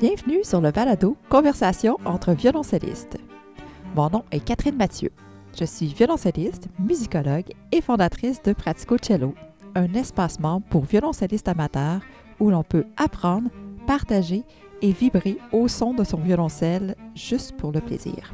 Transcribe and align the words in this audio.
Bienvenue 0.00 0.42
sur 0.44 0.62
le 0.62 0.70
balado 0.70 1.14
Conversation 1.28 1.98
entre 2.06 2.32
violoncellistes. 2.32 3.18
Mon 3.94 4.08
nom 4.08 4.24
est 4.30 4.40
Catherine 4.40 4.76
Mathieu. 4.76 5.10
Je 5.58 5.66
suis 5.66 5.88
violoncelliste, 5.88 6.68
musicologue 6.78 7.52
et 7.70 7.82
fondatrice 7.82 8.42
de 8.42 8.54
Pratico 8.54 8.96
Cello, 8.96 9.34
un 9.74 9.92
espace 9.92 10.40
membre 10.40 10.64
pour 10.70 10.84
violoncellistes 10.84 11.48
amateurs 11.48 12.00
où 12.38 12.48
l'on 12.48 12.62
peut 12.62 12.86
apprendre, 12.96 13.50
partager 13.86 14.44
et 14.80 14.92
vibrer 14.92 15.36
au 15.52 15.68
son 15.68 15.92
de 15.92 16.02
son 16.02 16.16
violoncelle 16.16 16.96
juste 17.14 17.54
pour 17.58 17.70
le 17.70 17.82
plaisir. 17.82 18.32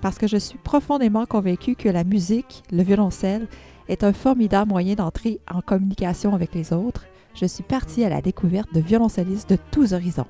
Parce 0.00 0.16
que 0.16 0.26
je 0.26 0.38
suis 0.38 0.56
profondément 0.56 1.26
convaincue 1.26 1.74
que 1.74 1.90
la 1.90 2.02
musique, 2.02 2.62
le 2.72 2.82
violoncelle, 2.82 3.46
est 3.88 4.04
un 4.04 4.14
formidable 4.14 4.70
moyen 4.70 4.94
d'entrer 4.94 5.42
en 5.52 5.60
communication 5.60 6.34
avec 6.34 6.54
les 6.54 6.72
autres, 6.72 7.04
je 7.34 7.46
suis 7.46 7.62
partie 7.62 8.04
à 8.04 8.08
la 8.08 8.20
découverte 8.20 8.72
de 8.74 8.80
violoncellistes 8.80 9.50
de 9.50 9.58
tous 9.70 9.92
horizons. 9.92 10.26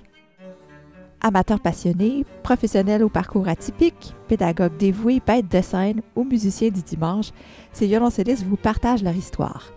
Amateurs 1.23 1.61
passionnés, 1.61 2.25
professionnels 2.43 3.03
au 3.03 3.11
parcours 3.11 3.49
atypique, 3.49 4.15
pédagogues 4.29 4.77
dévoués, 4.79 5.21
bêtes 5.27 5.51
de 5.51 5.61
scène 5.61 6.01
ou 6.17 6.25
musiciens 6.25 6.71
du 6.71 6.83
dimanche, 6.83 7.31
ces 7.73 7.87
violoncellistes 7.87 8.45
vous 8.45 8.57
partagent 8.57 9.03
leur 9.03 9.15
histoire. 9.15 9.73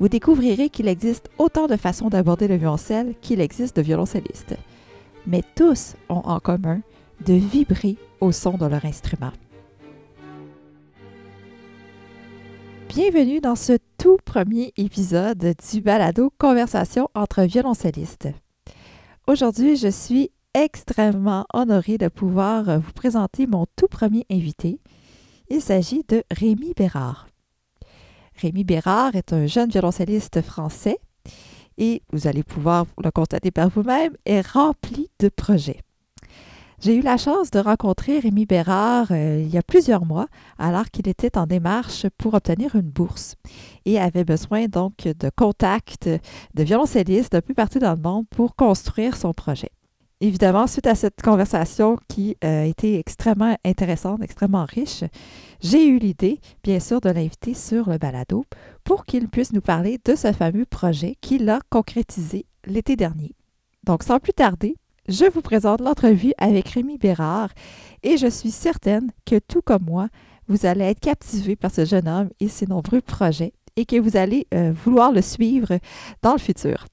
Vous 0.00 0.08
découvrirez 0.08 0.70
qu'il 0.70 0.88
existe 0.88 1.28
autant 1.38 1.66
de 1.66 1.76
façons 1.76 2.08
d'aborder 2.08 2.48
le 2.48 2.56
violoncelle 2.56 3.14
qu'il 3.20 3.40
existe 3.40 3.76
de 3.76 3.82
violoncellistes. 3.82 4.56
Mais 5.26 5.42
tous 5.56 5.94
ont 6.08 6.22
en 6.24 6.38
commun 6.40 6.80
de 7.26 7.34
vibrer 7.34 7.96
au 8.20 8.32
son 8.32 8.56
de 8.56 8.66
leur 8.66 8.84
instrument. 8.84 9.32
Bienvenue 12.88 13.40
dans 13.40 13.54
ce 13.54 13.76
tout 13.98 14.16
premier 14.24 14.72
épisode 14.78 15.54
du 15.70 15.80
balado 15.82 16.32
Conversation 16.38 17.08
entre 17.14 17.42
violoncellistes. 17.42 18.28
Aujourd'hui, 19.26 19.76
je 19.76 19.88
suis 19.88 20.30
extrêmement 20.54 21.44
honorée 21.52 21.98
de 21.98 22.08
pouvoir 22.08 22.80
vous 22.80 22.92
présenter 22.92 23.46
mon 23.46 23.66
tout 23.76 23.88
premier 23.88 24.24
invité. 24.30 24.80
Il 25.50 25.60
s'agit 25.60 26.02
de 26.08 26.24
Rémi 26.30 26.72
Bérard. 26.74 27.28
Rémi 28.36 28.64
Bérard 28.64 29.14
est 29.16 29.34
un 29.34 29.46
jeune 29.46 29.68
violoncelliste 29.68 30.40
français 30.40 30.98
et 31.76 32.02
vous 32.10 32.26
allez 32.26 32.42
pouvoir 32.42 32.86
le 33.02 33.10
constater 33.10 33.50
par 33.50 33.68
vous-même, 33.68 34.14
est 34.24 34.46
rempli 34.46 35.10
de 35.20 35.28
projets. 35.28 35.80
J'ai 36.80 36.94
eu 36.94 37.00
la 37.00 37.16
chance 37.16 37.50
de 37.50 37.58
rencontrer 37.58 38.20
Rémi 38.20 38.46
Bérard 38.46 39.08
euh, 39.10 39.42
il 39.42 39.52
y 39.52 39.58
a 39.58 39.62
plusieurs 39.64 40.06
mois, 40.06 40.28
alors 40.58 40.90
qu'il 40.90 41.08
était 41.08 41.36
en 41.36 41.44
démarche 41.44 42.06
pour 42.18 42.34
obtenir 42.34 42.76
une 42.76 42.82
bourse 42.82 43.34
et 43.84 43.98
avait 43.98 44.22
besoin 44.22 44.66
donc 44.66 45.02
de 45.02 45.28
contacts 45.34 46.08
de 46.08 46.62
violoncellistes 46.62 47.34
un 47.34 47.40
peu 47.40 47.52
partout 47.52 47.80
dans 47.80 47.94
le 47.94 48.00
monde 48.00 48.26
pour 48.30 48.54
construire 48.54 49.16
son 49.16 49.32
projet. 49.32 49.70
Évidemment, 50.20 50.68
suite 50.68 50.86
à 50.86 50.94
cette 50.94 51.20
conversation 51.20 51.96
qui 52.06 52.36
euh, 52.44 52.62
a 52.62 52.66
été 52.66 52.96
extrêmement 52.96 53.56
intéressante, 53.64 54.22
extrêmement 54.22 54.64
riche, 54.64 55.02
j'ai 55.60 55.84
eu 55.84 55.98
l'idée, 55.98 56.40
bien 56.62 56.78
sûr, 56.78 57.00
de 57.00 57.10
l'inviter 57.10 57.54
sur 57.54 57.90
le 57.90 57.98
balado 57.98 58.44
pour 58.84 59.04
qu'il 59.04 59.28
puisse 59.28 59.52
nous 59.52 59.60
parler 59.60 59.98
de 60.04 60.14
ce 60.14 60.32
fameux 60.32 60.64
projet 60.64 61.16
qu'il 61.20 61.48
a 61.50 61.58
concrétisé 61.70 62.46
l'été 62.66 62.94
dernier. 62.94 63.34
Donc, 63.82 64.04
sans 64.04 64.20
plus 64.20 64.32
tarder, 64.32 64.76
je 65.08 65.24
vous 65.24 65.40
présente 65.40 65.80
l'entrevue 65.80 66.32
avec 66.36 66.68
Rémi 66.68 66.98
Bérard 66.98 67.50
et 68.02 68.18
je 68.18 68.26
suis 68.26 68.50
certaine 68.50 69.10
que 69.24 69.38
tout 69.38 69.62
comme 69.62 69.84
moi, 69.84 70.08
vous 70.48 70.66
allez 70.66 70.84
être 70.84 71.00
captivé 71.00 71.56
par 71.56 71.70
ce 71.70 71.84
jeune 71.84 72.08
homme 72.08 72.28
et 72.40 72.48
ses 72.48 72.66
nombreux 72.66 73.00
projets 73.00 73.54
et 73.76 73.86
que 73.86 73.98
vous 73.98 74.16
allez 74.16 74.46
euh, 74.52 74.70
vouloir 74.72 75.12
le 75.12 75.22
suivre 75.22 75.78
dans 76.22 76.32
le 76.32 76.38
futur. 76.38 76.86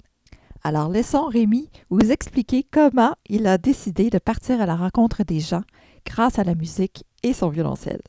Alors 0.63 0.89
laissons 0.89 1.25
Rémi 1.25 1.69
vous 1.89 2.11
expliquer 2.11 2.63
comment 2.63 3.13
il 3.29 3.47
a 3.47 3.57
décidé 3.57 4.09
de 4.09 4.17
partir 4.17 4.61
à 4.61 4.65
la 4.65 4.75
rencontre 4.75 5.23
des 5.23 5.41
gens 5.41 5.63
grâce 6.05 6.39
à 6.39 6.43
la 6.43 6.55
musique 6.55 7.03
et 7.21 7.33
son 7.33 7.49
violoncelle. 7.49 8.01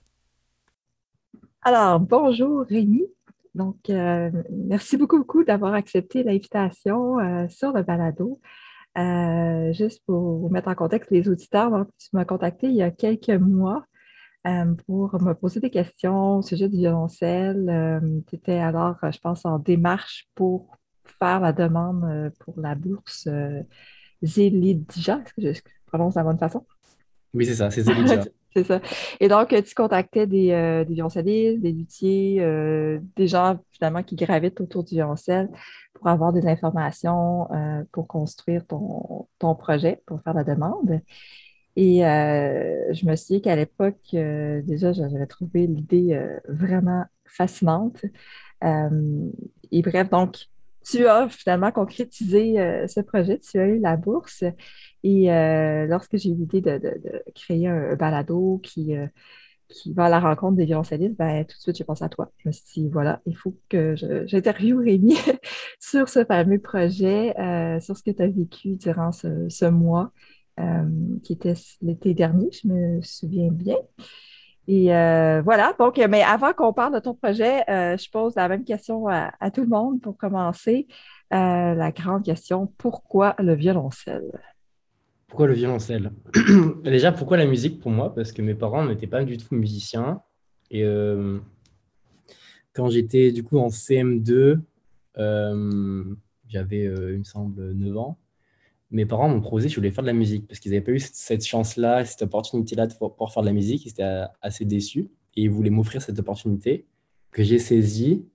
Alors, 1.63 1.99
bonjour 1.99 2.65
Rémi. 2.69 3.03
Donc, 3.57 3.91
euh, 3.91 4.31
merci 4.53 4.97
beaucoup, 4.97 5.19
beaucoup 5.19 5.43
d'avoir 5.43 5.75
accepté 5.75 6.23
l'invitation 6.23 7.19
euh, 7.19 7.49
sur 7.49 7.73
le 7.73 7.83
balado. 7.83 8.39
Euh, 8.97 9.73
juste 9.73 10.03
pour 10.07 10.39
vous 10.39 10.49
mettre 10.49 10.69
en 10.69 10.75
contexte, 10.75 11.11
les 11.11 11.29
auditeurs, 11.29 11.87
tu 11.99 12.09
m'as 12.13 12.25
contacté 12.25 12.69
il 12.69 12.77
y 12.77 12.83
a 12.83 12.91
quelques 12.91 13.29
mois 13.31 13.85
euh, 14.47 14.75
pour 14.87 15.21
me 15.21 15.35
poser 15.35 15.61
des 15.61 15.71
questions 15.71 16.39
au 16.39 16.43
sujet 16.43 16.69
du 16.69 16.79
violoncelle. 16.79 17.69
Euh, 17.69 18.21
tu 18.29 18.37
étais 18.37 18.59
alors, 18.59 18.97
je 19.03 19.19
pense, 19.19 19.45
en 19.45 19.59
démarche 19.59 20.27
pour 20.35 20.77
faire 21.21 21.41
la 21.41 21.53
demande 21.53 22.33
pour 22.41 22.59
la 22.61 22.75
bourse 22.75 23.29
Zélidja. 24.23 25.21
Est-ce 25.39 25.63
que 25.63 25.69
je 25.69 25.87
prononce 25.87 26.15
de 26.15 26.21
la 26.21 26.25
bonne 26.25 26.39
façon? 26.39 26.67
Oui, 27.35 27.45
c'est 27.47 27.55
ça, 27.55 27.71
c'est 27.71 27.83
Zélidja. 27.83 28.25
c'est 28.57 28.65
ça. 28.65 28.81
Et 29.21 29.29
donc, 29.29 29.49
tu 29.49 29.75
contactais 29.75 30.27
des, 30.27 30.49
des 30.87 30.95
violoncellistes, 30.95 31.61
des 31.61 31.73
luthiers, 31.73 32.41
des 33.17 33.29
gens 33.29 33.59
finalement 33.73 34.03
qui 34.03 34.17
gravitent 34.17 34.61
autour 34.61 34.85
du 34.85 34.95
violoncelle 34.95 35.49
pour 35.97 36.09
avoir 36.09 36.33
des 36.33 36.47
informations 36.47 37.51
euh, 37.53 37.85
pour 37.93 38.07
construire 38.07 38.67
ton, 38.67 39.55
projet, 39.55 40.03
pour 40.07 40.21
faire 40.23 40.35
la 40.35 40.45
demande. 40.45 41.01
Et 41.77 42.07
euh, 42.07 42.93
je 42.93 43.07
me 43.07 43.17
suis 43.17 43.37
dit 43.37 43.43
qu'à 43.43 43.57
l'époque, 43.57 43.99
euh, 44.15 44.63
déjà, 44.63 44.93
j'avais 44.93 45.27
trouvé 45.27 45.67
l'idée 45.67 46.19
vraiment 46.49 47.05
fascinante. 47.25 48.05
et 48.63 49.83
bref, 49.83 50.11
donc, 50.11 50.47
tu 50.89 51.07
as 51.07 51.29
finalement 51.29 51.73
concrétisé 51.73 52.55
ce 52.87 53.01
projet, 53.01 53.39
tu 53.39 53.59
as 53.59 53.67
eu 53.67 53.81
la 53.81 53.97
bourse. 53.97 54.45
Et 55.03 55.27
lorsque 55.89 56.17
j'ai 56.17 56.31
eu 56.31 56.35
l'idée 56.35 56.61
de, 56.61 56.81
créer 57.35 57.69
un 57.69 57.97
balado 57.97 58.61
qui 58.63 58.95
qui 59.69 59.93
va 59.93 60.05
à 60.05 60.09
la 60.09 60.21
rencontre 60.21 60.57
des 60.57 60.65
violoncellistes, 60.65 61.17
ben, 61.17 61.45
tout 61.45 61.57
de 61.57 61.61
suite, 61.61 61.77
j'ai 61.77 61.85
pensé 61.85 62.05
à 62.05 62.09
toi. 62.09 62.31
Je 62.39 62.49
me 62.49 62.53
suis 62.53 62.83
dit, 62.83 62.89
voilà, 62.89 63.21
il 63.27 63.37
faut 63.37 63.57
que 63.69 63.95
j'interviewe 64.27 64.79
Rémi 64.79 65.17
sur 65.81 66.09
ce 66.09 66.25
fameux 66.25 66.61
projet, 66.61 67.39
euh, 67.39 67.81
sur 67.81 67.97
ce 67.97 68.03
que 68.03 68.11
tu 68.11 68.23
as 68.23 68.29
vécu 68.29 68.77
durant 68.77 69.13
ce, 69.13 69.69
mois, 69.69 70.13
euh, 70.61 70.85
qui 71.23 71.33
était 71.33 71.55
l'été 71.83 72.15
dernier, 72.15 72.49
je 72.53 72.69
me 72.69 73.03
souviens 73.03 73.51
bien. 73.51 73.77
Et 74.69 74.95
euh, 74.95 75.43
voilà, 75.43 75.75
donc, 75.79 75.99
mais 75.99 76.23
avant 76.23 76.53
qu'on 76.53 76.73
parle 76.73 76.95
de 76.95 76.99
ton 76.99 77.15
projet, 77.15 77.65
je 77.69 78.11
pose 78.11 78.35
la 78.35 78.49
même 78.49 78.65
question 78.65 79.07
à, 79.09 79.51
tout 79.53 79.63
le 79.63 79.69
monde 79.69 80.01
pour 80.01 80.17
commencer. 80.17 80.89
la 81.31 81.93
grande 81.93 82.25
question, 82.25 82.73
pourquoi 82.79 83.35
le 83.39 83.55
violoncelle? 83.55 84.33
Pourquoi 85.29 85.49
le 85.49 85.55
violoncelle? 85.55 86.13
Déjà, 86.85 87.13
pourquoi 87.13 87.37
la 87.37 87.47
musique 87.47 87.81
pour 87.81 87.91
moi? 87.91 88.15
Parce 88.15 88.33
que 88.33 88.43
mes 88.43 88.55
parents 88.55 88.85
n'étaient 88.85 89.07
pas 89.07 89.25
du 89.25 89.37
tout 89.37 89.55
musiciens. 89.55 90.23
Et 90.71 90.85
euh, 90.85 91.39
quand 92.73 92.89
j'étais 92.89 93.33
du 93.33 93.43
coup 93.43 93.59
en 93.59 93.69
CM2, 93.69 94.61
euh, 95.19 96.05
j'avais, 96.49 96.87
euh, 96.87 97.13
il 97.13 97.19
me 97.19 97.25
semble, 97.25 97.73
9 97.73 97.97
ans. 97.97 98.19
Mes 98.91 99.07
parents 99.07 99.29
m'ont 99.29 99.41
proposé 99.41 99.69
que 99.69 99.75
je 99.75 99.81
voulais 99.81 99.91
faire 99.91 100.05
de 100.05 100.09
la 100.09 100.13
musique 100.13 100.47
parce 100.47 100.61
qu'ils 100.61 100.73
n'avaient 100.73 100.85
pas 100.85 100.93
eu 100.93 101.01
cette 101.01 101.45
chance-là, 101.45 102.05
cette 102.05 102.23
opportunité-là 102.23 102.87
de 102.87 102.95
pouvoir 102.95 103.33
faire 103.33 103.43
de 103.43 103.49
la 103.49 103.53
musique. 103.53 103.85
Ils 103.85 103.91
étaient 103.91 104.23
assez 104.43 104.65
déçus 104.65 105.11
et 105.35 105.43
ils 105.43 105.51
voulaient 105.51 105.71
m'offrir 105.71 106.03
cette 106.03 106.19
opportunité 106.19 106.87
que 107.31 107.43
j'ai 107.43 107.59
saisie. 107.59 108.27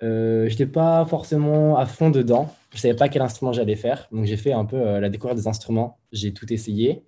je 0.00 0.48
n'étais 0.48 0.66
pas 0.66 1.04
forcément 1.06 1.76
à 1.76 1.86
fond 1.86 2.10
dedans 2.10 2.54
je 2.72 2.78
savais 2.78 2.94
pas 2.94 3.08
quel 3.08 3.22
instrument 3.22 3.52
j'allais 3.52 3.76
faire. 3.76 4.08
Donc 4.12 4.24
j'ai 4.24 4.36
fait 4.36 4.52
un 4.52 4.64
peu 4.64 4.76
euh, 4.76 5.00
la 5.00 5.08
découverte 5.10 5.36
des 5.36 5.46
instruments. 5.46 5.98
J'ai 6.12 6.32
tout 6.32 6.50
essayé. 6.52 7.04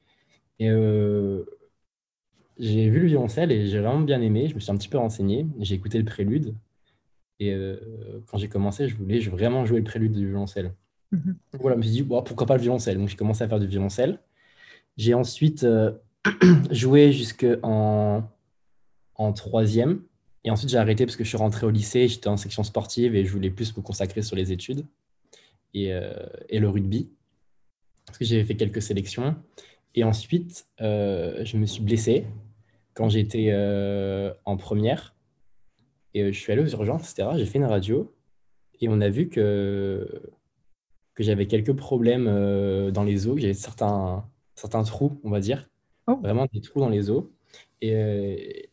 Et 0.58 0.70
euh, 0.70 1.44
j'ai 2.58 2.88
vu 2.90 3.00
le 3.00 3.06
violoncelle 3.06 3.50
et 3.50 3.66
j'ai 3.66 3.80
vraiment 3.80 4.00
bien 4.00 4.20
aimé. 4.20 4.48
Je 4.48 4.54
me 4.54 4.60
suis 4.60 4.70
un 4.70 4.76
petit 4.76 4.88
peu 4.88 4.98
renseigné. 4.98 5.46
J'ai 5.60 5.74
écouté 5.74 5.98
le 5.98 6.04
prélude. 6.04 6.54
Et 7.40 7.52
euh, 7.52 8.22
quand 8.26 8.38
j'ai 8.38 8.48
commencé, 8.48 8.88
je 8.88 8.96
voulais 8.96 9.18
vraiment 9.20 9.64
jouer 9.64 9.78
le 9.78 9.84
prélude 9.84 10.12
du 10.12 10.28
violoncelle. 10.28 10.74
Mhm. 11.14 11.36
Voilà, 11.60 11.76
je 11.76 11.78
me 11.78 11.82
suis 11.82 11.92
dit, 11.92 12.02
pourquoi 12.02 12.46
pas 12.46 12.56
le 12.56 12.62
violoncelle 12.62 12.98
Donc 12.98 13.08
j'ai 13.08 13.16
commencé 13.16 13.44
à 13.44 13.48
faire 13.48 13.60
du 13.60 13.66
violoncelle. 13.66 14.18
J'ai 14.96 15.14
ensuite 15.14 15.66
joué 16.70 17.12
jusqu'en 17.12 18.30
en 19.16 19.32
troisième. 19.32 20.02
Et 20.44 20.50
ensuite, 20.50 20.70
j'ai 20.70 20.76
arrêté 20.76 21.06
parce 21.06 21.16
que 21.16 21.24
je 21.24 21.28
suis 21.28 21.38
rentré 21.38 21.66
au 21.66 21.70
lycée, 21.70 22.06
j'étais 22.08 22.28
en 22.28 22.36
section 22.36 22.62
sportive 22.62 23.14
et 23.14 23.24
je 23.24 23.32
voulais 23.32 23.50
plus 23.50 23.76
me 23.76 23.82
consacrer 23.82 24.22
sur 24.22 24.36
les 24.36 24.52
études. 24.52 24.84
Euh, 25.76 26.26
et, 26.48 26.60
le 26.60 26.68
rugby, 26.68 27.10
parce 28.06 28.18
que 28.18 28.24
j'avais 28.24 28.44
fait 28.44 28.56
quelques 28.56 28.82
sélections. 28.82 29.36
Et 29.94 30.04
ensuite, 30.04 30.66
euh, 30.80 31.44
je 31.44 31.56
me 31.56 31.66
suis 31.66 31.82
blessé 31.82 32.26
quand 32.94 33.08
j'étais 33.08 33.48
euh, 33.50 34.32
en 34.44 34.56
première. 34.56 35.14
Et 36.12 36.32
je 36.32 36.38
suis 36.38 36.52
allé 36.52 36.62
aux 36.62 36.68
urgences, 36.68 37.10
etc. 37.10 37.30
J'ai 37.36 37.46
fait 37.46 37.58
une 37.58 37.64
radio 37.64 38.14
et 38.80 38.88
on 38.88 39.00
a 39.00 39.08
vu 39.08 39.28
que, 39.28 40.22
que 41.14 41.22
j'avais 41.22 41.46
quelques 41.46 41.74
problèmes 41.74 42.26
dans 42.90 43.04
les 43.04 43.26
os, 43.26 43.34
que 43.34 43.40
j'avais 43.40 43.54
certains, 43.54 44.24
certains 44.54 44.82
trous, 44.82 45.20
on 45.24 45.30
va 45.30 45.40
dire. 45.40 45.68
Oh. 46.06 46.18
Vraiment 46.22 46.46
des 46.52 46.60
trous 46.60 46.80
dans 46.80 46.88
les 46.88 47.10
os. 47.10 47.24
Et, 47.80 48.68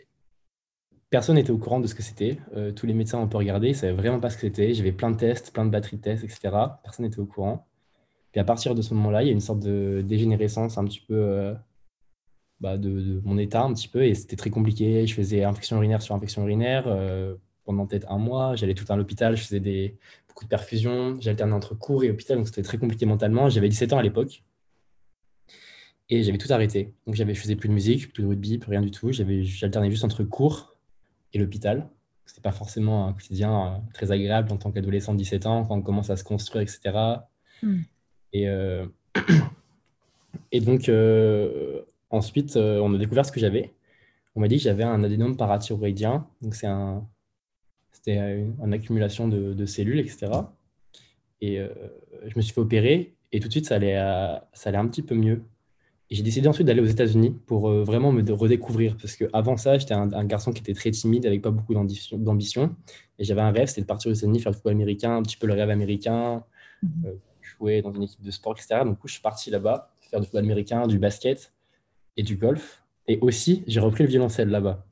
Personne 1.11 1.35
n'était 1.35 1.51
au 1.51 1.57
courant 1.57 1.81
de 1.81 1.87
ce 1.87 1.93
que 1.93 2.01
c'était. 2.01 2.37
Euh, 2.55 2.71
tous 2.71 2.85
les 2.85 2.93
médecins 2.93 3.19
ont 3.19 3.27
pu 3.27 3.35
regarder, 3.35 3.67
ils 3.67 3.71
ne 3.71 3.75
savaient 3.75 3.93
vraiment 3.93 4.21
pas 4.21 4.29
ce 4.29 4.37
que 4.37 4.43
c'était. 4.43 4.73
J'avais 4.73 4.93
plein 4.93 5.11
de 5.11 5.17
tests, 5.17 5.51
plein 5.51 5.65
de 5.65 5.69
batteries 5.69 5.97
de 5.97 6.01
tests, 6.01 6.23
etc. 6.23 6.39
Personne 6.83 7.05
n'était 7.05 7.19
au 7.19 7.25
courant. 7.25 7.67
Puis 8.31 8.39
à 8.39 8.45
partir 8.45 8.75
de 8.75 8.81
ce 8.81 8.93
moment-là, 8.93 9.21
il 9.21 9.27
y 9.27 9.29
a 9.29 9.33
une 9.33 9.41
sorte 9.41 9.59
de 9.59 10.01
dégénérescence 10.07 10.77
un 10.77 10.85
petit 10.85 11.01
peu 11.01 11.53
bah, 12.61 12.77
de, 12.77 13.21
mon 13.25 13.37
état, 13.37 13.63
un 13.63 13.73
petit 13.73 13.89
peu, 13.89 14.05
et 14.05 14.13
c'était 14.13 14.37
très 14.37 14.51
compliqué. 14.51 15.05
Je 15.05 15.13
faisais 15.13 15.43
infection 15.43 15.75
urinaire 15.77 16.01
sur 16.01 16.15
infection 16.15 16.43
urinaire 16.43 16.85
pendant 17.63 17.85
peut-être 17.85 18.11
un 18.11 18.17
mois. 18.17 18.55
J'allais 18.55 18.73
tout 18.73 18.83
le 18.83 18.87
temps 18.87 18.93
à 18.93 18.97
l'hôpital, 18.97 19.35
je 19.35 19.43
faisais 19.43 19.59
des, 19.59 19.97
beaucoup 20.27 20.45
de 20.45 20.49
perfusions, 20.49 21.17
j'alternais 21.19 21.53
entre 21.53 21.75
cours 21.75 22.03
et 22.03 22.09
hôpital, 22.09 22.37
donc 22.37 22.47
c'était 22.47 22.63
très 22.63 22.77
compliqué 22.77 23.05
mentalement. 23.05 23.49
J'avais 23.49 23.69
17 23.69 23.93
ans 23.93 23.97
à 23.97 24.03
l'époque. 24.03 24.43
Et 26.09 26.23
j'avais 26.23 26.37
tout 26.37 26.51
arrêté. 26.51 26.93
Donc 27.05 27.15
j'avais, 27.15 27.33
je 27.33 27.39
faisais 27.39 27.55
plus 27.55 27.69
de 27.69 27.73
musique, 27.73 28.11
plus 28.11 28.23
de 28.23 28.27
rugby, 28.27 28.57
plus 28.57 28.69
rien 28.69 28.81
du 28.81 28.91
tout. 28.91 29.11
J'avais, 29.11 29.43
j'alternais 29.43 29.89
juste 29.89 30.03
entre 30.03 30.23
cours 30.23 30.75
et 31.33 31.39
l'hôpital. 31.39 31.89
C'était 32.25 32.41
pas 32.41 32.51
forcément 32.51 33.07
un 33.07 33.13
quotidien 33.13 33.65
euh, 33.65 33.77
très 33.93 34.11
agréable 34.11 34.51
en 34.51 34.57
tant 34.57 34.71
qu'adolescent 34.71 35.13
de 35.13 35.17
17 35.17 35.45
ans, 35.45 35.65
quand 35.65 35.75
on 35.75 35.81
commence 35.81 36.09
à 36.09 36.15
se 36.15 36.23
construire, 36.23 36.63
etc. 36.63 36.97
Hmm. 37.61 37.81
Et, 38.33 38.47
euh, 38.47 38.85
et 40.51 40.61
donc, 40.61 40.87
euh, 40.87 41.81
ensuite, 42.09 42.55
on 42.55 42.93
a 42.93 42.97
découvert 42.97 43.25
ce 43.25 43.31
que 43.31 43.39
j'avais. 43.39 43.73
On 44.35 44.39
m'a 44.39 44.47
dit 44.47 44.57
que 44.57 44.63
j'avais 44.63 44.83
un 44.83 45.03
adénome 45.03 45.35
parathyroïdien. 45.35 46.27
Donc, 46.41 46.55
c'est 46.55 46.67
un, 46.67 47.05
c'était 48.03 48.45
une, 48.63 48.73
accumulation 48.73 49.27
de, 49.27 49.53
de, 49.53 49.65
cellules, 49.65 49.99
etc. 49.99 50.31
Et 51.39 51.57
je 51.57 52.33
me 52.35 52.41
suis 52.41 52.53
fait 52.53 52.61
opérer 52.61 53.15
et 53.31 53.39
tout 53.39 53.47
de 53.47 53.53
suite, 53.53 53.65
ça 53.65 53.75
allait, 53.75 53.95
ça 54.53 54.69
allait 54.69 54.77
un 54.77 54.87
petit 54.87 55.01
peu 55.01 55.15
mieux. 55.15 55.43
Et 56.11 56.15
j'ai 56.15 56.23
décidé 56.23 56.49
ensuite 56.49 56.67
d'aller 56.67 56.81
aux 56.81 56.85
États-Unis 56.85 57.39
pour 57.45 57.69
euh, 57.69 57.85
vraiment 57.85 58.11
me 58.11 58.21
redécouvrir. 58.33 58.97
Parce 58.97 59.15
qu'avant 59.15 59.55
ça, 59.55 59.77
j'étais 59.77 59.93
un, 59.93 60.25
garçon 60.25 60.51
qui 60.51 60.59
était 60.59 60.73
très 60.73 60.91
timide, 60.91 61.25
avec 61.25 61.41
pas 61.41 61.51
beaucoup 61.51 61.73
d'ambition. 61.73 62.75
Et 63.17 63.23
j'avais 63.23 63.39
un 63.39 63.51
rêve, 63.51 63.69
c'était 63.69 63.81
de 63.81 63.85
partir 63.85 64.11
aux 64.11 64.13
États-Unis, 64.13 64.41
faire 64.41 64.51
le 64.51 64.55
football 64.55 64.73
américain, 64.73 65.15
un 65.15 65.23
petit 65.23 65.37
peu 65.37 65.47
le 65.47 65.53
rêve 65.53 65.69
américain, 65.69 66.43
euh, 67.05 67.13
jouer 67.41 67.81
dans 67.81 67.93
une 67.93 68.03
équipe 68.03 68.21
de 68.21 68.29
sport, 68.29 68.55
etc. 68.57 68.81
Donc, 68.83 68.97
je 69.05 69.13
suis 69.13 69.21
parti 69.21 69.49
là-bas, 69.51 69.95
faire 70.01 70.19
du 70.19 70.25
football 70.25 70.43
américain, 70.43 70.85
du 70.85 70.99
basket 70.99 71.53
et 72.17 72.23
du 72.23 72.35
golf. 72.35 72.83
Et 73.07 73.17
aussi, 73.21 73.63
j'ai 73.65 73.79
repris 73.79 74.03
le 74.03 74.09
violoncelle 74.09 74.49
là-bas. 74.49 74.85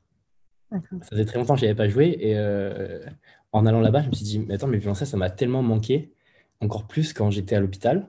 Ça 0.70 1.08
faisait 1.10 1.24
très 1.24 1.38
longtemps 1.38 1.54
que 1.54 1.60
je 1.60 1.66
n'avais 1.66 1.76
pas 1.76 1.88
joué. 1.88 2.16
Et 2.20 2.36
euh, 2.36 3.04
en 3.52 3.66
allant 3.66 3.80
là-bas, 3.80 4.02
je 4.02 4.08
me 4.08 4.14
suis 4.14 4.24
dit, 4.24 4.38
mais 4.38 4.54
attends, 4.54 4.68
mais 4.68 4.76
le 4.76 4.80
violoncelle, 4.80 5.08
ça 5.08 5.16
m'a 5.16 5.30
tellement 5.30 5.62
manqué, 5.62 6.12
encore 6.60 6.86
plus 6.86 7.12
quand 7.12 7.30
j'étais 7.30 7.56
à 7.56 7.60
l'hôpital. 7.60 8.06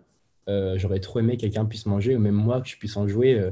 Euh, 0.47 0.77
j'aurais 0.77 0.99
trop 0.99 1.19
aimé 1.19 1.37
que 1.37 1.41
quelqu'un 1.41 1.65
puisse 1.65 1.85
manger, 1.85 2.15
ou 2.15 2.19
même 2.19 2.35
moi 2.35 2.61
que 2.61 2.69
je 2.69 2.77
puisse 2.77 2.97
en 2.97 3.07
jouer. 3.07 3.39
Euh, 3.39 3.51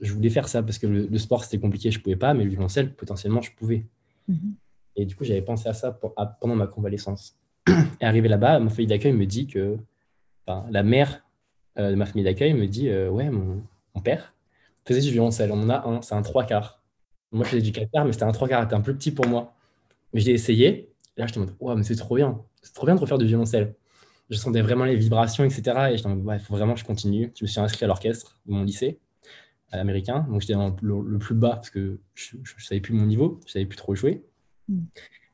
je 0.00 0.12
voulais 0.12 0.30
faire 0.30 0.48
ça 0.48 0.62
parce 0.62 0.78
que 0.78 0.86
le, 0.86 1.18
sport 1.18 1.44
c'était 1.44 1.58
compliqué, 1.58 1.90
je 1.90 2.00
pouvais 2.00 2.16
pas, 2.16 2.34
mais 2.34 2.44
le 2.44 2.50
violoncelle 2.50 2.94
potentiellement 2.94 3.42
je 3.42 3.50
pouvais. 3.50 3.84
Mhm. 4.28 4.54
Et 4.94 5.04
du 5.06 5.16
coup 5.16 5.24
j'avais 5.24 5.42
pensé 5.42 5.68
à 5.68 5.72
ça 5.72 5.98
pendant 6.40 6.54
ma 6.54 6.68
convalescence. 6.68 7.36
Et 8.00 8.04
arrivé 8.04 8.28
là-bas, 8.28 8.60
ma 8.60 8.70
famille 8.70 8.86
d'accueil 8.86 9.12
me 9.12 9.26
dit 9.26 9.48
que, 9.48 9.76
la 10.46 10.84
mère 10.84 11.24
de 11.76 11.96
ma 11.96 12.06
famille 12.06 12.22
d'accueil 12.22 12.54
me 12.54 12.68
dit 12.68 12.88
ouais 12.88 13.28
mon, 13.28 13.64
père 14.04 14.32
faisait 14.84 15.00
du 15.00 15.10
violoncelle, 15.10 15.50
on 15.50 15.60
en 15.64 15.70
a 15.70 15.88
un, 15.88 16.02
c'est 16.02 16.14
un 16.14 16.22
trois 16.22 16.44
quarts. 16.44 16.80
Moi 17.32 17.44
je 17.44 17.50
faisais 17.50 17.62
du 17.62 17.72
mais 17.78 18.12
c'était 18.12 18.24
un 18.24 18.32
trois 18.32 18.48
quarts, 18.48 18.62
c'était 18.64 18.74
un 18.74 18.80
peu 18.80 18.94
petit 18.94 19.10
pour 19.10 19.26
moi. 19.26 19.54
Mais 20.12 20.20
j'ai 20.20 20.32
essayé. 20.32 20.90
Et 21.16 21.20
là 21.20 21.26
je 21.26 21.38
me 21.38 21.46
dis 21.46 21.52
ouais 21.60 21.74
mais 21.74 21.82
c'est 21.82 21.96
trop 21.96 22.16
bien, 22.16 22.40
c'est 22.62 22.74
trop 22.74 22.86
bien 22.86 22.94
de 22.94 23.00
refaire 23.00 23.18
du 23.18 23.26
violoncelle 23.26 23.74
je 24.30 24.36
sentais 24.36 24.60
vraiment 24.60 24.84
les 24.84 24.96
vibrations, 24.96 25.44
etc. 25.44 25.62
Et 25.92 25.96
je 25.96 26.08
me 26.08 26.34
il 26.34 26.40
faut 26.40 26.54
vraiment 26.54 26.74
que 26.74 26.80
je 26.80 26.84
continue. 26.84 27.32
Je 27.36 27.44
me 27.44 27.48
suis 27.48 27.60
inscrit 27.60 27.84
à 27.84 27.88
l'orchestre 27.88 28.40
de 28.46 28.52
mon 28.52 28.64
lycée, 28.64 28.98
à 29.70 29.76
l'américain. 29.76 30.26
Donc, 30.28 30.40
j'étais 30.40 30.54
dans 30.54 30.74
le, 30.80 31.18
plus 31.18 31.34
bas 31.34 31.56
parce 31.56 31.70
que 31.70 32.00
je 32.14 32.36
ne 32.36 32.62
savais 32.62 32.80
plus 32.80 32.94
mon 32.94 33.06
niveau, 33.06 33.40
je 33.46 33.52
savais 33.52 33.66
plus 33.66 33.76
trop 33.76 33.94
jouer. 33.94 34.24
Mm. 34.68 34.80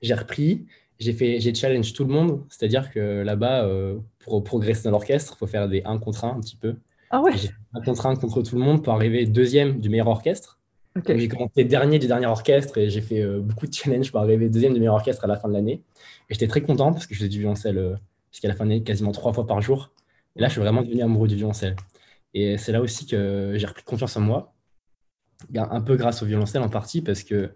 J'ai 0.02 0.14
repris, 0.14 0.66
j'ai 0.98 1.12
fait, 1.12 1.40
j'ai 1.40 1.54
challenge 1.54 1.92
tout 1.92 2.04
le 2.04 2.12
monde. 2.12 2.44
C'est-à-dire 2.50 2.90
que 2.90 3.22
là-bas, 3.22 3.64
euh, 3.64 3.98
pour 4.18 4.42
progresser 4.44 4.84
dans 4.84 4.90
l'orchestre, 4.90 5.34
il 5.36 5.38
faut 5.38 5.46
faire 5.46 5.68
des 5.68 5.82
1 5.84 5.98
contre 5.98 6.24
1 6.24 6.36
un 6.36 6.40
petit 6.40 6.56
peu. 6.56 6.76
Ah 7.10 7.20
ouais 7.20 7.32
J'ai 7.36 7.48
fait 7.48 7.54
1 7.74 7.80
contre 7.82 8.06
1 8.06 8.16
contre 8.16 8.42
tout 8.42 8.56
le 8.56 8.62
monde 8.62 8.84
pour 8.84 8.92
arriver 8.92 9.26
deuxième 9.26 9.80
du 9.80 9.88
meilleur 9.88 10.08
orchestre. 10.08 10.58
J'ai 11.06 11.28
commencé 11.28 11.64
dernier 11.64 11.98
du 11.98 12.06
dernier 12.06 12.26
orchestre 12.26 12.78
et 12.78 12.90
j'ai 12.90 13.00
fait 13.00 13.20
euh, 13.20 13.40
beaucoup 13.40 13.66
de 13.66 13.72
challenges 13.72 14.10
pour 14.10 14.20
arriver 14.20 14.50
deuxième 14.50 14.74
du 14.74 14.78
meilleur 14.78 14.94
orchestre 14.94 15.24
à 15.24 15.26
la 15.26 15.36
fin 15.36 15.48
de 15.48 15.54
l'année. 15.54 15.82
Et 16.28 16.34
j'étais 16.34 16.48
très 16.48 16.60
content 16.60 16.92
parce 16.92 17.06
que 17.06 17.14
je 17.14 17.20
faisais 17.20 17.30
du 17.30 17.38
violoncelle 17.38 17.98
jusqu'à 18.30 18.48
la 18.48 18.54
fin 18.54 18.64
de 18.64 18.70
l'année, 18.70 18.82
quasiment 18.82 19.12
trois 19.12 19.32
fois 19.32 19.46
par 19.46 19.60
jour. 19.62 19.92
Et 20.36 20.40
là, 20.40 20.48
je 20.48 20.52
suis 20.52 20.60
vraiment 20.60 20.82
devenu 20.82 21.02
amoureux 21.02 21.28
du 21.28 21.36
violoncelle. 21.36 21.76
Et 22.34 22.58
c'est 22.58 22.72
là 22.72 22.80
aussi 22.80 23.06
que 23.06 23.54
j'ai 23.56 23.66
repris 23.66 23.82
confiance 23.84 24.16
en 24.16 24.20
moi, 24.20 24.54
un 25.54 25.80
peu 25.80 25.96
grâce 25.96 26.22
au 26.22 26.26
violoncelle 26.26 26.62
en 26.62 26.68
partie, 26.68 27.02
parce 27.02 27.22
que 27.22 27.50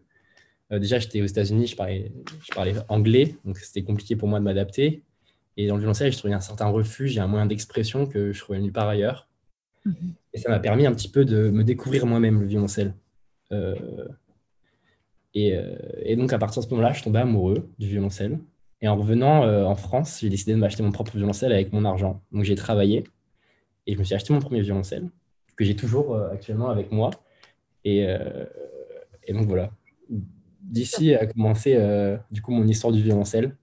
euh, 0.73 0.79
déjà, 0.79 0.99
j'étais 0.99 1.23
aux 1.23 1.27
États-Unis, 1.27 1.69
je 1.69 1.77
parlais, 1.77 2.13
je 2.43 2.55
parlais 2.55 2.75
anglais, 2.89 3.37
donc 3.45 3.59
c'était 3.59 3.83
compliqué 3.83 4.17
pour 4.17 4.29
moi 4.29 4.39
de 4.39 4.45
m'adapter. 4.45 5.03
Et 5.57 5.69
dans 5.69 5.75
le 5.75 5.81
violoncelle, 5.81 6.13
je 6.13 6.19
trouvais 6.19 6.35
un 6.35 6.41
certain 6.41 6.67
refuge 6.67 7.17
et 7.17 7.21
un 7.21 7.27
moyen 7.27 7.47
d'expression 7.47 8.07
que 8.07 8.33
je 8.33 8.41
trouvais 8.41 8.59
nulle 8.61 8.73
part 8.73 8.89
ailleurs. 8.89 9.29
Mm-hmm. 9.87 10.13
Et 10.35 10.39
ça 10.39 10.51
m'a 10.51 10.59
permis 10.59 10.87
un 10.87 10.93
petit 10.93 11.09
peu 11.09 11.25
de 11.25 11.49
me 11.51 11.65
découvrir 11.65 12.05
moi-même, 12.05 12.41
le 12.41 12.47
violoncelle. 12.47 12.95
Euh, 13.53 14.09
et, 15.35 15.55
euh, 15.55 15.77
et, 16.03 16.17
donc, 16.17 16.33
à 16.33 16.39
partir 16.39 16.63
de 16.63 16.67
ce 16.67 16.71
moment-là, 16.71 16.93
je 16.93 17.03
tombais 17.03 17.21
amoureux 17.21 17.71
du 17.79 17.89
violoncelle. 17.89 18.39
Et 18.81 18.89
en 18.89 18.97
revenant 18.97 19.45
euh, 19.45 19.65
en 19.65 19.75
France, 19.75 20.19
j'ai 20.21 20.29
décidé 20.29 20.53
de 20.53 20.59
m'acheter 20.59 20.83
mon 20.83 20.93
propre 20.93 21.17
violoncelle 21.17 21.53
avec 21.53 21.73
mon 21.73 21.85
argent. 21.85 22.23
Donc 22.31 22.45
j'ai 22.45 22.55
travaillé 22.55 23.05
et 23.87 23.95
je 23.95 23.99
me 23.99 24.05
suis 24.05 24.15
acheté 24.15 24.35
mon 24.35 24.41
premier 24.41 24.61
violoncelle 24.61 25.09
que 25.57 25.65
j'ai 25.65 25.75
toujours 25.75 26.15
actuellement 26.17 26.69
avec 26.69 26.93
moi. 26.93 27.11
Et, 27.85 28.07
et 29.25 29.33
donc 29.33 29.47
voilà. 29.47 29.71
D'ici 30.61 31.15
a 31.15 31.27
commencé 31.27 31.75
du 32.31 32.43
coup 32.43 32.53
mon 32.53 32.67
histoire 32.67 32.93
du 32.93 33.03
violoncelle. 33.03 33.57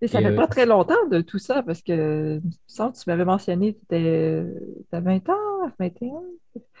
Et 0.00 0.06
ça 0.06 0.20
fait 0.20 0.34
pas 0.34 0.46
très 0.46 0.64
longtemps 0.64 1.06
de 1.10 1.20
tout 1.20 1.38
ça 1.38 1.62
parce 1.62 1.82
que 1.82 2.40
tu 2.66 2.82
m'avais 3.06 3.24
mentionné 3.24 3.74
que 3.74 4.54
tu 4.90 4.96
as 4.96 5.00
20 5.00 5.28
ans, 5.28 5.72
21. 5.78 6.08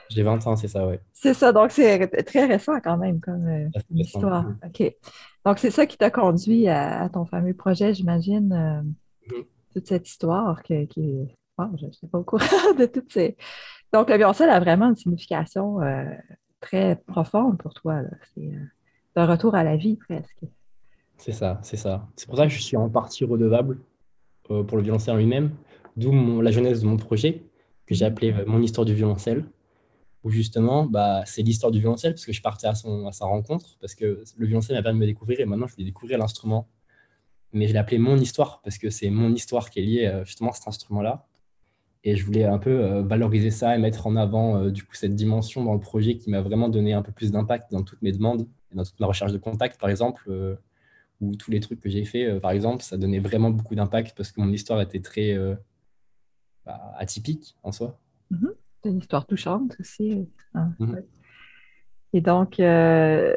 J'ai 0.08 0.22
20 0.22 0.46
ans, 0.46 0.56
c'est 0.56 0.68
ça, 0.68 0.86
oui. 0.86 0.96
C'est 1.12 1.34
ça, 1.34 1.52
donc 1.52 1.70
c'est 1.72 2.06
très 2.24 2.46
récent 2.46 2.80
quand 2.80 2.96
même 2.96 3.20
comme 3.20 3.70
histoire. 3.90 4.46
OK. 4.64 4.94
Donc, 5.48 5.58
c'est 5.58 5.70
ça 5.70 5.86
qui 5.86 5.96
t'a 5.96 6.10
conduit 6.10 6.68
à, 6.68 7.08
ton 7.08 7.24
fameux 7.24 7.54
projet, 7.54 7.94
j'imagine, 7.94 8.52
euh, 8.52 8.82
mm-hmm. 9.32 9.46
toute 9.72 9.86
cette 9.86 10.06
histoire 10.06 10.62
qui 10.62 10.74
est. 10.74 10.88
je 10.94 11.86
ne 11.86 11.92
sais 11.92 12.06
pas 12.06 12.18
au 12.18 12.24
courant 12.24 12.44
de 12.78 12.86
toutes 12.86 13.10
ces. 13.10 13.36
Donc, 13.92 14.10
le 14.10 14.16
violoncelle 14.16 14.50
a 14.50 14.60
vraiment 14.60 14.90
une 14.90 14.96
signification 14.96 15.80
euh, 15.80 16.04
très 16.60 16.96
profonde 17.06 17.56
pour 17.58 17.72
toi. 17.72 18.02
C'est 18.34 18.48
euh, 18.48 18.66
un 19.16 19.26
retour 19.26 19.54
à 19.54 19.64
la 19.64 19.76
vie 19.76 19.96
presque. 19.96 20.44
C'est 21.18 21.32
ça, 21.32 21.60
c'est 21.62 21.76
ça. 21.76 22.08
C'est 22.16 22.26
pour 22.26 22.38
ça 22.38 22.46
que 22.46 22.52
je 22.52 22.60
suis 22.60 22.76
en 22.76 22.88
partie 22.88 23.24
redevable 23.24 23.78
pour 24.44 24.76
le 24.78 24.82
violoncelle 24.82 25.16
lui-même, 25.16 25.50
d'où 25.96 26.40
la 26.40 26.50
jeunesse 26.50 26.80
de 26.80 26.86
mon 26.86 26.96
projet, 26.96 27.42
que 27.84 27.94
j'ai 27.94 28.06
appelé 28.06 28.34
Mon 28.46 28.62
histoire 28.62 28.86
du 28.86 28.94
violoncelle 28.94 29.44
où 30.24 30.30
justement, 30.30 30.84
bah, 30.84 31.22
c'est 31.26 31.42
l'histoire 31.42 31.70
du 31.72 31.78
violoncelle, 31.80 32.12
parce 32.12 32.26
que 32.26 32.32
je 32.32 32.42
partais 32.42 32.66
à, 32.66 32.74
son, 32.74 33.06
à 33.06 33.12
sa 33.12 33.26
rencontre, 33.26 33.76
parce 33.80 33.94
que 33.94 34.24
le 34.36 34.46
violoncelle 34.46 34.76
m'a 34.76 34.82
permis 34.82 34.98
de 34.98 35.04
me 35.04 35.06
découvrir, 35.06 35.40
et 35.40 35.44
maintenant 35.44 35.66
je 35.66 35.74
voulais 35.74 35.86
découvrir 35.86 36.18
l'instrument. 36.18 36.68
Mais 37.52 37.66
je 37.68 37.72
l'ai 37.72 37.78
appelé 37.78 37.98
mon 37.98 38.16
histoire, 38.18 38.60
parce 38.62 38.78
que 38.78 38.90
c'est 38.90 39.10
mon 39.10 39.32
histoire 39.32 39.70
qui 39.70 39.80
est 39.80 39.82
liée 39.82 40.06
euh, 40.06 40.24
justement 40.24 40.50
à 40.50 40.54
cet 40.54 40.68
instrument-là. 40.68 41.26
Et 42.04 42.16
je 42.16 42.24
voulais 42.24 42.44
un 42.44 42.58
peu 42.58 42.70
euh, 42.70 43.02
valoriser 43.02 43.50
ça 43.50 43.74
et 43.74 43.78
mettre 43.78 44.06
en 44.06 44.16
avant 44.16 44.56
euh, 44.56 44.70
du 44.70 44.84
coup 44.84 44.94
cette 44.94 45.14
dimension 45.14 45.64
dans 45.64 45.74
le 45.74 45.80
projet 45.80 46.16
qui 46.16 46.30
m'a 46.30 46.40
vraiment 46.42 46.68
donné 46.68 46.92
un 46.92 47.02
peu 47.02 47.12
plus 47.12 47.32
d'impact 47.32 47.72
dans 47.72 47.82
toutes 47.82 48.02
mes 48.02 48.12
demandes, 48.12 48.46
et 48.72 48.76
dans 48.76 48.84
toute 48.84 49.00
ma 49.00 49.06
recherche 49.06 49.32
de 49.32 49.38
contact, 49.38 49.80
par 49.80 49.88
exemple, 49.88 50.30
ou 51.20 51.34
tous 51.36 51.50
les 51.50 51.60
trucs 51.60 51.80
que 51.80 51.88
j'ai 51.88 52.04
fait, 52.04 52.40
par 52.40 52.52
exemple, 52.52 52.82
ça 52.82 52.96
donnait 52.96 53.18
vraiment 53.18 53.50
beaucoup 53.50 53.74
d'impact 53.74 54.16
parce 54.16 54.32
que 54.32 54.40
mon 54.40 54.52
histoire 54.52 54.80
était 54.80 55.00
très 55.00 55.36
bah, 56.64 56.94
atypique 56.98 57.56
en 57.62 57.72
soi. 57.72 57.98
Mm-hmm. 58.32 58.52
C'est 58.82 58.90
une 58.90 58.98
histoire 58.98 59.26
touchante 59.26 59.76
aussi. 59.80 60.28
Hein. 60.54 60.72
Mhm. 60.78 61.02
Et 62.14 62.20
donc, 62.20 62.58
euh, 62.58 63.34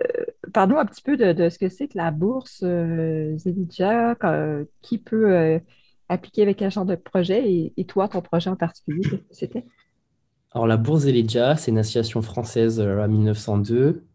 parle-nous 0.54 0.78
un 0.78 0.86
petit 0.86 1.02
peu 1.02 1.18
de, 1.18 1.50
ce 1.50 1.58
que 1.58 1.68
c'est 1.68 1.88
que 1.88 1.98
la 1.98 2.12
bourse 2.12 2.62
euh, 2.64 3.36
qui 4.82 4.98
peut 4.98 5.36
euh, 5.36 5.60
appliquer 6.08 6.44
avec 6.44 6.58
quel 6.58 6.72
genre 6.72 6.86
de 6.86 6.96
projet 6.96 7.72
et, 7.76 7.86
toi, 7.86 8.08
ton 8.08 8.22
projet 8.22 8.50
en 8.50 8.56
particulier, 8.56 9.02
qu'est-ce 9.02 9.16
que 9.18 9.36
c'était? 9.36 9.66
Alors, 10.52 10.68
la 10.68 10.78
bourse 10.78 11.02
Zelidia, 11.02 11.56
c'est 11.56 11.72
une 11.72 11.80
association 11.80 12.22
française 12.22 12.80
à 12.80 13.08
1902 13.08 14.06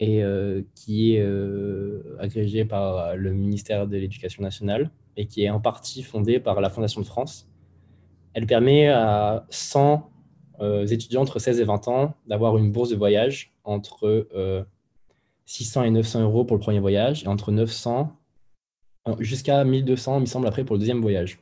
et 0.00 0.22
qui 0.74 1.16
est 1.16 1.26
agrégée 2.20 2.64
par 2.64 3.16
le 3.16 3.32
ministère 3.32 3.86
de 3.86 3.96
l'Éducation 3.96 4.42
nationale 4.42 4.90
et 5.16 5.26
qui 5.26 5.42
est 5.42 5.50
en 5.50 5.60
partie 5.60 6.02
fondée 6.02 6.38
par 6.38 6.60
la 6.60 6.70
Fondation 6.70 7.00
de 7.00 7.06
France. 7.06 7.48
Elle 8.32 8.46
permet 8.46 8.88
à 8.88 9.44
100 9.50 10.10
euh, 10.60 10.86
étudiants 10.86 11.22
entre 11.22 11.38
16 11.38 11.60
et 11.60 11.64
20 11.64 11.88
ans 11.88 12.14
d'avoir 12.26 12.56
une 12.56 12.70
bourse 12.70 12.90
de 12.90 12.96
voyage 12.96 13.52
entre 13.64 14.26
600 15.46 15.80
euh, 15.80 15.84
et 15.84 15.90
900 15.90 16.22
euros 16.22 16.44
pour 16.44 16.56
le 16.56 16.60
premier 16.60 16.80
voyage 16.80 17.24
et 17.24 17.26
entre 17.26 17.52
900 17.52 18.12
jusqu'à 19.20 19.64
1200, 19.64 20.18
il 20.18 20.20
me 20.20 20.26
semble, 20.26 20.46
après 20.46 20.64
pour 20.64 20.74
le 20.74 20.80
deuxième 20.80 21.00
voyage. 21.00 21.40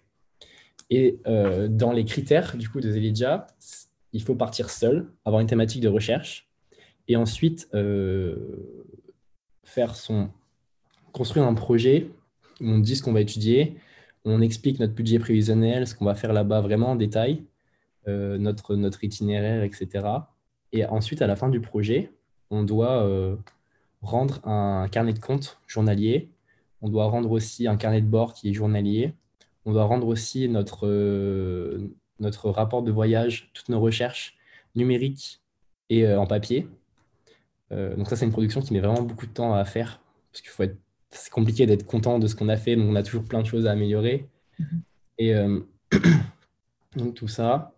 Et 0.89 1.19
euh, 1.27 1.67
dans 1.69 1.93
les 1.93 2.05
critères 2.05 2.57
du 2.57 2.69
coup 2.69 2.81
de 2.81 2.91
Zelidja, 2.91 3.47
il 4.13 4.23
faut 4.23 4.37
partir 4.37 4.71
seul, 4.71 5.13
avoir 5.25 5.41
une 5.41 5.49
thématique 5.49 5.83
de 5.83 5.89
recherche 5.89 6.46
et 7.09 7.17
ensuite 7.17 7.69
faire 9.65 9.97
son 9.97 10.31
construire 11.13 11.47
un 11.47 11.55
projet 11.55 12.11
où 12.61 12.69
on 12.69 12.79
dit 12.79 12.97
ce 12.97 13.03
qu'on 13.03 13.13
va 13.13 13.21
étudier, 13.21 13.77
on 14.25 14.41
explique 14.41 14.81
notre 14.81 14.93
budget 14.93 15.19
prévisionnel, 15.19 15.87
ce 15.87 15.95
qu'on 15.95 16.05
va 16.05 16.15
faire 16.15 16.33
là-bas 16.33 16.61
vraiment 16.61 16.91
en 16.91 16.97
détail, 16.97 17.43
notre, 18.07 18.77
notre 18.77 19.03
itinéraire, 19.05 19.63
etc. 19.63 20.07
Et 20.73 20.85
ensuite, 20.85 21.23
à 21.23 21.27
la 21.27 21.37
fin 21.37 21.49
du 21.49 21.61
projet, 21.61 22.11
on 22.51 22.65
doit 22.65 23.09
rendre 24.03 24.47
un 24.47 24.89
carnet 24.89 25.13
de 25.13 25.19
compte 25.19 25.59
journalier. 25.67 26.31
On 26.83 26.89
doit 26.89 27.07
rendre 27.07 27.31
aussi 27.31 27.67
un 27.67 27.77
carnet 27.77 28.01
de 28.01 28.07
bord 28.07 28.35
qui 28.35 28.51
est 28.51 28.53
journalier. 28.53 29.15
On 29.65 29.73
doit 29.73 29.85
rendre 29.85 30.07
aussi 30.07 30.49
notre, 30.49 30.87
notre 32.21 32.51
rapport 32.51 32.83
de 32.83 32.93
voyage, 32.93 33.51
toutes 33.55 33.69
nos 33.69 33.81
recherches 33.81 34.37
numériques 34.75 35.41
et 35.89 36.07
en 36.13 36.27
papier. 36.27 36.69
Donc 37.71 38.09
ça, 38.09 38.17
c'est 38.17 38.25
une 38.25 38.33
production 38.33 38.61
qui 38.61 38.73
met 38.73 38.81
vraiment 38.81 39.03
beaucoup 39.03 39.27
de 39.27 39.33
temps 39.33 39.55
à 39.55 39.65
faire 39.65 40.01
parce 40.31 40.41
qu'il 40.41 40.51
faut 40.51 40.63
être 40.63 40.77
c'est 41.11 41.33
compliqué 41.33 41.67
d'être 41.67 41.87
content 41.87 42.19
de 42.19 42.27
ce 42.27 42.35
qu'on 42.35 42.49
a 42.49 42.57
fait, 42.57 42.77
donc 42.77 42.87
on 42.91 42.97
a 42.97 43.03
toujours 43.03 43.25
plein 43.25 43.41
de 43.41 43.47
choses 43.47 43.67
à 43.67 43.73
améliorer. 43.73 44.29
Mhm. 44.59 44.83
Et 45.19 45.35
euh, 45.35 45.61
donc 46.97 47.15
tout 47.15 47.29
ça. 47.29 47.75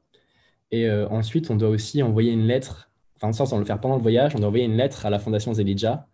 Et 0.70 0.88
euh, 0.88 1.08
ensuite, 1.08 1.50
on 1.50 1.56
doit 1.56 1.68
aussi 1.68 2.02
envoyer 2.02 2.32
une 2.32 2.46
lettre, 2.46 2.90
enfin, 3.16 3.32
sans 3.32 3.52
on 3.52 3.58
le 3.58 3.64
faire 3.64 3.80
pendant 3.80 3.96
le 3.96 4.02
voyage, 4.02 4.34
on 4.34 4.38
doit 4.38 4.48
envoyer 4.48 4.64
une 4.64 4.76
lettre 4.76 5.06
à 5.06 5.10
la 5.10 5.18
Fondation 5.18 5.54
Zelidja 5.54 6.06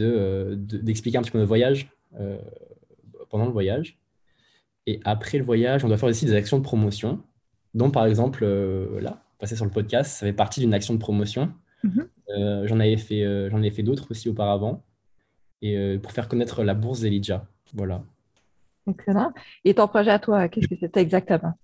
euh, 0.00 0.56
d'expliquer 0.56 1.16
de, 1.16 1.20
un 1.20 1.22
petit 1.22 1.30
peu 1.30 1.38
notre 1.38 1.48
voyage 1.48 1.90
pendant 3.28 3.46
le 3.46 3.52
voyage. 3.52 3.98
Et 4.86 5.00
après 5.04 5.38
le 5.38 5.44
voyage, 5.44 5.84
on 5.84 5.88
doit 5.88 5.96
faire 5.96 6.08
aussi 6.08 6.26
des 6.26 6.34
actions 6.34 6.58
de 6.58 6.62
promotion, 6.62 7.20
dont 7.72 7.90
par 7.90 8.06
exemple, 8.06 8.44
là, 9.00 9.24
passer 9.38 9.56
sur 9.56 9.64
le 9.64 9.70
podcast, 9.70 10.12
ça 10.12 10.26
fait 10.26 10.32
partie 10.32 10.60
d'une 10.60 10.74
action 10.74 10.94
de 10.94 10.98
promotion. 10.98 11.52
Mhm. 12.36 12.66
j'en 12.66 12.80
avais 12.80 12.96
fait, 12.96 13.50
j'en 13.50 13.62
ai 13.62 13.70
fait 13.70 13.82
d'autres 13.82 14.10
aussi 14.10 14.28
auparavant 14.28 14.82
et 15.64 15.78
euh, 15.78 15.98
pour 15.98 16.12
faire 16.12 16.28
connaître 16.28 16.62
la 16.62 16.74
bourse 16.74 17.02
Elijah. 17.02 17.46
Voilà. 17.72 18.04
Excellent. 18.88 19.32
Et 19.64 19.74
ton 19.74 19.88
projet 19.88 20.10
à 20.10 20.18
toi, 20.18 20.46
qu'est-ce 20.48 20.68
que 20.68 20.76
c'était 20.78 21.00
exactement? 21.00 21.54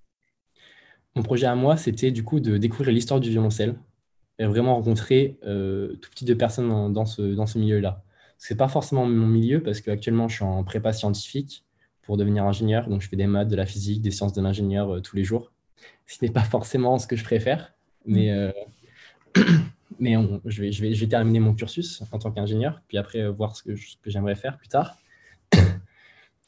Mon 1.15 1.23
projet 1.23 1.47
à 1.47 1.55
moi, 1.55 1.77
c'était 1.77 2.11
du 2.11 2.25
coup 2.25 2.41
de 2.41 2.57
découvrir 2.57 2.95
l'histoire 2.95 3.21
du 3.21 3.29
violoncelle 3.29 3.75
et 4.39 4.47
vraiment 4.47 4.75
rencontrer 4.75 5.39
euh, 5.45 5.97
tout 5.97 6.11
petit 6.11 6.25
de 6.25 6.33
personnes 6.33 6.93
dans, 6.93 7.05
ce, 7.05 7.21
dans 7.21 7.47
ce 7.47 7.59
milieu-là. 7.59 8.03
Ce 8.39 8.53
n'est 8.53 8.57
pas 8.57 8.69
forcément 8.69 9.05
mon 9.05 9.27
milieu 9.27 9.63
parce 9.63 9.83
qu'actuellement, 9.83 10.29
je 10.29 10.37
suis 10.37 10.45
en 10.45 10.65
prépa 10.65 10.95
scientifique 10.95 11.67
pour 12.01 12.17
devenir 12.17 12.45
ingénieur. 12.47 12.89
Donc, 12.89 13.03
je 13.03 13.09
fais 13.09 13.17
des 13.17 13.27
maths, 13.27 13.49
de 13.49 13.57
la 13.57 13.67
physique, 13.67 14.01
des 14.01 14.11
sciences 14.11 14.33
de 14.33 14.41
l'ingénieur 14.41 14.95
euh, 14.95 15.01
tous 15.01 15.15
les 15.15 15.25
jours. 15.25 15.53
Ce 16.07 16.25
n'est 16.25 16.31
pas 16.31 16.43
forcément 16.43 16.99
ce 16.99 17.07
que 17.07 17.17
je 17.17 17.25
préfère, 17.25 17.75
mais, 18.07 18.53
euh, 20.01 20.39
mais 20.43 20.51
je, 20.51 20.63
vais, 20.63 20.73
je, 20.73 20.83
vais, 20.83 20.95
je 20.95 21.01
vais 21.01 21.09
terminer 21.09 21.41
mon 21.41 21.55
cursus 21.55 22.03
en 22.11 22.19
tant 22.19 22.31
qu'ingénieur, 22.31 22.83
puis 22.89 22.99
après 22.99 23.21
euh, 23.21 23.31
voir 23.31 23.57
ce 23.57 23.63
que, 23.63 23.75
j'aimerais 24.07 24.37
faire 24.37 24.57
plus 24.59 24.69
tard. 24.69 24.97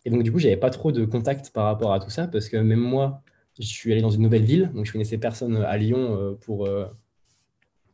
Et 0.04 0.10
donc, 0.10 0.22
du 0.22 0.32
coup, 0.32 0.38
j'avais 0.38 0.56
pas 0.56 0.70
trop 0.70 0.90
de 0.90 1.04
contact 1.04 1.50
par 1.50 1.66
rapport 1.66 1.92
à 1.92 2.00
tout 2.00 2.10
ça, 2.10 2.26
parce 2.26 2.48
que 2.48 2.56
même 2.56 2.80
moi, 2.80 3.22
je 3.58 3.64
suis 3.64 3.92
allé 3.92 4.00
dans 4.00 4.10
une 4.10 4.22
nouvelle 4.22 4.44
ville, 4.44 4.70
donc 4.74 4.86
je 4.86 4.92
connaissais 4.92 5.18
personne 5.18 5.56
à 5.56 5.76
Lyon 5.76 6.16
euh, 6.18 6.34
pour, 6.34 6.66
euh, 6.66 6.86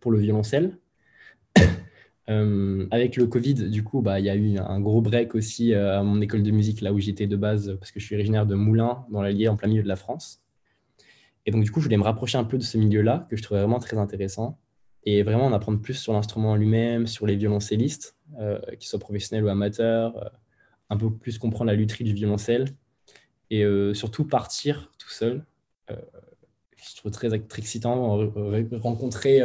pour 0.01 0.11
le 0.11 0.19
violoncelle. 0.19 0.79
avec 2.91 3.17
le 3.17 3.27
Covid, 3.27 3.55
du 3.55 3.83
coup, 3.85 4.03
bah, 4.03 4.21
il 4.21 4.27
y 4.27 4.31
a 4.31 4.37
eu 4.37 4.59
un 4.59 4.81
gros 4.81 5.01
break 5.01 5.35
aussi 5.35 5.75
à 5.75 6.03
mon 6.03 6.21
école 6.21 6.43
de 6.43 6.51
musique, 6.51 6.83
là 6.83 6.93
où 6.93 7.01
j'étais 7.01 7.27
de 7.27 7.37
base, 7.37 7.77
parce 7.79 7.91
que 7.91 8.01
je 8.01 8.05
suis 8.05 8.15
originaire 8.15 8.47
de 8.47 8.55
Moulins, 8.55 9.07
dans 9.11 9.23
l'Allier, 9.23 9.49
en 9.49 9.57
plein 9.57 9.69
milieu 9.69 9.83
de 9.83 9.89
la 9.89 9.97
France. 9.97 10.43
Et 11.47 11.51
donc, 11.51 11.65
du 11.65 11.71
coup, 11.71 11.81
je 11.81 11.85
voulais 11.85 11.97
me 11.97 12.03
rapprocher 12.03 12.37
un 12.37 12.45
peu 12.45 12.59
de 12.59 12.63
ce 12.63 12.77
milieu-là, 12.77 13.27
que 13.31 13.37
je 13.37 13.43
trouvais 13.43 13.61
vraiment 13.61 13.79
très 13.79 13.97
intéressant 13.97 14.59
et 15.05 15.23
vraiment 15.23 15.47
en 15.47 15.53
apprendre 15.53 15.81
plus 15.81 15.95
sur 15.95 16.13
l'instrument 16.13 16.57
lui-même, 16.57 17.07
sur 17.07 17.27
les 17.27 17.37
violoncellistes, 17.37 18.17
euh, 18.39 18.61
qu'ils 18.79 18.89
soient 18.89 18.99
professionnels 18.99 19.45
ou 19.45 19.49
amateurs, 19.49 20.17
euh, 20.23 20.29
un 20.91 20.97
peu 20.97 21.11
plus 21.11 21.39
comprendre 21.39 21.71
la 21.71 21.77
lutherie 21.77 22.05
du 22.05 22.13
violoncelle 22.13 22.67
et 23.51 23.65
euh, 23.65 23.95
surtout 23.95 24.25
partir 24.27 24.91
tout 24.99 25.11
seul. 25.11 25.45
je 25.89 26.97
trouve 26.97 27.11
très, 27.13 27.35
excitant, 27.35 28.31
rencontrer, 28.81 29.43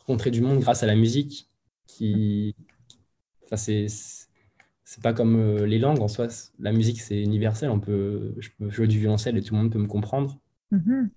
rencontrer 0.00 0.30
du 0.30 0.40
monde 0.40 0.60
grâce 0.60 0.82
à 0.82 0.86
la 0.86 0.94
musique 0.94 1.48
qui. 1.86 2.54
Enfin, 3.44 3.56
c'est 3.56 5.02
pas 5.02 5.12
comme 5.12 5.64
les 5.64 5.78
langues 5.78 6.00
en 6.00 6.08
soi. 6.08 6.28
La 6.58 6.72
musique, 6.72 7.00
c'est 7.00 7.20
universel. 7.20 7.70
On 7.70 7.80
peut, 7.80 8.34
je 8.38 8.50
peux 8.58 8.70
jouer 8.70 8.86
du 8.86 8.98
violoncelle 8.98 9.36
et 9.36 9.42
tout 9.42 9.54
le 9.54 9.60
monde 9.60 9.72
peut 9.72 9.78
me 9.78 9.86
comprendre. 9.86 10.38
Mm-hmm. 10.72 11.08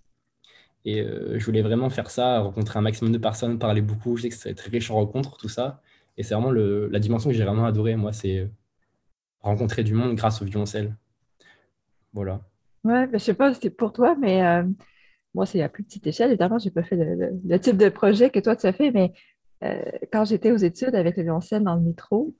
Et 0.85 1.01
euh, 1.01 1.37
je 1.37 1.45
voulais 1.45 1.61
vraiment 1.61 1.89
faire 1.89 2.09
ça, 2.09 2.39
rencontrer 2.39 2.79
un 2.79 2.81
maximum 2.81 3.11
de 3.11 3.17
personnes, 3.17 3.59
parler 3.59 3.81
beaucoup. 3.81 4.17
Je 4.17 4.23
sais 4.23 4.29
que 4.29 4.35
c'est 4.35 4.53
très 4.55 4.69
riche 4.69 4.89
en 4.89 4.95
rencontres, 4.95 5.37
tout 5.37 5.49
ça. 5.49 5.81
Et 6.17 6.23
c'est 6.23 6.33
vraiment 6.33 6.51
le, 6.51 6.87
la 6.87 6.99
dimension 6.99 7.29
que 7.29 7.35
j'ai 7.35 7.43
vraiment 7.43 7.65
adorée, 7.65 7.95
moi, 7.95 8.13
c'est 8.13 8.39
euh, 8.39 8.47
rencontrer 9.41 9.83
du 9.83 9.93
monde 9.93 10.15
grâce 10.15 10.41
au 10.41 10.45
violoncelle. 10.45 10.95
Voilà. 12.13 12.41
Ouais, 12.83 13.07
je 13.13 13.17
sais 13.19 13.33
pas 13.33 13.53
si 13.53 13.59
c'est 13.61 13.69
pour 13.69 13.93
toi, 13.93 14.15
mais 14.19 14.43
euh, 14.43 14.63
moi, 15.35 15.45
c'est 15.45 15.61
à 15.61 15.69
plus 15.69 15.83
petite 15.83 16.07
échelle. 16.07 16.31
Évidemment, 16.31 16.57
je 16.57 16.65
n'ai 16.65 16.71
pas 16.71 16.83
fait 16.83 16.97
le, 16.97 17.59
type 17.59 17.77
de 17.77 17.89
projet 17.89 18.31
que 18.31 18.39
toi, 18.39 18.55
tu 18.55 18.65
as 18.65 18.73
fait, 18.73 18.91
mais 18.91 19.13
quand 20.11 20.25
j'étais 20.25 20.51
aux 20.51 20.57
études 20.57 20.95
avec 20.95 21.17
le 21.17 21.21
violoncelle 21.21 21.63
dans 21.63 21.75
le 21.75 21.81
métro, 21.81 22.35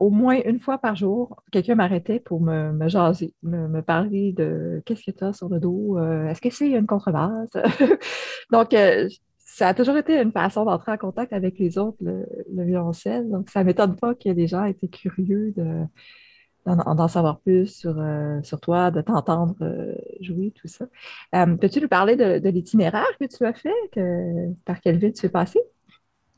au 0.00 0.08
moins 0.08 0.40
une 0.46 0.58
fois 0.58 0.78
par 0.78 0.96
jour, 0.96 1.36
quelqu'un 1.52 1.74
m'arrêtait 1.74 2.20
pour 2.20 2.40
me, 2.40 2.88
jaser, 2.88 3.34
me, 3.42 3.82
parler 3.82 4.32
de 4.32 4.82
qu'est-ce 4.86 5.04
que 5.04 5.10
tu 5.10 5.22
as 5.22 5.34
sur 5.34 5.50
le 5.50 5.60
dos, 5.60 5.98
euh, 5.98 6.26
est-ce 6.26 6.40
que 6.40 6.48
c'est 6.48 6.70
une 6.70 6.86
contrebasse? 6.86 7.50
Donc, 8.50 8.72
euh, 8.72 9.08
ça 9.36 9.68
a 9.68 9.74
toujours 9.74 9.98
été 9.98 10.18
une 10.18 10.32
façon 10.32 10.64
d'entrer 10.64 10.92
en 10.92 10.96
contact 10.96 11.34
avec 11.34 11.58
les 11.58 11.76
autres, 11.76 11.98
le, 12.00 12.24
violoncelle. 12.64 13.28
Donc, 13.28 13.50
ça 13.50 13.60
ne 13.60 13.66
m'étonne 13.66 13.94
pas 13.94 14.14
que 14.14 14.30
des 14.30 14.46
gens 14.46 14.64
étaient 14.64 14.88
curieux 14.88 15.52
d'en, 16.64 17.08
savoir 17.08 17.40
plus 17.40 17.66
sur, 17.66 17.98
euh, 17.98 18.40
sur 18.42 18.58
toi, 18.58 18.90
de 18.90 19.02
t'entendre 19.02 19.54
jouer, 20.22 20.54
tout 20.56 20.68
ça. 20.68 20.86
peux-tu 21.56 21.82
nous 21.82 21.88
parler 21.88 22.16
de, 22.16 22.48
l'itinéraire 22.48 23.10
que 23.20 23.26
tu 23.26 23.44
as 23.44 23.52
fait? 23.52 24.54
Par 24.64 24.80
quelle 24.80 24.96
ville 24.96 25.12
tu 25.12 25.26
es 25.26 25.30
passé? 25.30 25.60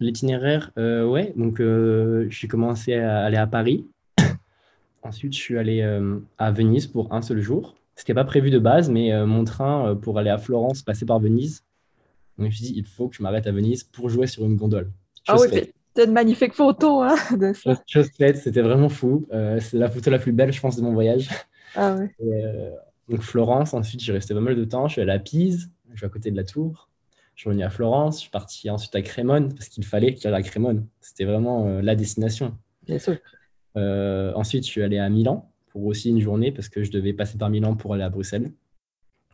L'itinéraire, 0.02 0.72
euh, 0.78 1.06
ouais, 1.06 1.32
donc 1.36 1.60
euh, 1.60 2.26
j'ai 2.28 2.48
commencé 2.48 2.94
à 2.94 3.20
aller 3.24 3.36
à 3.36 3.46
Paris. 3.46 3.86
Ensuite, 5.04 5.32
je 5.32 5.38
suis 5.38 5.56
allé 5.56 5.80
euh, 5.80 6.18
à 6.38 6.50
Venise 6.50 6.88
pour 6.88 7.12
un 7.12 7.22
seul 7.22 7.40
jour. 7.40 7.76
C'était 7.94 8.14
pas 8.14 8.24
prévu 8.24 8.50
de 8.50 8.58
base, 8.58 8.90
mais 8.90 9.12
mon 9.26 9.44
train 9.44 9.94
pour 9.94 10.18
aller 10.18 10.30
à 10.30 10.38
Florence 10.38 10.82
passait 10.82 11.06
par 11.06 11.20
Venise. 11.20 11.62
Donc 12.36 12.38
je 12.38 12.44
me 12.46 12.50
suis 12.50 12.64
dit, 12.64 12.74
il 12.74 12.84
faut 12.84 13.08
que 13.08 13.14
je 13.14 13.22
m'arrête 13.22 13.46
à 13.46 13.52
Venise 13.52 13.84
pour 13.84 14.08
jouer 14.08 14.26
sur 14.26 14.44
une 14.44 14.56
gondole. 14.56 14.90
ah 15.28 15.36
oui, 15.38 15.46
c'est 15.52 16.04
une 16.04 16.12
magnifique 16.12 16.54
photo 16.54 17.02
hein, 17.02 17.14
de 17.38 17.52
ça. 17.52 17.80
Chose 17.86 18.08
faite, 18.16 18.38
c'était 18.38 18.62
vraiment 18.62 18.88
fou. 18.88 19.28
c'est 19.30 19.74
la 19.74 19.88
photo 19.88 20.10
la 20.10 20.18
plus 20.18 20.32
belle, 20.32 20.52
je 20.52 20.60
pense, 20.60 20.76
de 20.76 20.82
mon 20.82 20.94
voyage. 20.94 21.28
Ah 21.76 21.96
oui. 21.96 22.06
donc 23.08 23.20
Florence, 23.20 23.74
ensuite, 23.74 24.00
j'ai 24.00 24.12
resté 24.12 24.34
pas 24.34 24.40
mal 24.40 24.56
de 24.56 24.64
temps. 24.64 24.88
Je 24.88 24.94
suis 24.94 25.02
allé 25.02 25.12
à 25.12 25.20
Pise, 25.20 25.70
je 25.92 25.98
suis 25.98 26.06
à 26.06 26.08
côté 26.08 26.32
de 26.32 26.36
la 26.36 26.44
tour. 26.44 26.88
Je 27.34 27.42
suis 27.42 27.48
revenu 27.48 27.64
à 27.64 27.70
Florence, 27.70 28.16
je 28.16 28.20
suis 28.22 28.30
parti 28.30 28.70
ensuite 28.70 28.94
à 28.94 29.02
Crémone 29.02 29.54
parce 29.54 29.68
qu'il 29.68 29.84
fallait 29.84 30.14
qu'il 30.14 30.30
y 30.30 30.32
ait 30.32 30.36
à 30.36 30.42
Crémone. 30.42 30.86
C'était 31.00 31.24
vraiment 31.24 31.66
euh, 31.66 31.80
la 31.80 31.94
destination. 31.94 32.56
Bien 32.86 32.98
sûr. 32.98 33.16
Euh, 33.76 34.32
ensuite, 34.34 34.64
je 34.64 34.70
suis 34.70 34.82
allé 34.82 34.98
à 34.98 35.08
Milan 35.08 35.50
pour 35.70 35.86
aussi 35.86 36.10
une 36.10 36.20
journée 36.20 36.52
parce 36.52 36.68
que 36.68 36.84
je 36.84 36.90
devais 36.90 37.14
passer 37.14 37.38
par 37.38 37.48
Milan 37.48 37.74
pour 37.74 37.94
aller 37.94 38.02
à 38.02 38.10
Bruxelles, 38.10 38.52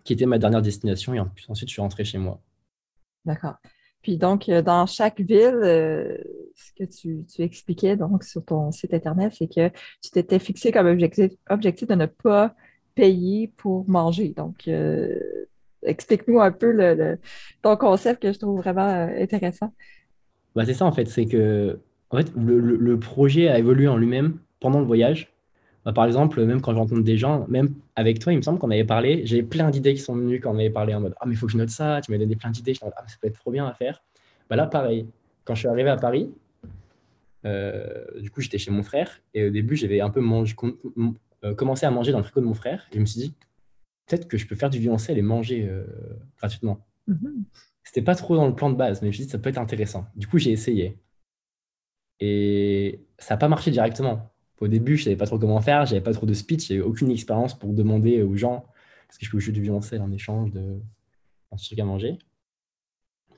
qui 0.05 0.13
était 0.13 0.27
ma 0.27 0.39
dernière 0.39 0.63
destination. 0.63 1.15
Et 1.15 1.21
ensuite, 1.49 1.69
je 1.69 1.73
suis 1.73 1.83
rentré 1.83 2.05
chez 2.05 2.19
moi. 2.19 2.41
D'accord. 3.25 3.57
Puis 4.01 4.17
donc, 4.17 4.49
euh, 4.49 4.63
dans 4.63 4.87
chaque 4.87 5.21
ville, 5.21 5.59
ce 6.55 6.73
que 6.79 6.85
tu, 6.85 7.27
expliquais 7.43 7.97
donc 7.97 8.23
sur 8.23 8.45
ton 8.45 8.71
site 8.71 8.95
Internet, 8.95 9.33
c'est 9.37 9.49
que 9.49 9.71
tu 10.03 10.11
t'étais 10.13 10.39
fixé 10.39 10.71
comme 10.71 10.87
objectif, 10.87 11.33
objectif 11.51 11.89
de 11.89 11.95
ne 11.97 12.07
pas 12.07 12.55
payer 12.95 13.49
pour 13.57 13.89
manger. 13.89 14.29
Donc, 14.37 14.69
explique-nous 15.83 16.41
un 16.41 16.53
peu 16.53 17.07
ton 17.63 17.77
concept 17.77 18.23
que 18.23 18.33
je 18.33 18.39
trouve 18.39 18.59
vraiment 18.59 18.89
euh, 18.89 19.23
intéressant. 19.23 19.73
Bah, 20.55 20.65
c'est 20.65 20.75
ça, 20.75 20.85
en 20.85 20.93
fait. 20.93 21.07
C'est 21.07 21.27
que 21.27 21.79
en 22.11 22.17
fait, 22.17 22.33
le, 22.37 22.99
projet 22.99 23.49
a 23.49 23.59
évolué 23.59 23.87
en 23.87 23.97
lui-même 23.97 24.39
pendant 24.61 24.81
le 24.81 24.87
voyage. 24.87 25.33
Bah, 25.85 25.93
par 25.93 26.07
exemple, 26.07 26.45
même 26.45 26.61
quand 26.61 26.73
je 26.73 26.79
rencontre 26.79 27.03
des 27.03 27.19
gens, 27.19 27.47
même 27.49 27.75
avec 27.97 28.19
toi, 28.19 28.33
il 28.33 28.37
me 28.37 28.43
semble 28.43 28.59
qu'on 28.59 28.71
avait 28.71 28.85
parlé, 28.85 29.23
j'ai 29.25 29.43
plein 29.43 29.71
d'idées 29.71 29.95
qui 29.95 30.01
sont 30.01 30.15
venues 30.15 30.41
quand 30.41 30.53
on 30.53 30.59
avait 30.59 30.71
parlé 30.71 30.95
en 30.95 31.01
mode 31.01 31.15
Ah, 31.21 31.27
mais 31.27 31.35
il 31.35 31.37
faut 31.37 31.47
que 31.47 31.53
je 31.53 31.59
note 31.59 31.71
ça, 31.71 32.01
tu 32.03 32.11
m'as 32.11 32.19
donné 32.19 32.37
plein 32.37 32.51
d'idées, 32.51 32.75
je 32.75 32.81
Ah, 32.83 33.05
ça 33.07 33.17
peut 33.21 33.29
être 33.29 33.39
trop 33.39 33.51
bien 33.51 33.67
à 33.67 33.75
faire. 33.75 34.03
Bah, 34.49 34.57
là, 34.57 34.67
pareil. 34.67 35.07
Quand 35.45 35.55
je 35.55 35.61
suis 35.61 35.69
arrivé 35.69 35.89
à 35.89 35.97
Paris, 35.97 36.31
euh, 37.45 38.21
du 38.21 38.31
coup, 38.31 38.41
j'étais 38.41 38.59
chez 38.59 38.71
mon 38.71 38.83
frère 38.83 39.21
et 39.35 39.47
au 39.47 39.51
début, 39.51 39.77
j'avais 39.77 40.01
un 40.01 40.11
peu 40.11 40.23
euh, 41.45 41.55
commencé 41.55 41.87
à 41.87 41.91
manger 41.91 42.13
dans 42.13 42.19
le 42.19 42.25
frigo 42.25 42.41
de 42.41 42.47
mon 42.47 42.55
frère 42.55 42.87
et 42.93 42.97
je 42.97 43.01
me 43.01 43.07
suis 43.07 43.21
dit 43.21 43.35
peut-être 44.09 44.27
que 44.27 44.39
je 44.39 44.47
peux 44.47 44.57
faire 44.57 44.71
du 44.71 44.79
violoncelle 44.79 45.19
et 45.19 45.23
manger 45.23 45.67
euh, 45.69 45.85
gratuitement. 46.39 46.87
Mhm. 47.07 47.45
C'était 47.85 48.03
pas 48.03 48.15
trop 48.15 48.37
dans 48.37 48.47
le 48.47 48.55
plan 48.55 48.71
de 48.71 48.77
base, 48.77 49.01
mais 49.01 49.07
je 49.07 49.09
me 49.09 49.13
suis 49.13 49.25
dit 49.25 49.31
ça 49.31 49.39
peut 49.39 49.51
être 49.51 49.59
intéressant. 49.59 50.07
Du 50.17 50.27
coup, 50.27 50.39
j'ai 50.39 50.51
essayé. 50.51 50.99
Et 52.21 53.07
ça 53.19 53.35
n'a 53.35 53.39
pas 53.39 53.49
marché 53.49 53.71
directement. 53.71 54.33
Au 54.61 54.69
début, 54.69 54.97
je 54.97 55.05
savais 55.05 55.17
pas 55.17 55.27
trop 55.27 55.39
comment 55.39 55.61
faire, 55.61 55.87
j'avais 55.87 56.01
pas 56.01 56.13
trop 56.13 56.27
de 56.27 56.35
speech, 56.35 56.69
j'avais 56.69 56.81
aucune 56.81 57.11
expérience 57.11 57.57
pour 57.57 57.73
demander 57.73 58.23
aux 58.23 58.37
gens 58.37 58.67
est-ce 59.09 59.19
que 59.19 59.25
je 59.25 59.31
peux 59.31 59.39
jouer 59.39 59.53
du 59.53 59.63
violoncelle 59.63 60.03
en 60.03 60.11
échange 60.11 60.51
de 60.53 60.81
un 61.51 61.57
truc 61.57 61.79
à 61.79 61.85
manger. 61.85 62.19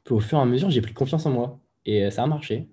Puis 0.02 0.14
au 0.14 0.20
fur 0.20 0.38
et 0.38 0.40
à 0.40 0.44
mesure, 0.46 0.70
j'ai 0.70 0.80
pris 0.80 0.94
confiance 0.94 1.26
en 1.26 1.30
moi 1.30 1.60
et 1.84 2.04
euh, 2.04 2.10
ça 2.10 2.24
a 2.24 2.26
marché. 2.26 2.68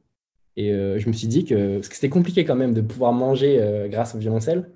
Et 0.56 0.72
euh, 0.72 0.98
je 0.98 1.08
me 1.08 1.14
suis 1.14 1.28
dit 1.28 1.46
que, 1.46 1.76
parce 1.76 1.90
que 1.90 1.96
c'était 1.96 2.10
compliqué 2.10 2.46
quand 2.46 2.56
même 2.56 2.74
de 2.74 2.82
pouvoir 2.82 3.14
manger 3.14 3.88
grâce 3.92 4.16
au 4.16 4.18
violoncelle, 4.18 4.72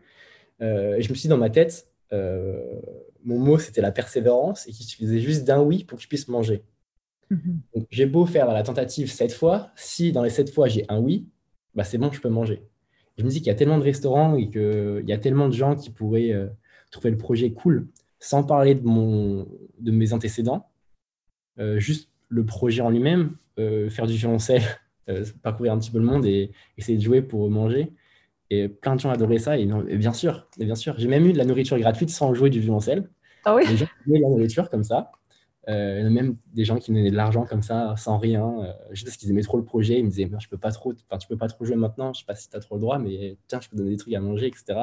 et 0.60 1.01
je 1.01 1.10
me 1.10 1.16
suis 1.16 1.24
dit 1.24 1.28
dans 1.30 1.38
ma 1.38 1.50
tête, 1.50 1.88
mon 3.25 3.40
mot, 3.40 3.58
c'était 3.58 3.82
la 3.82 3.92
persévérance 3.92 4.68
et 4.68 4.72
qu'il 4.72 4.86
suffisait 4.86 5.20
juste 5.20 5.44
d'un 5.44 5.62
oui 5.62 5.84
pour 5.84 5.98
que 5.98 6.04
je 6.04 6.08
puisse 6.08 6.28
manger. 6.28 6.63
Mhm. 7.30 7.62
j'ai 7.92 8.06
beau 8.06 8.25
faire 8.25 8.48
la 8.48 8.62
tentative 8.62 9.10
sept 9.10 9.32
fois, 9.32 9.72
si 9.78 10.12
dans 10.12 10.22
les 10.22 10.30
sept 10.30 10.54
fois 10.54 10.68
j'ai 10.68 10.86
un 10.90 11.00
oui, 11.00 11.30
bah, 11.75 11.86
c'est 11.86 11.98
bon, 11.98 12.12
je 12.12 12.20
peux 12.20 12.30
manger. 12.30 12.62
je 13.18 13.24
me 13.24 13.30
dis 13.30 13.38
qu'il 13.38 13.48
y 13.48 13.51
a 13.51 13.56
tellement 13.56 13.78
de 13.78 13.84
restaurants 13.84 14.36
et 14.36 14.50
qu'il 14.50 15.06
y 15.08 15.13
a 15.13 15.18
tellement 15.18 15.48
de 15.48 15.54
gens 15.54 15.75
qui 15.75 15.92
pourraient 15.92 16.36
trouver 16.90 17.10
le 17.10 17.18
projet 17.18 17.51
cool, 17.54 17.88
sans 18.20 18.44
parler 18.44 18.75
de, 18.75 18.86
mon, 18.86 19.48
de 19.80 19.92
mes 19.92 20.12
antécédents, 20.12 20.68
juste 21.78 22.10
le 22.28 22.46
projet 22.46 22.82
en 22.82 22.90
lui-même, 22.90 23.38
faire 23.58 24.08
du 24.08 24.13
violoncelle, 24.16 24.63
parcourir 25.42 25.72
un 25.72 25.80
petit 25.80 25.92
peu 25.92 26.00
le 26.00 26.06
monde 26.06 26.25
et 26.25 26.51
essayer 26.78 26.98
de 26.98 27.04
jouer 27.04 27.22
pour 27.22 27.50
manger. 27.50 27.94
Et 28.51 28.67
plein 28.67 28.96
de 28.96 29.00
gens 29.00 29.10
adoraient 29.10 29.39
ça. 29.39 29.58
Et, 29.58 29.65
bien 29.65 30.13
sûr, 30.13 30.48
et 30.60 30.65
bien 30.65 30.75
sûr, 30.75 30.93
j'ai 30.98 31.08
même 31.08 31.25
eu 31.25 31.34
de 31.34 31.38
la 31.38 31.46
nourriture 31.46 31.79
gratuite 31.79 32.10
sans 32.10 32.34
jouer 32.34 32.50
du 32.50 32.60
violoncelle. 32.60 33.10
Ah 33.46 33.55
oui 33.55 33.63
Les 33.67 33.77
gens 33.77 33.88
de 34.05 34.13
la 34.13 34.29
nourriture 34.29 34.70
comme 34.70 34.84
ça. 34.84 35.12
Euh, 35.70 36.10
même 36.10 36.36
des 36.53 36.65
gens 36.65 36.77
qui 36.77 36.91
donnaient 36.91 37.12
de 37.12 37.15
l'argent 37.15 37.46
comme 37.46 37.62
ça, 37.62 37.96
sans 37.96 38.17
rien, 38.17 38.46
euh, 38.60 38.74
juste 38.91 39.05
parce 39.05 39.17
qu'ils 39.17 39.29
aimaient 39.29 39.41
trop 39.41 39.58
le 39.58 39.63
projet. 39.63 40.00
Ils 40.00 40.03
me 40.03 40.10
disaient, 40.10 40.29
je 40.39 40.50
peux 40.50 40.58
pas 40.58 40.72
trop, 40.72 40.93
tu 40.93 41.03
peux 41.29 41.38
pas 41.38 41.48
trop 41.48 41.65
jouer 41.65 41.75
maintenant, 41.75 42.13
je 42.13 42.20
sais 42.20 42.25
pas 42.25 42.36
si 42.36 42.50
tu 42.50 42.58
as 42.58 42.60
trop 42.60 42.75
le 42.75 42.81
droit, 42.81 43.00
mais 43.00 43.38
tiens, 43.48 43.62
je 43.62 43.70
peux 43.70 43.77
donner 43.77 43.91
des 43.91 43.98
trucs 43.98 44.13
à 44.13 44.20
manger, 44.20 44.48
etc. 44.48 44.81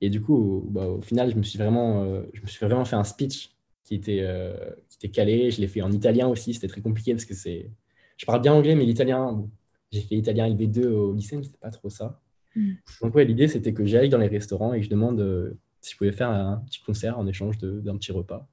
Et 0.00 0.10
du 0.10 0.20
coup, 0.20 0.66
bah, 0.70 0.86
au 0.86 1.00
final, 1.00 1.30
je 1.30 1.36
me 1.36 1.42
suis 1.42 1.58
vraiment, 1.58 2.02
euh, 2.04 2.22
je 2.34 2.42
me 2.42 2.46
suis 2.46 2.64
vraiment 2.64 2.84
fait 2.84 2.96
un 2.96 3.04
speech 3.04 3.50
qui 3.84 3.94
était, 3.94 4.20
euh, 4.22 4.54
qui 4.88 4.96
était 4.96 5.10
calé. 5.10 5.50
Je 5.50 5.60
l'ai 5.60 5.68
fait 5.68 5.82
en 5.82 5.92
italien 5.92 6.28
aussi, 6.28 6.54
c'était 6.54 6.68
très 6.68 6.82
compliqué 6.82 7.12
parce 7.12 7.24
que 7.24 7.34
c'est, 7.34 7.70
je 8.16 8.26
parle 8.26 8.42
bien 8.42 8.52
anglais, 8.52 8.74
mais 8.74 8.84
l'italien, 8.84 9.48
j'ai 9.92 10.00
fait 10.00 10.16
italien 10.16 10.48
LV2 10.48 10.86
au 10.86 11.12
lycée, 11.12 11.36
mais 11.36 11.44
c'était 11.44 11.58
pas 11.58 11.70
trop 11.70 11.90
ça. 11.90 12.20
Mm. 12.54 12.72
Donc 13.02 13.14
ouais, 13.14 13.24
l'idée 13.24 13.48
c'était 13.48 13.74
que 13.74 13.84
j'aille 13.84 14.08
dans 14.08 14.18
les 14.18 14.28
restaurants 14.28 14.72
et 14.72 14.80
que 14.80 14.84
je 14.84 14.90
demande 14.90 15.20
euh, 15.20 15.58
si 15.80 15.92
je 15.92 15.96
pouvais 15.96 16.12
faire 16.12 16.30
un 16.30 16.58
petit 16.66 16.80
concert 16.82 17.18
en 17.18 17.26
échange 17.26 17.58
d'un 17.58 17.96
petit 17.96 18.12
repas. 18.12 18.48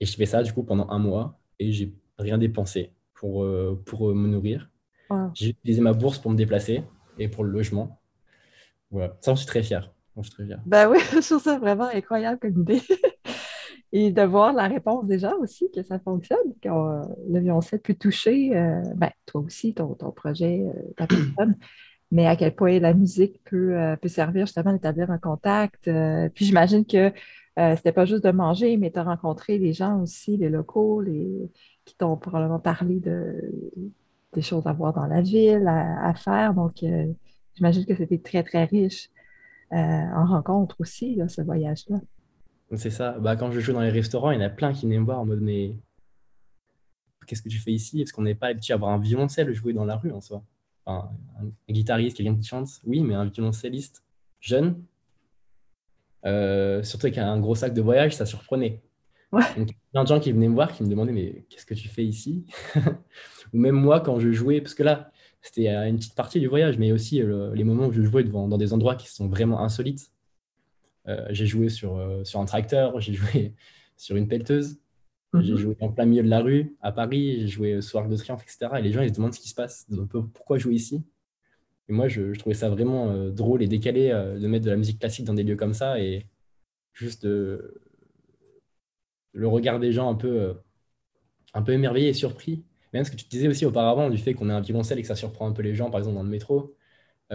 Et 0.00 0.06
je 0.06 0.16
fais 0.16 0.26
ça 0.26 0.42
du 0.42 0.52
coup 0.52 0.62
pendant 0.62 0.88
un 0.90 0.98
mois 0.98 1.40
et 1.58 1.72
j'ai 1.72 1.94
rien 2.18 2.38
dépensé 2.38 2.92
pour, 3.14 3.44
euh, 3.44 3.80
pour 3.86 4.10
euh, 4.10 4.14
me 4.14 4.28
nourrir. 4.28 4.70
J'ai 5.34 5.50
utilisé 5.50 5.80
ma 5.80 5.92
bourse 5.92 6.18
pour 6.18 6.30
me 6.30 6.36
déplacer 6.36 6.84
et 7.18 7.26
pour 7.26 7.42
le 7.42 7.50
logement. 7.50 8.00
Voilà, 8.90 9.16
ça, 9.20 9.32
j'en 9.32 9.36
suis 9.36 9.46
très 9.46 9.62
fier. 9.62 9.92
Je 10.16 10.22
suis 10.22 10.30
très 10.30 10.46
fier. 10.46 10.60
Ben 10.66 10.88
oui, 10.88 10.98
je 11.12 11.26
trouve 11.26 11.42
ça 11.42 11.58
vraiment 11.58 11.88
incroyable 11.92 12.38
comme 12.38 12.60
idée. 12.60 12.80
et 13.92 14.12
de 14.12 14.22
voir 14.22 14.52
la 14.52 14.68
réponse 14.68 15.06
des 15.06 15.18
gens 15.18 15.36
aussi, 15.40 15.70
que 15.70 15.82
ça 15.82 15.98
fonctionne, 15.98 16.54
que 16.62 16.68
le 16.68 17.40
violoncelle 17.40 17.80
peut 17.80 17.94
toucher, 17.94 18.50
ben, 18.96 19.10
toi 19.26 19.40
aussi, 19.40 19.74
ton, 19.74 19.94
ton 19.94 20.12
projet, 20.12 20.64
ta 20.96 21.06
personne 21.06 21.56
mais 22.10 22.26
à 22.26 22.36
quel 22.36 22.54
point 22.54 22.78
la 22.80 22.94
musique 22.94 23.42
peut, 23.44 23.76
euh, 23.78 23.96
peut 23.96 24.08
servir 24.08 24.46
justement 24.46 24.72
d'établir 24.72 25.10
un 25.10 25.18
contact. 25.18 25.88
Euh, 25.88 26.28
puis 26.34 26.44
j'imagine 26.44 26.84
que 26.84 27.12
euh, 27.58 27.76
c'était 27.76 27.92
pas 27.92 28.04
juste 28.04 28.24
de 28.24 28.30
manger, 28.30 28.76
mais 28.76 28.90
tu 28.90 28.98
as 28.98 29.04
rencontré 29.04 29.58
les 29.58 29.72
gens 29.72 30.00
aussi, 30.00 30.36
les 30.36 30.48
locaux, 30.48 31.00
les, 31.00 31.50
qui 31.84 31.96
t'ont 31.96 32.16
probablement 32.16 32.58
parlé 32.58 33.00
de, 33.00 33.36
des 34.32 34.42
choses 34.42 34.66
à 34.66 34.72
voir 34.72 34.92
dans 34.92 35.06
la 35.06 35.20
ville, 35.20 35.66
à, 35.68 36.14
faire. 36.14 36.54
Donc, 36.54 36.84
j'imagine 37.54 37.84
que 37.86 37.94
c'était 37.94 38.18
très, 38.18 38.42
très 38.42 38.64
riche 38.64 39.10
en 39.72 40.26
rencontres 40.26 40.76
aussi, 40.80 41.20
ce 41.28 41.42
voyage-là. 41.42 41.98
C'est 42.76 42.90
ça. 42.90 43.18
Bah, 43.18 43.36
quand 43.36 43.50
je 43.50 43.60
joue 43.60 43.72
dans 43.72 43.80
les 43.80 43.90
restaurants, 43.90 44.30
il 44.30 44.40
y 44.40 44.42
en 44.42 44.46
a 44.46 44.50
plein 44.50 44.72
qui 44.72 44.86
viennent 44.86 45.00
me 45.00 45.04
voir 45.04 45.20
en 45.20 45.26
mode 45.26 45.40
Mais 45.40 45.74
qu'est-ce 47.26 47.42
que 47.42 47.48
tu 47.48 47.58
fais 47.58 47.72
ici? 47.72 47.98
Parce 47.98 48.12
qu'on 48.12 48.22
n'est 48.22 48.34
pas 48.34 48.48
habitué 48.48 48.72
à 48.72 48.76
avoir 48.76 48.92
un 48.92 48.98
violoncelle 48.98 49.52
jouer 49.52 49.72
dans 49.72 49.84
la 49.84 49.96
rue 49.96 50.12
en 50.12 50.20
soi? 50.20 50.42
Un, 50.86 51.08
guitariste, 51.68 52.16
quelqu'un 52.16 52.34
qui 52.34 52.46
chante, 52.46 52.68
oui, 52.84 53.00
mais 53.00 53.14
un 53.14 53.26
violoncelliste 53.26 54.02
jeune, 54.40 54.82
euh, 56.26 56.82
surtout 56.82 57.06
avec 57.06 57.18
un 57.18 57.38
gros 57.38 57.54
sac 57.54 57.74
de 57.74 57.80
voyage, 57.80 58.16
ça 58.16 58.26
surprenait. 58.26 58.82
Ouais. 59.30 59.42
Donc, 59.56 59.70
il 59.70 59.72
y 59.72 59.74
a 59.74 59.90
plein 59.92 60.02
de 60.02 60.08
gens 60.08 60.20
qui 60.20 60.32
venaient 60.32 60.48
me 60.48 60.54
voir, 60.54 60.72
qui 60.72 60.82
me 60.82 60.88
demandaient, 60.88 61.12
mais 61.12 61.44
qu'est-ce 61.48 61.66
que 61.66 61.74
tu 61.74 61.88
fais 61.88 62.04
ici? 62.04 62.44
Ou 63.54 63.58
même 63.58 63.76
moi, 63.76 64.00
quand 64.00 64.18
je 64.18 64.32
jouais, 64.32 64.60
parce 64.60 64.74
que 64.74 64.82
là, 64.82 65.12
c'était 65.42 65.68
une 65.68 65.96
petite 65.96 66.14
partie 66.14 66.40
du 66.40 66.48
voyage, 66.48 66.78
mais 66.78 66.92
aussi 66.92 67.22
euh, 67.22 67.54
les 67.54 67.64
moments 67.64 67.86
où 67.86 67.92
je 67.92 68.02
jouais 68.02 68.24
devant, 68.24 68.48
dans 68.48 68.58
des 68.58 68.72
endroits 68.72 68.96
qui 68.96 69.08
sont 69.08 69.28
vraiment 69.28 69.60
insolites. 69.60 70.10
Euh, 71.10 71.26
j'ai 71.30 71.46
joué 71.46 71.68
sur, 71.68 72.00
sur 72.24 72.40
un 72.40 72.44
tracteur, 72.44 73.00
j'ai 73.00 73.14
joué 73.14 73.54
sur 73.96 74.16
une 74.16 74.28
pelleteuse, 74.28 74.78
j'ai 75.34 75.52
mhm. 75.52 75.58
joué 75.58 75.76
en 75.80 75.90
plein 75.90 76.06
milieu 76.06 76.22
de 76.22 76.28
la 76.28 76.40
rue 76.40 76.76
à 76.80 76.92
Paris, 76.92 77.40
j'ai 77.40 77.48
joué 77.48 77.76
au 77.76 77.80
Soir 77.80 78.08
de 78.08 78.16
Triomphe, 78.16 78.42
etc. 78.42 78.68
Et 78.78 78.82
les 78.82 78.92
gens, 78.92 79.02
ils 79.02 79.10
se 79.10 79.14
demandent 79.14 79.34
ce 79.34 79.40
qui 79.40 79.48
se 79.48 79.54
passe, 79.54 79.86
pourquoi 80.34 80.58
jouer 80.58 80.74
ici? 80.74 81.04
Et 81.90 81.92
moi, 81.92 82.06
je, 82.06 82.32
trouvais 82.38 82.54
ça 82.54 82.68
vraiment 82.68 83.10
euh, 83.10 83.30
drôle 83.30 83.62
et 83.64 83.66
décalé 83.66 84.10
euh, 84.10 84.38
de 84.38 84.46
mettre 84.46 84.64
de 84.64 84.70
la 84.70 84.76
musique 84.76 85.00
classique 85.00 85.24
dans 85.26 85.34
des 85.34 85.42
lieux 85.42 85.56
comme 85.56 85.74
ça 85.74 86.00
et 86.00 86.24
juste 86.92 87.24
euh, 87.24 87.82
le 89.32 89.48
regard 89.48 89.80
des 89.80 89.90
gens 89.90 90.08
un 90.08 90.14
peu, 90.14 90.54
un 91.52 91.62
peu 91.62 91.72
émerveillé 91.72 92.08
et 92.08 92.14
surpris. 92.14 92.64
Même 92.92 93.04
ce 93.04 93.10
que 93.10 93.16
tu 93.16 93.26
disais 93.26 93.48
aussi 93.48 93.66
auparavant 93.66 94.08
du 94.08 94.18
fait 94.18 94.34
qu'on 94.34 94.48
ait 94.50 94.52
un 94.52 94.60
violoncelle 94.60 95.00
et 95.00 95.02
que 95.02 95.08
ça 95.08 95.16
surprend 95.16 95.48
un 95.48 95.52
peu 95.52 95.62
les 95.62 95.74
gens, 95.74 95.90
par 95.90 95.98
exemple 95.98 96.16
dans 96.16 96.22
le 96.22 96.28
métro. 96.28 96.76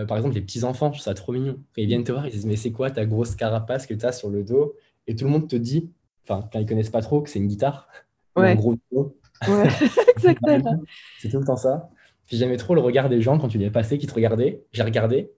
Par 0.03 0.17
exemple, 0.17 0.35
les 0.35 0.41
petits-enfants, 0.41 0.87
je 0.87 0.99
trouve 0.99 1.03
ça 1.03 1.13
trop 1.13 1.31
mignon. 1.31 1.57
ils 1.77 1.87
viennent 1.87 2.03
te 2.03 2.11
voir, 2.11 2.27
ils 2.27 2.31
disent 2.31 2.45
Mais 2.45 2.57
c'est 2.57 2.71
quoi 2.71 2.91
ta 2.91 3.05
grosse 3.05 3.35
carapace 3.35 3.87
que 3.87 3.93
tu 3.93 4.05
as 4.05 4.11
sur 4.11 4.29
le 4.29 4.43
dos? 4.43 4.75
Et 5.07 5.15
tout 5.15 5.25
le 5.25 5.31
monde 5.31 5.47
te 5.47 5.55
dit 5.55 5.89
enfin, 6.27 6.47
quand 6.51 6.59
ils 6.59 6.65
connaissent 6.65 6.89
pas 6.89 7.01
trop, 7.01 7.21
que 7.21 7.29
c'est 7.29 7.39
une 7.39 7.47
guitare. 7.47 7.87
Ouais. 8.35 8.51
Un 8.51 8.55
gros 8.55 8.75
ouais, 8.91 9.07
exactement. 10.15 10.81
c'est 11.19 11.29
tout 11.29 11.39
le 11.39 11.45
temps 11.45 11.55
ça. 11.55 11.89
Puis 12.25 12.37
j'aimais 12.37 12.57
trop 12.57 12.75
le 12.75 12.81
regard 12.81 13.07
des 13.07 13.21
gens 13.21 13.37
quand 13.37 13.47
tu 13.47 13.57
les 13.57 13.69
passé, 13.69 13.97
qui 13.97 14.07
te 14.07 14.13
regardaient. 14.13 14.65
J'ai 14.73 14.83
regardé 14.83 15.31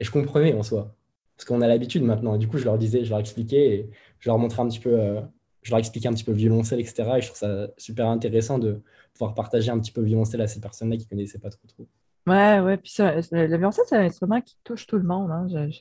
et 0.00 0.04
je 0.04 0.10
comprenais 0.10 0.54
en 0.54 0.62
soi. 0.62 0.94
Parce 1.36 1.46
qu'on 1.46 1.60
a 1.60 1.68
l'habitude 1.68 2.02
maintenant. 2.02 2.34
Et 2.34 2.38
du 2.38 2.48
coup, 2.48 2.58
je 2.58 2.64
leur 2.64 2.78
disais, 2.78 3.04
je 3.04 3.10
leur 3.10 3.18
expliquais 3.18 3.74
et 3.74 3.90
je 4.18 4.28
leur 4.28 4.38
montrais 4.38 4.62
un 4.62 4.68
petit 4.68 4.80
peu, 4.80 5.00
euh, 5.00 5.20
je 5.62 5.70
leur 5.70 5.78
expliquais 5.78 6.08
un 6.08 6.12
petit 6.12 6.24
peu 6.24 6.32
le 6.32 6.36
violoncelle, 6.36 6.80
etc. 6.80 7.04
Et 7.16 7.20
je 7.20 7.26
trouve 7.28 7.38
ça 7.38 7.68
super 7.76 8.08
intéressant 8.08 8.58
de 8.58 8.82
pouvoir 9.14 9.34
partager 9.34 9.70
un 9.70 9.78
petit 9.78 9.92
peu 9.92 10.00
le 10.00 10.08
violoncelle 10.08 10.40
à 10.40 10.46
ces 10.46 10.60
personnes-là 10.60 10.96
qui 10.96 11.06
connaissaient 11.06 11.38
pas 11.38 11.50
trop 11.50 11.66
trop. 11.66 11.88
Ouais, 12.28 12.60
ouais. 12.60 12.76
Puis 12.76 12.92
ça, 12.92 13.14
le 13.32 13.46
violoncelle, 13.46 13.84
c'est 13.88 13.96
un 13.96 14.04
instrument 14.04 14.40
qui 14.40 14.56
touche 14.64 14.86
tout 14.86 14.96
le 14.96 15.04
monde. 15.04 15.30
Hein. 15.30 15.46
Je, 15.48 15.70
je, 15.70 15.80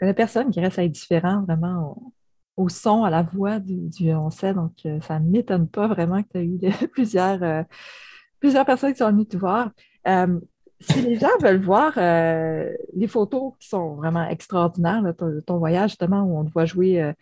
connais 0.00 0.14
personne 0.14 0.50
qui 0.50 0.60
reste 0.60 0.78
à 0.78 0.84
être 0.84 0.92
différent 0.92 1.42
vraiment 1.42 2.12
au 2.58 2.68
son, 2.68 3.04
à 3.04 3.10
la 3.10 3.22
voix 3.22 3.60
du, 3.60 3.88
violoncelle. 3.88 4.56
Donc, 4.56 4.72
euh, 4.84 5.00
ça 5.00 5.18
ne 5.20 5.30
m'étonne 5.30 5.68
pas 5.68 5.86
vraiment 5.86 6.22
que 6.22 6.28
tu 6.32 6.38
as 6.38 6.42
eu 6.42 6.58
plusieurs, 6.92 7.42
euh, 7.42 7.62
plusieurs 8.40 8.66
personnes 8.66 8.92
qui 8.92 8.98
sont 8.98 9.10
venues 9.10 9.26
te 9.26 9.36
voir. 9.36 9.70
Euh, 10.06 10.40
si 10.80 11.00
les 11.02 11.16
gens 11.16 11.28
veulent 11.42 11.62
voir 11.62 11.94
les 11.96 13.08
photos 13.08 13.54
qui 13.58 13.68
sont 13.68 13.96
vraiment 13.96 14.28
extraordinaires, 14.28 15.02
de 15.02 15.40
ton, 15.40 15.58
voyage, 15.58 15.90
justement, 15.90 16.22
où 16.22 16.38
on 16.38 16.44
te 16.44 16.52
voit 16.52 16.66
jouer 16.66 17.12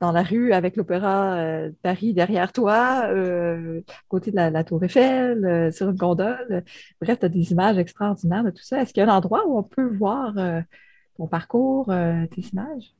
dans 0.00 0.12
la 0.12 0.22
rue 0.22 0.52
avec 0.52 0.76
l'Opéra 0.76 1.68
de 1.68 1.74
Paris 1.82 2.12
derrière 2.12 2.52
toi, 2.52 3.04
à 3.04 3.08
côté 4.08 4.30
de 4.30 4.36
la, 4.36 4.64
Tour 4.64 4.84
Eiffel, 4.84 5.72
sur 5.72 5.88
une 5.88 5.96
gondole. 5.96 6.64
Bref, 7.00 7.18
tu 7.18 7.24
as 7.24 7.28
des 7.28 7.52
images 7.52 7.78
extraordinaires 7.78 8.44
de 8.44 8.50
tout 8.50 8.62
ça. 8.62 8.82
Est-ce 8.82 8.92
qu'il 8.92 9.02
y 9.02 9.06
a 9.06 9.10
un 9.10 9.16
endroit 9.16 9.46
où 9.46 9.58
on 9.58 9.62
peut 9.62 9.86
voir 9.86 10.34
ton 11.16 11.26
parcours, 11.26 11.86
tes 11.86 12.42
images? 12.52 12.94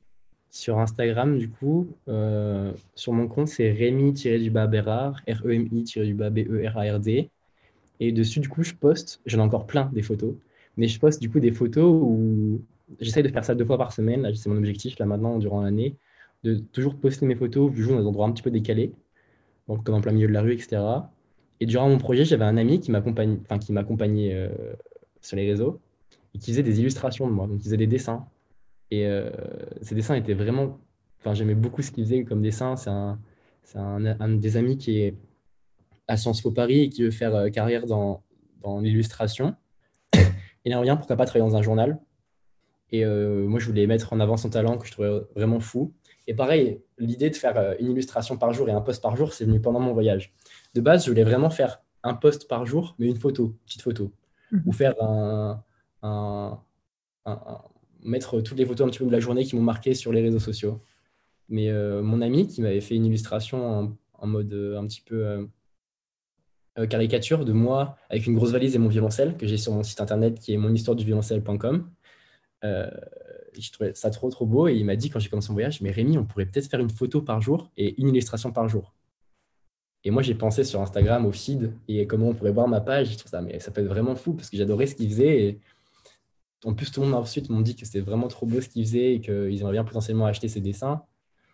Sur 0.49 0.79
Instagram, 0.79 1.37
du 1.37 1.49
coup, 1.49 1.87
euh, 2.07 2.71
sur 2.95 3.11
mon 3.13 3.27
compte, 3.27 3.49
c'est 3.49 3.71
Rémi-Bérard, 3.71 5.21
R-E-M-I-B-E-R-A-R-D. 5.27 7.29
Et 7.99 8.11
dessus, 8.11 8.39
du 8.39 8.49
coup, 8.49 8.63
je 8.63 8.73
poste, 8.73 9.21
j'en 9.25 9.39
ai 9.39 9.41
encore 9.41 9.67
plein 9.67 9.89
des 9.93 10.01
photos, 10.01 10.33
mais 10.77 10.87
je 10.87 10.99
poste 10.99 11.21
du 11.21 11.29
coup 11.29 11.39
des 11.39 11.51
photos 11.51 11.91
où 11.91 12.61
j'essaye 12.99 13.23
de 13.23 13.29
faire 13.29 13.43
ça 13.43 13.55
deux 13.55 13.65
fois 13.65 13.77
par 13.77 13.91
semaine. 13.91 14.33
c'est 14.35 14.49
mon 14.49 14.57
objectif 14.57 14.97
là 14.99 15.05
maintenant 15.05 15.37
durant 15.37 15.61
l'année, 15.61 15.95
de 16.43 16.55
toujours 16.55 16.95
poster 16.95 17.25
mes 17.25 17.35
photos, 17.35 17.71
je 17.73 17.81
joue 17.81 17.91
dans 17.91 17.99
des 17.99 18.05
endroits 18.05 18.27
un 18.27 18.31
petit 18.31 18.43
peu 18.43 18.51
décalés, 18.51 18.93
donc 19.67 19.83
comme 19.83 19.95
en 19.95 20.01
plein 20.01 20.11
milieu 20.11 20.27
de 20.27 20.33
la 20.33 20.41
rue, 20.41 20.53
etc. 20.53 20.81
Et 21.59 21.65
durant 21.65 21.89
mon 21.89 21.97
projet, 21.97 22.25
j'avais 22.25 22.45
un 22.45 22.57
ami 22.57 22.79
qui 22.79 22.91
m'accompagnait, 22.91 24.33
euh, 24.33 24.49
sur 25.21 25.37
les 25.37 25.49
réseaux 25.49 25.79
et 26.33 26.39
qui 26.39 26.51
faisait 26.51 26.63
des 26.63 26.79
illustrations 26.79 27.27
de 27.27 27.33
moi, 27.33 27.47
donc 27.47 27.57
il 27.59 27.63
faisait 27.63 27.77
des 27.77 27.87
dessins 27.87 28.27
et 28.91 29.05
euh, 29.05 29.29
ces 29.81 29.95
dessins 29.95 30.15
étaient 30.15 30.33
vraiment. 30.33 30.79
Enfin, 31.19 31.33
j'aimais 31.33 31.55
beaucoup 31.55 31.81
ce 31.81 31.91
qu'il 31.91 32.03
faisait 32.05 32.23
comme 32.23 32.41
dessin. 32.41 32.75
C'est 32.77 32.89
un, 32.89 33.19
un, 33.75 34.05
un, 34.05 34.29
des 34.29 34.55
amis 34.55 34.77
qui 34.77 34.99
est 34.99 35.15
à 36.07 36.15
Sciences 36.15 36.41
Po 36.41 36.51
Paris 36.51 36.81
et 36.81 36.89
qui 36.89 37.03
veut 37.03 37.11
faire 37.11 37.35
euh, 37.35 37.49
carrière 37.49 37.85
dans, 37.85 38.23
dans 38.61 38.79
l'illustration. 38.79 39.55
Il 40.65 40.73
en 40.75 40.79
revient, 40.79 40.95
pourquoi 40.97 41.17
pas 41.17 41.25
travailler 41.25 41.49
dans 41.49 41.57
un 41.57 41.61
journal? 41.61 41.99
Et 42.91 43.03
moi, 43.05 43.59
je 43.59 43.65
voulais 43.65 43.85
mettre 43.85 44.13
en 44.13 44.19
avant 44.21 44.37
son 44.37 44.49
talent 44.49 44.77
que 44.77 44.87
je 44.87 44.93
trouvais 44.93 45.19
vraiment 45.35 45.59
fou. 45.59 45.93
Et 46.27 46.35
pareil, 46.35 46.81
l'idée 46.97 47.29
de 47.29 47.35
faire 47.35 47.75
une 47.79 47.91
illustration 47.91 48.37
par 48.37 48.53
jour 48.53 48.67
et 48.69 48.73
un 48.73 48.81
post 48.81 49.01
par 49.01 49.15
jour, 49.15 49.33
c'est 49.33 49.45
venu 49.45 49.61
pendant 49.61 49.79
mon 49.79 49.93
voyage. 49.93 50.33
De 50.73 50.81
base, 50.81 51.05
je 51.05 51.09
voulais 51.09 51.23
vraiment 51.23 51.49
faire 51.49 51.81
un 52.03 52.13
post 52.13 52.47
par 52.47 52.65
jour, 52.65 52.95
mais 52.99 53.07
une 53.07 53.15
photo, 53.15 53.55
petite 53.65 53.81
photo. 53.81 54.11
Mmh. 54.51 54.59
Ou 54.65 54.71
faire 54.71 54.93
un, 55.01 55.63
un, 56.03 56.59
mettre 58.03 58.41
toutes 58.41 58.57
les 58.57 58.65
photos 58.65 58.87
un 58.87 58.89
petit 58.89 58.99
peu 58.99 59.05
de 59.05 59.11
la 59.11 59.19
journée 59.19 59.43
qui 59.43 59.55
m'ont 59.55 59.61
marqué 59.61 59.93
sur 59.93 60.11
les 60.11 60.21
réseaux 60.21 60.39
sociaux. 60.39 60.81
Mais 61.49 61.69
euh, 61.69 62.01
mon 62.01 62.21
ami 62.21 62.47
qui 62.47 62.61
m'avait 62.61 62.81
fait 62.81 62.95
une 62.95 63.05
illustration 63.05 63.95
en, 64.13 64.27
mode 64.27 64.53
euh, 64.53 64.77
un 64.77 64.85
petit 64.85 65.01
peu 65.01 65.47
euh, 66.77 66.87
caricature 66.87 67.45
de 67.45 67.53
moi 67.53 67.97
avec 68.09 68.27
une 68.27 68.35
grosse 68.35 68.51
valise 68.51 68.75
et 68.75 68.79
mon 68.79 68.89
violoncelle 68.89 69.37
que 69.37 69.47
j'ai 69.47 69.57
sur 69.57 69.73
mon 69.73 69.83
site 69.83 70.01
internet 70.01 70.39
qui 70.39 70.53
est 70.53 70.57
monhistoireduvioloncelle.com. 70.57 71.89
je 73.61 73.71
trouvais 73.71 73.93
ça 73.93 74.09
trop, 74.09 74.29
trop 74.29 74.45
beau. 74.45 74.67
Et 74.67 74.75
il 74.75 74.85
m'a 74.85 74.95
dit, 74.95 75.09
quand 75.09 75.19
j'ai 75.19 75.29
commencé 75.29 75.49
mon 75.49 75.55
voyage, 75.55 75.81
mais 75.81 75.91
Rémi, 75.91 76.17
on 76.17 76.25
pourrait 76.25 76.45
peut-être 76.45 76.69
faire 76.69 76.79
une 76.79 76.89
photo 76.89 77.21
par 77.21 77.41
jour 77.41 77.69
et 77.77 77.99
une 77.99 78.09
illustration 78.09 78.51
par 78.51 78.67
jour. 78.67 78.93
Et 80.03 80.11
moi, 80.11 80.21
j'ai 80.21 80.35
pensé 80.35 80.63
sur 80.63 80.81
Instagram 80.81 81.25
au 81.25 81.31
feed 81.31 81.73
et 81.87 82.07
comment 82.07 82.29
on 82.29 82.33
pourrait 82.33 82.51
voir 82.51 82.67
ma 82.67 82.81
page. 82.81 83.11
Je 83.11 83.17
trouve 83.17 83.31
ça, 83.31 83.41
mais 83.41 83.59
ça 83.59 83.71
peut 83.71 83.81
être 83.81 83.87
vraiment 83.87 84.15
fou 84.15 84.33
parce 84.33 84.49
que 84.49 84.57
j'adorais 84.57 84.87
ce 84.87 84.95
qu'il 84.95 85.09
faisait. 85.09 85.43
Et 85.43 85.59
en 86.65 86.73
plus, 86.73 86.91
tout 86.91 87.01
le 87.01 87.07
monde 87.07 87.15
ensuite 87.15 87.49
m'ont 87.49 87.61
dit 87.61 87.75
que 87.75 87.85
c'était 87.85 87.99
vraiment 87.99 88.27
trop 88.27 88.45
beau 88.45 88.61
ce 88.61 88.69
qu'il 88.69 88.85
faisait 88.85 89.15
et 89.15 89.21
qu'ils 89.21 89.59
aimeraient 89.59 89.73
bien 89.73 89.83
potentiellement 89.83 90.25
acheter 90.25 90.47
ses 90.47 90.61
dessins. 90.61 91.03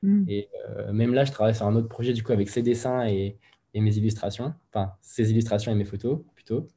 Mm. 0.03 0.25
Et 0.27 0.49
euh, 0.69 0.93
même 0.93 1.13
là, 1.13 1.25
je 1.25 1.31
travaille 1.31 1.55
sur 1.55 1.65
un 1.65 1.75
autre 1.75 1.87
projet 1.87 2.13
du 2.13 2.23
coup 2.23 2.31
avec 2.31 2.49
ses 2.49 2.61
dessins 2.61 3.07
et, 3.07 3.37
et 3.73 3.81
mes 3.81 3.97
illustrations, 3.97 4.53
enfin 4.69 4.93
ses 5.01 5.31
illustrations 5.31 5.71
et 5.71 5.75
mes 5.75 5.85
photos 5.85 6.19
plutôt. 6.35 6.67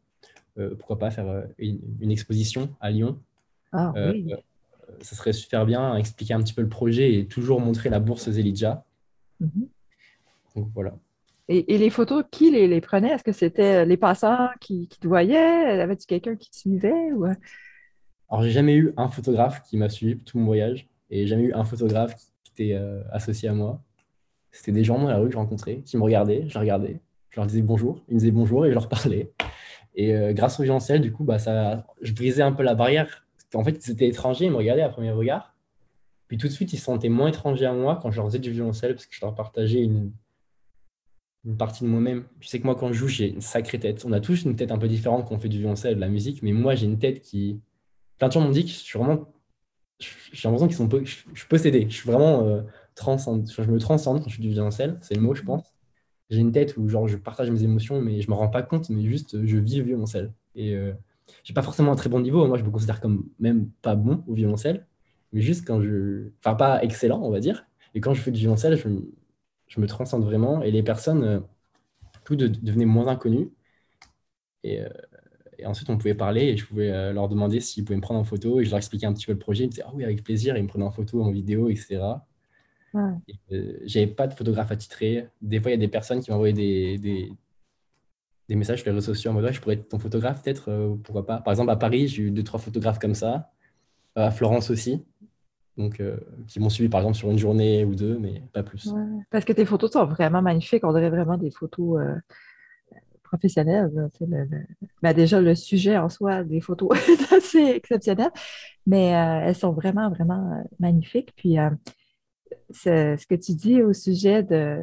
Euh, 0.59 0.75
pourquoi 0.75 0.99
pas 0.99 1.11
faire 1.11 1.29
euh, 1.29 1.43
une, 1.59 2.11
exposition 2.11 2.75
à 2.81 2.91
Lyon 2.91 3.21
ah, 3.73 3.93
oui. 3.95 4.33
Ça 5.01 5.17
serait 5.17 5.33
super 5.33 5.67
bien, 5.67 5.97
expliquer 5.97 6.35
un 6.35 6.41
petit 6.41 6.55
peu 6.55 6.63
le 6.63 6.69
projet 6.69 7.15
et 7.15 7.27
toujours 7.27 7.61
montrer 7.61 7.91
la 7.91 8.01
bourse 8.01 8.31
Zelidja. 8.31 8.85
Donc 10.55 10.71
voilà. 10.75 10.95
Et, 11.49 11.79
les 11.79 11.91
photos, 11.91 12.25
qui 12.31 12.51
les, 12.51 12.67
les 12.67 12.81
prenait? 12.81 13.11
Est-ce 13.11 13.23
que 13.23 13.33
c'était 13.33 13.83
euh, 13.83 13.85
les 13.85 13.97
passants 13.97 14.49
qui, 14.61 14.89
te 14.89 15.07
voyaient? 15.07 15.81
Avait-tu 15.81 16.07
quelqu'un 16.07 16.35
qui 16.35 16.51
te 16.51 16.57
suivait? 16.57 17.13
Ou... 17.13 17.27
Euh? 17.27 17.35
Alors, 18.29 18.43
j'ai 18.43 18.51
jamais 18.51 18.75
eu 18.75 18.93
un 18.97 19.09
photographe 19.09 19.63
qui 19.63 19.77
m'a 19.77 19.89
suivi 19.89 20.19
tout 20.19 20.39
mon 20.39 20.47
voyage 20.47 20.89
et 21.11 21.27
jamais 21.29 21.45
eu 21.45 21.53
un 21.53 21.63
photographe 21.63 22.17
qui 22.43 22.51
était 22.53 22.75
euh, 22.75 23.01
associé 23.13 23.49
à 23.49 23.55
moi. 23.55 23.81
C'était 24.51 24.73
des 24.73 24.83
gens 24.83 24.99
dans 24.99 25.07
la 25.07 25.19
rue 25.19 25.27
que 25.27 25.35
je 25.35 25.39
rencontrais, 25.39 25.83
qui 25.85 25.97
me 25.97 26.03
regardaient, 26.03 26.49
je 26.49 26.55
les 26.55 26.61
regardais, 26.61 27.01
je 27.31 27.39
leur 27.39 27.47
disais 27.47 27.63
bonjour, 27.63 28.03
ils 28.09 28.15
me 28.15 28.19
disaient 28.19 28.33
bonjour 28.33 28.67
et 28.67 28.71
je 28.71 28.75
leur 28.75 28.89
parlais. 28.89 29.31
Et 29.95 30.15
grâce 30.35 30.59
au 30.59 30.63
violoncelle, 30.63 31.01
du 31.01 31.13
coup, 31.13 31.25
bah, 31.25 31.39
ça, 31.39 31.87
je 32.03 32.13
brisais 32.13 32.43
un 32.43 32.53
peu 32.53 32.63
la 32.63 32.75
barrière. 32.75 33.26
En 33.55 33.65
fait, 33.65 33.87
ils 33.87 33.91
étaient 33.93 34.09
étrangers, 34.09 34.47
ils 34.47 34.51
me 34.51 34.57
regardaient 34.57 34.83
à 34.83 34.89
premier 34.89 35.11
regard. 35.11 35.55
Puis 36.29 36.39
tout 36.39 36.49
de 36.49 36.53
suite, 36.53 36.73
ils 36.73 36.79
se 36.79 36.85
sentaient 36.85 37.09
moins 37.09 37.29
étrangers 37.29 37.67
à 37.67 37.73
moi 37.73 37.99
quand 38.01 38.11
je 38.11 38.17
leur 38.17 38.27
faisais 38.27 38.39
du 38.39 38.51
violoncelle 38.51 38.95
parce 38.95 39.07
que 39.07 39.15
je 39.15 39.21
leur 39.25 39.35
partageais 39.35 39.83
une, 39.83 40.13
partie 41.59 41.85
de 41.85 41.89
moi-même. 41.89 42.25
Tu 42.41 42.49
sais 42.49 42.59
que 42.59 42.65
moi, 42.65 42.75
quand 42.75 42.89
je 42.89 42.95
joue, 42.95 43.09
j'ai 43.09 43.31
une 43.31 43.41
sacrée 43.41 43.79
tête. 43.79 44.05
On 44.05 44.13
a 44.13 44.21
tous 44.21 44.43
une 44.45 44.57
tête 44.57 44.73
un 44.73 44.79
peu 44.79 44.89
différente 44.89 45.29
quand 45.29 45.37
on 45.37 45.39
fait 45.39 45.49
du 45.49 45.59
violoncelle, 45.59 45.95
de 45.95 46.01
la 46.01 46.09
musique, 46.09 46.43
mais 46.43 46.53
moi, 46.53 46.75
j'ai 46.75 46.87
une 46.87 46.99
tête 46.99 47.21
qui. 47.21 47.61
Plein 48.19 48.29
de 48.29 48.33
gens 48.33 48.41
m'ont 48.41 48.51
dit 48.51 48.65
que 48.65 48.71
je 48.71 48.75
suis 48.75 48.99
vraiment. 48.99 49.33
J'ai 50.01 50.49
l'impression 50.49 50.67
qu'ils 50.67 50.77
sont. 50.77 50.89
Je, 51.05 51.39
suis 51.39 51.49
possédé. 51.49 51.87
Je 51.89 51.95
suis 51.95 52.11
vraiment 52.11 52.43
euh. 52.43 52.63
Je 52.99 53.71
me 53.71 53.79
transcende 53.79 54.23
quand 54.23 54.29
je 54.29 54.37
fais 54.37 54.43
du 54.43 54.49
violoncelle. 54.49 54.99
C'est 55.03 55.15
le 55.15 55.21
mot, 55.21 55.35
je 55.35 55.43
pense. 55.43 55.75
J'ai 56.31 56.41
une 56.41 56.51
tête 56.51 56.77
où 56.77 56.89
genre, 56.89 57.07
je 57.07 57.17
partage 57.17 57.51
mes 57.51 57.63
émotions, 57.63 58.01
mais 58.01 58.21
je 58.21 58.31
me 58.31 58.35
rends 58.35 58.49
pas 58.49 58.63
compte, 58.63 58.89
mais 58.91 59.05
juste, 59.05 59.45
je 59.45 59.59
vis 59.59 59.79
le 59.79 59.85
violoncelle. 59.85 60.33
Et 60.55 60.75
euh, 60.75 60.93
j'ai 61.45 61.55
pas 61.55 61.63
forcément 61.63 61.93
un 61.93 61.97
très 61.97 62.09
bon 62.09 62.21
niveau. 62.21 62.47
Moi, 62.47 62.59
je 62.59 62.65
me 62.65 62.71
considère 62.71 63.01
comme 63.01 63.29
même 63.39 63.71
pas 63.83 63.95
bon 63.97 64.23
au 64.27 64.35
violoncelle, 64.35 64.87
mais 65.33 65.41
juste 65.41 65.67
quand 65.67 65.81
je. 65.81 66.31
Enfin, 66.41 66.55
pas 66.55 66.83
excellent, 66.83 67.21
on 67.23 67.31
va 67.31 67.41
dire. 67.41 67.67
Et 67.95 68.01
quand 68.01 68.15
je 68.15 68.21
fais 68.21 68.31
du 68.31 68.41
violoncelle, 68.41 68.77
je, 68.77 68.89
je 69.67 69.81
me 69.81 69.87
transcende 69.87 70.25
vraiment 70.25 70.63
et 70.63 70.71
les 70.71 70.83
personnes 70.83 71.25
euh, 71.25 71.41
tout 72.25 72.37
devenaient 72.37 72.85
moins 72.85 73.09
inconnues. 73.09 73.51
Euh, 74.67 74.89
et, 75.59 75.67
ensuite, 75.67 75.89
on 75.91 75.97
pouvait 75.97 76.15
parler 76.15 76.43
et 76.45 76.57
je 76.57 76.67
pouvais 76.67 76.91
euh, 76.91 77.13
leur 77.13 77.29
demander 77.29 77.61
s'ils 77.61 77.85
pouvaient 77.85 77.97
me 77.97 78.03
prendre 78.03 78.21
en 78.21 78.25
photo 78.25 78.61
et 78.61 78.65
je 78.65 78.71
leur 78.71 78.79
expliquais 78.79 79.07
un 79.07 79.13
petit 79.13 79.27
peu 79.27 79.33
le 79.33 79.39
projet. 79.39 79.65
Ils 79.65 79.69
me 79.69 79.71
disaient 79.71 79.85
Ah 79.87 79.93
oui, 79.95 80.05
avec 80.05 80.23
plaisir. 80.25 80.57
Et 80.57 80.59
ils 80.61 80.63
me 80.63 80.69
prenaient 80.69 80.85
en 80.85 80.91
photo, 80.91 81.23
en 81.23 81.31
vidéo, 81.31 81.69
etc. 81.69 82.01
Je 83.49 83.81
J'avais 83.85 84.07
pas 84.07 84.27
de 84.27 84.35
photographe 84.35 84.71
attitré. 84.71 85.29
Des 85.43 85.61
fois, 85.61 85.71
il 85.71 85.75
y 85.75 85.77
a 85.77 85.81
des 85.81 85.89
personnes 85.89 86.21
qui 86.21 86.31
m'envoyaient 86.31 86.53
des, 86.53 86.99
des, 86.99 87.33
des, 88.49 88.57
messages 88.57 88.81
sur 88.81 88.91
les 88.91 88.95
réseaux 88.95 89.15
sociaux 89.15 89.31
en 89.31 89.35
mode 89.35 89.53
Je 89.53 89.61
pourrais 89.61 89.75
être 89.75 89.89
ton 89.89 89.99
photographe, 89.99 90.43
peut-être, 90.43 90.99
pourquoi 91.03 91.27
pas. 91.27 91.41
Par 91.41 91.53
exemple, 91.53 91.71
à 91.71 91.77
Paris, 91.77 92.09
j'ai 92.09 92.23
eu 92.25 92.31
deux, 92.31 92.45
trois 92.45 92.61
photographes 92.61 92.99
comme 92.99 93.15
ça. 93.15 93.51
À 94.15 94.31
Florence 94.31 94.71
aussi 94.71 95.05
donc 95.77 96.01
euh, 96.01 96.17
qui 96.49 96.61
m'ont 96.61 96.69
suivi 96.69 96.89
par 96.89 97.01
exemple 97.01 97.17
sur 97.17 97.31
une 97.31 97.39
journée 97.39 97.85
ou 97.85 97.95
deux, 97.95 98.19
mais 98.19 98.43
pas 98.53 98.63
plus. 98.63 98.93
parce 99.31 99.45
que 99.45 99.53
tes 99.53 99.65
photos 99.65 99.93
sont 99.93 100.07
vraiment 100.07 100.43
magnifiques. 100.43 100.85
On 100.85 100.93
dirait 100.93 101.11
vraiment 101.11 101.37
des 101.37 101.51
photos 101.51 102.01
euh, 102.01 102.15
professionnelles. 103.23 103.91
Ben, 105.03 105.13
déjà, 105.13 105.41
le 105.41 105.55
sujet 105.55 105.97
en 105.97 106.09
soi 106.09 106.45
des 106.45 106.61
photos 106.61 106.91
est 107.09 107.33
assez 107.33 107.65
exceptionnel, 107.65 108.31
mais 108.87 109.15
euh, 109.15 109.47
elles 109.47 109.55
sont 109.55 109.73
vraiment, 109.73 110.09
vraiment 110.11 110.65
magnifiques. 110.79 111.33
Puis, 111.37 111.57
ce 112.71 113.27
que 113.27 113.35
tu 113.35 113.53
dis 113.53 113.83
au 113.83 113.93
sujet 113.93 114.43
de, 114.43 114.79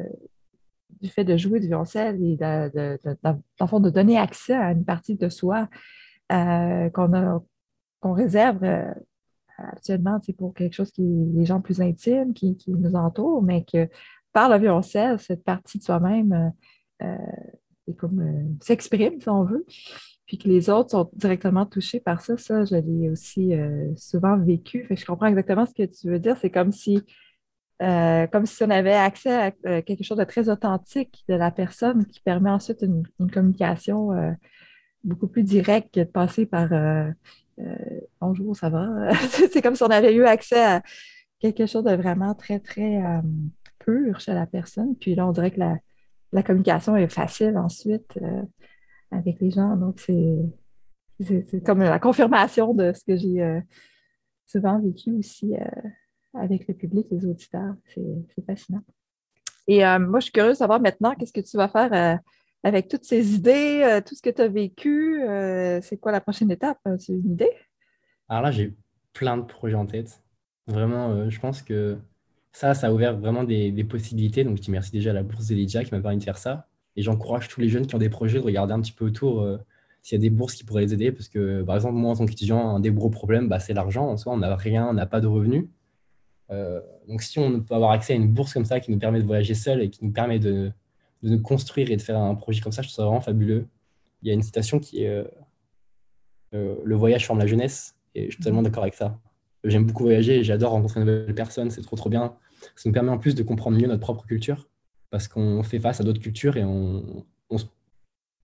du 1.00 1.08
fait 1.08 1.24
de 1.24 1.36
jouer 1.36 1.60
du 1.60 1.66
violoncelle 1.66 2.16
et 2.22 2.36
de, 2.36 2.98
de, 2.98 3.90
donner 3.90 4.18
accès 4.18 4.54
à 4.54 4.72
une 4.72 4.84
partie 4.84 5.16
de 5.16 5.28
soi 5.28 5.68
qu'on 6.30 7.42
qu'on 8.00 8.12
réserve 8.12 8.64
actuellement 9.58 10.20
pour 10.36 10.54
quelque 10.54 10.74
chose 10.74 10.90
qui 10.90 11.02
est 11.02 11.38
les 11.38 11.44
gens 11.44 11.60
plus 11.60 11.80
intimes, 11.80 12.34
qui, 12.34 12.56
nous 12.68 12.94
entourent, 12.94 13.42
mais 13.42 13.64
que 13.64 13.88
par 14.32 14.48
le 14.48 14.58
violoncelle, 14.58 15.18
cette 15.20 15.44
partie 15.44 15.78
de 15.78 15.84
soi-même 15.84 16.54
euh, 17.02 17.06
euh, 17.06 17.94
euh, 18.02 18.42
s'exprime, 18.60 19.20
si 19.20 19.28
on 19.28 19.44
veut, 19.44 19.64
puis 20.26 20.38
que 20.38 20.48
les 20.48 20.70
autres 20.70 20.90
sont 20.90 21.10
directement 21.14 21.66
touchés 21.66 22.00
par 22.00 22.20
ça. 22.20 22.36
Ça, 22.36 22.64
je 22.64 22.76
l'ai 22.76 23.10
aussi 23.10 23.52
souvent 23.96 24.38
vécu. 24.38 24.86
je 24.90 25.04
comprends 25.04 25.26
exactement 25.26 25.66
ce 25.66 25.74
que 25.74 25.84
tu 25.84 26.08
veux 26.08 26.18
dire. 26.18 26.36
C'est 26.38 26.50
comme 26.50 26.72
si 26.72 27.02
comme 27.80 28.46
si 28.46 28.62
on 28.62 28.70
avait 28.70 28.94
accès 28.94 29.52
à 29.64 29.82
quelque 29.82 30.04
chose 30.04 30.18
de 30.18 30.24
très 30.24 30.48
authentique 30.48 31.24
de 31.28 31.34
la 31.34 31.50
personne 31.50 32.06
qui 32.06 32.20
permet 32.20 32.50
ensuite 32.50 32.82
une, 32.82 33.04
communication 33.30 34.10
beaucoup 35.02 35.28
plus 35.28 35.42
directe 35.42 35.94
que 35.94 36.00
de 36.00 36.04
passer 36.04 36.46
par 36.46 36.72
euh, 37.60 38.00
bonjour, 38.20 38.56
ça 38.56 38.68
va? 38.68 39.14
c'est 39.28 39.62
comme 39.62 39.76
si 39.76 39.82
on 39.82 39.90
avait 39.90 40.14
eu 40.14 40.24
accès 40.24 40.62
à 40.62 40.82
quelque 41.38 41.66
chose 41.66 41.84
de 41.84 41.94
vraiment 41.94 42.34
très, 42.34 42.58
très 42.58 43.02
euh, 43.02 43.20
pur 43.78 44.20
chez 44.20 44.34
la 44.34 44.46
personne. 44.46 44.96
Puis 44.96 45.14
là, 45.14 45.26
on 45.26 45.32
dirait 45.32 45.50
que 45.50 45.60
la, 46.32 46.42
communication 46.42 46.96
est 46.96 47.08
facile 47.08 47.56
ensuite 47.56 48.18
euh, 48.20 48.42
avec 49.10 49.40
les 49.40 49.50
gens. 49.50 49.76
Donc, 49.76 50.00
c'est 50.00 51.64
comme 51.64 51.80
la 51.80 52.00
confirmation 52.00 52.74
de 52.74 52.92
ce 52.92 53.04
que 53.04 53.16
j'ai 53.16 53.62
souvent 54.46 54.80
vécu 54.80 55.12
aussi 55.12 55.54
avec 56.34 56.66
le 56.68 56.74
public, 56.74 57.06
les 57.10 57.26
auditeurs. 57.26 57.74
C'est 57.94 58.44
fascinant. 58.46 58.82
Et 59.66 59.80
moi, 59.98 60.20
je 60.20 60.24
suis 60.24 60.32
curieuse 60.32 60.54
de 60.54 60.58
savoir 60.58 60.80
maintenant 60.80 61.14
qu'est-ce 61.14 61.32
que 61.32 61.40
tu 61.40 61.56
vas 61.56 61.68
faire 61.68 62.20
avec 62.64 62.88
toutes 62.88 63.04
ces 63.04 63.34
idées, 63.34 63.82
euh, 63.84 64.00
tout 64.00 64.14
ce 64.14 64.22
que 64.22 64.30
tu 64.30 64.40
as 64.40 64.48
vécu, 64.48 65.22
euh, 65.22 65.80
c'est 65.82 65.98
quoi 65.98 66.10
la 66.12 66.20
prochaine 66.22 66.50
étape? 66.50 66.78
Euh, 66.88 66.96
c'est 66.98 67.12
une 67.12 67.32
idée? 67.32 67.50
Alors 68.28 68.42
là, 68.42 68.50
j'ai 68.50 68.74
plein 69.12 69.36
de 69.36 69.42
projets 69.42 69.76
en 69.76 69.84
tête. 69.86 70.22
Vraiment, 70.66 71.28
je 71.28 71.38
pense 71.38 71.60
que 71.60 71.98
ça, 72.52 72.72
ça 72.72 72.86
a 72.86 72.92
ouvert 72.92 73.18
vraiment 73.18 73.44
des, 73.44 73.84
possibilités. 73.84 74.44
Donc, 74.44 74.56
je 74.56 74.62
dis 74.62 74.70
merci 74.70 74.90
déjà 74.90 75.10
à 75.10 75.12
la 75.12 75.22
Bourse 75.22 75.50
Elijah 75.50 75.84
qui 75.84 75.94
m'a 75.94 76.00
permis 76.00 76.16
de 76.16 76.24
faire 76.24 76.38
ça. 76.38 76.66
Et 76.96 77.02
j'encourage 77.02 77.48
tous 77.48 77.60
les 77.60 77.68
jeunes 77.68 77.86
qui 77.86 77.94
ont 77.94 77.98
des 77.98 78.08
projets 78.08 78.38
de 78.38 78.44
regarder 78.44 78.72
un 78.72 78.80
petit 78.80 78.92
peu 78.92 79.04
autour 79.04 79.46
s'il 80.00 80.16
y 80.16 80.20
a 80.20 80.22
des 80.22 80.30
bourses 80.30 80.54
qui 80.54 80.64
pourraient 80.64 80.80
les 80.86 80.94
aider. 80.94 81.12
Parce 81.12 81.28
que, 81.28 81.62
par 81.62 81.76
exemple, 81.76 81.96
moi, 81.96 82.12
en 82.12 82.16
tant 82.16 82.24
qu'étudiant, 82.24 82.76
un 82.76 82.80
des 82.80 82.90
gros 82.90 83.10
problèmes, 83.10 83.46
bah, 83.46 83.60
c'est 83.60 83.74
l'argent. 83.74 84.08
En 84.08 84.16
soi, 84.16 84.32
on 84.32 84.38
n'a 84.38 84.56
rien, 84.56 84.88
on 84.88 84.94
n'a 84.94 85.04
pas 85.04 85.20
de 85.20 85.26
revenus. 85.26 85.66
Donc, 87.08 87.22
si 87.22 87.38
on 87.38 87.60
peut 87.60 87.74
avoir 87.74 87.90
accès 87.90 88.12
à 88.12 88.16
une 88.16 88.28
bourse 88.28 88.52
comme 88.52 88.64
ça 88.64 88.80
qui 88.80 88.90
nous 88.90 88.98
permet 88.98 89.20
de 89.20 89.26
voyager 89.26 89.54
seul 89.54 89.82
et 89.82 89.90
qui 89.90 90.04
nous 90.04 90.12
permet 90.12 90.38
de, 90.38 90.72
de 91.22 91.36
construire 91.36 91.90
et 91.90 91.96
de 91.96 92.02
faire 92.02 92.18
un 92.18 92.34
projet 92.34 92.60
comme 92.60 92.72
ça, 92.72 92.82
je 92.82 92.88
trouve 92.88 92.96
ça 92.96 93.04
vraiment 93.04 93.20
fabuleux. 93.20 93.66
Il 94.22 94.28
y 94.28 94.30
a 94.30 94.34
une 94.34 94.42
citation 94.42 94.78
qui 94.78 95.04
est 95.04 95.08
euh, 95.08 95.24
euh, 96.54 96.76
Le 96.84 96.94
voyage 96.94 97.26
forme 97.26 97.38
la 97.38 97.46
jeunesse, 97.46 97.96
et 98.14 98.26
je 98.26 98.30
suis 98.30 98.38
totalement 98.38 98.62
d'accord 98.62 98.82
avec 98.82 98.94
ça. 98.94 99.18
J'aime 99.64 99.86
beaucoup 99.86 100.04
voyager 100.04 100.38
et 100.38 100.44
j'adore 100.44 100.72
rencontrer 100.72 101.00
de 101.00 101.04
nouvelles 101.04 101.34
personnes, 101.34 101.70
c'est 101.70 101.80
trop 101.82 101.96
trop 101.96 102.10
bien. 102.10 102.36
Ça 102.76 102.88
nous 102.88 102.92
permet 102.92 103.10
en 103.10 103.18
plus 103.18 103.34
de 103.34 103.42
comprendre 103.42 103.78
mieux 103.78 103.86
notre 103.86 104.00
propre 104.00 104.26
culture, 104.26 104.68
parce 105.10 105.28
qu'on 105.28 105.62
fait 105.62 105.80
face 105.80 106.00
à 106.00 106.04
d'autres 106.04 106.20
cultures 106.20 106.56
et 106.56 106.64
on, 106.64 107.24
on, 107.50 107.56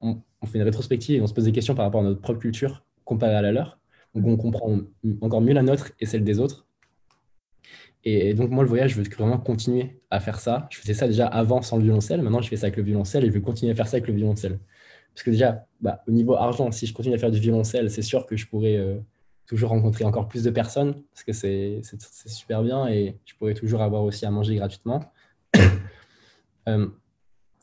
on, 0.01 0.47
fait 0.47 0.59
une 0.59 0.65
rétrospective 0.65 1.19
et 1.19 1.21
on 1.21 1.27
se 1.27 1.35
pose 1.35 1.45
des 1.45 1.53
questions 1.53 1.75
par 1.75 1.85
rapport 1.85 2.01
à 2.01 2.05
notre 2.05 2.21
propre 2.21 2.41
culture 2.41 2.85
comparée 3.05 3.35
à 3.35 3.43
la 3.43 3.53
leur. 3.53 3.79
Donc 4.15 4.27
on 4.27 4.37
comprend 4.37 4.79
encore 5.21 5.41
mieux 5.41 5.53
la 5.53 5.63
nôtre 5.63 5.93
et 6.01 6.07
celle 6.07 6.25
des 6.25 6.41
autres. 6.41 6.67
Et 8.05 8.33
donc, 8.33 8.51
moi, 8.51 8.63
le 8.65 8.69
voyage, 8.69 8.93
je 8.93 9.01
veux 9.01 9.09
vraiment 9.19 9.39
continuer 9.39 10.01
à 10.11 10.21
faire 10.21 10.41
ça. 10.41 10.67
Je 10.71 10.79
faisais 10.79 10.95
ça 10.95 11.07
déjà 11.07 11.27
avant 11.27 11.61
sans 11.61 11.77
le 11.77 11.83
violoncelle. 11.83 12.23
Maintenant, 12.23 12.41
je 12.41 12.49
fais 12.49 12.57
ça 12.57 12.67
avec 12.67 12.77
le 12.77 12.83
violoncelle 12.83 13.25
et 13.25 13.27
je 13.29 13.33
veux 13.33 13.41
continuer 13.41 13.73
à 13.73 13.75
faire 13.75 13.89
ça 13.89 13.97
avec 13.97 14.09
le 14.09 14.15
violoncelle. 14.15 14.59
Parce 15.15 15.23
que 15.23 15.31
déjà, 15.31 15.67
bah, 15.81 16.03
au 16.07 16.11
niveau 16.11 16.35
argent, 16.35 16.71
si 16.73 16.87
je 16.87 16.95
continue 16.95 17.15
à 17.15 17.19
faire 17.19 17.31
du 17.31 17.41
violoncelle, 17.41 17.91
c'est 17.91 18.03
sûr 18.03 18.27
que 18.27 18.37
je 18.37 18.47
pourrais 18.47 18.77
euh, 18.77 18.99
toujours 19.47 19.71
rencontrer 19.71 20.05
encore 20.05 20.29
plus 20.29 20.45
de 20.45 20.51
personnes 20.51 21.03
parce 21.13 21.25
que 21.25 21.33
c'est 21.33 21.83
super 22.27 22.63
bien 22.63 22.87
et 22.89 23.19
je 23.27 23.35
pourrais 23.35 23.55
toujours 23.55 23.83
avoir 23.83 24.03
aussi 24.05 24.25
à 24.25 24.31
manger 24.31 24.57
gratuitement. 24.57 25.13
Euh, 26.69 26.87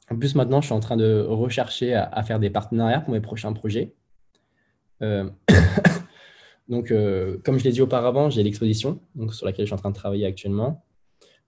en 0.09 0.17
plus, 0.17 0.33
maintenant, 0.33 0.59
je 0.59 0.65
suis 0.65 0.73
en 0.73 0.79
train 0.79 0.97
de 0.97 1.21
rechercher 1.21 1.93
à, 1.93 2.23
faire 2.23 2.39
des 2.39 2.49
partenariats 2.49 2.99
pour 2.99 3.13
mes 3.13 3.21
prochains 3.21 3.53
projets. 3.53 3.93
Euh, 5.03 5.29
Donc, 6.69 6.91
euh, 6.91 7.37
comme 7.43 7.57
je 7.57 7.63
l'ai 7.63 7.71
dit 7.71 7.81
auparavant, 7.81 8.29
j'ai 8.29 8.43
l'exposition 8.43 8.99
sur 9.31 9.45
laquelle 9.45 9.65
je 9.65 9.69
suis 9.69 9.73
en 9.73 9.77
train 9.77 9.91
de 9.91 9.95
travailler 9.95 10.25
actuellement. 10.25 10.83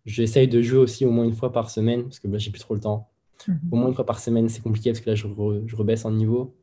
J'essaye 0.05 0.47
de 0.47 0.61
jouer 0.61 0.79
aussi 0.79 1.05
au 1.05 1.11
moins 1.11 1.25
une 1.25 1.33
fois 1.33 1.51
par 1.51 1.69
semaine, 1.69 2.03
parce 2.03 2.19
que 2.19 2.27
là, 2.27 2.37
j'ai 2.37 2.51
plus 2.51 2.61
trop 2.61 2.73
le 2.73 2.79
temps. 2.79 3.09
Mhm. 3.47 3.59
Au 3.71 3.75
moins 3.75 3.87
une 3.89 3.95
fois 3.95 4.05
par 4.05 4.19
semaine, 4.19 4.47
c'est 4.49 4.61
compliqué, 4.61 4.91
parce 4.91 5.01
que 5.01 5.09
là, 5.09 5.15
je, 5.15 5.27
rebaisse 5.75 6.05
en 6.05 6.11
niveau. 6.11 6.55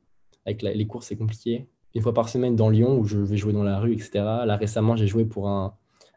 Avec 0.46 0.62
les 0.62 0.86
courses, 0.86 1.06
c'est 1.06 1.16
compliqué. 1.16 1.68
Une 1.94 2.02
fois 2.02 2.14
par 2.14 2.28
semaine 2.28 2.56
dans 2.56 2.70
Lyon, 2.70 2.98
où 2.98 3.04
je 3.04 3.18
vais 3.18 3.36
jouer 3.36 3.52
dans 3.52 3.64
la 3.64 3.78
rue, 3.78 3.92
etc. 3.92 4.10
Là, 4.14 4.56
récemment, 4.56 4.96
j'ai 4.96 5.06
joué 5.06 5.24
pour 5.24 5.48
un, 5.48 5.74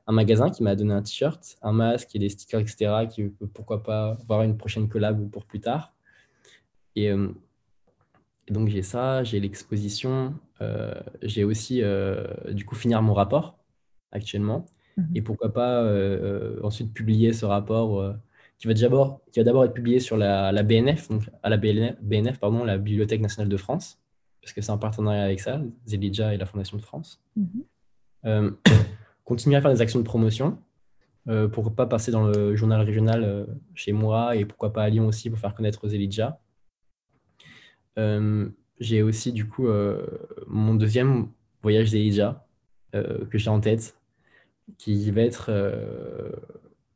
un 0.08 0.12
magasin 0.12 0.50
qui 0.50 0.64
m'a 0.64 0.76
donné 0.76 0.94
un 0.94 1.02
t-shirt, 1.02 1.58
un 1.62 1.72
masque 1.72 2.16
et 2.16 2.20
des 2.20 2.30
stickers, 2.30 2.62
etc., 2.62 3.08
qui 3.10 3.24
pourquoi 3.54 3.84
pas 3.84 4.18
voir 4.28 4.44
une 4.44 4.58
prochaine 4.58 4.88
collab 4.88 5.20
ou 5.20 5.28
pour 5.28 5.46
plus 5.46 5.60
tard. 5.60 5.94
Et, 6.96 7.12
donc 8.50 8.70
j'ai 8.70 8.82
ça, 8.82 9.24
j'ai 9.24 9.40
l'exposition, 9.40 10.34
j'ai 11.22 11.44
aussi 11.44 11.82
du 12.52 12.66
coup 12.66 12.76
finir 12.76 13.02
mon 13.02 13.14
rapport 13.14 13.60
actuellement. 14.12 14.66
Mhm. 14.98 15.08
Et 15.16 15.22
pourquoi 15.22 15.54
pas 15.54 15.84
ensuite 16.64 16.94
publier 16.94 17.34
ce 17.34 17.46
rapport 17.46 18.16
qui 18.60 18.68
va 18.68 18.74
d'abord 18.74 19.22
qui 19.32 19.40
va 19.40 19.44
d'abord 19.44 19.66
être 19.66 19.74
publié 19.74 20.00
sur 20.00 20.18
la, 20.18 20.52
la, 20.52 20.64
BNF, 20.64 21.10
donc 21.10 21.30
à 21.44 21.50
la 21.50 21.58
BNF, 21.58 22.40
pardon, 22.40 22.64
la 22.66 22.78
Bibliothèque 22.78 23.22
nationale 23.22 23.50
de 23.50 23.58
France, 23.58 24.00
parce 24.42 24.54
que 24.54 24.62
c'est 24.62 24.72
en 24.72 24.78
partenariat 24.78 25.24
avec 25.24 25.40
ça, 25.40 25.62
Zelidja 25.86 26.34
et 26.34 26.38
la 26.38 26.46
Fondation 26.46 26.78
de 26.78 26.82
France. 26.82 27.22
Mhm. 27.36 27.64
Euh, 28.26 28.52
continuer 29.24 29.56
à 29.56 29.62
faire 29.62 29.72
des 29.72 29.82
actions 29.82 30.00
de 30.00 30.06
promotion. 30.06 30.58
Euh, 31.28 31.48
pourquoi 31.48 31.76
pas 31.76 31.86
passer 31.86 32.12
dans 32.12 32.26
le 32.26 32.56
journal 32.56 32.82
régional 32.82 33.24
euh, 33.24 33.46
chez 33.76 33.92
moi 33.92 34.36
et 34.36 34.46
pourquoi 34.46 34.74
pas 34.74 34.84
à 34.84 34.90
Lyon 34.90 35.08
aussi 35.08 35.30
pour 35.30 35.40
faire 35.40 35.54
connaître 35.54 35.88
Zelidja. 35.88 36.40
J'ai 38.80 39.02
aussi 39.02 39.32
du 39.32 39.48
coup 39.48 39.68
mon 40.48 40.74
deuxième 40.74 41.28
voyage 41.62 41.88
Zelidja 41.88 42.46
que 42.94 43.38
j'ai 43.38 43.50
en 43.50 43.60
tête 43.60 43.98
qui 44.78 45.12
va 45.12 45.22
être 45.22 45.52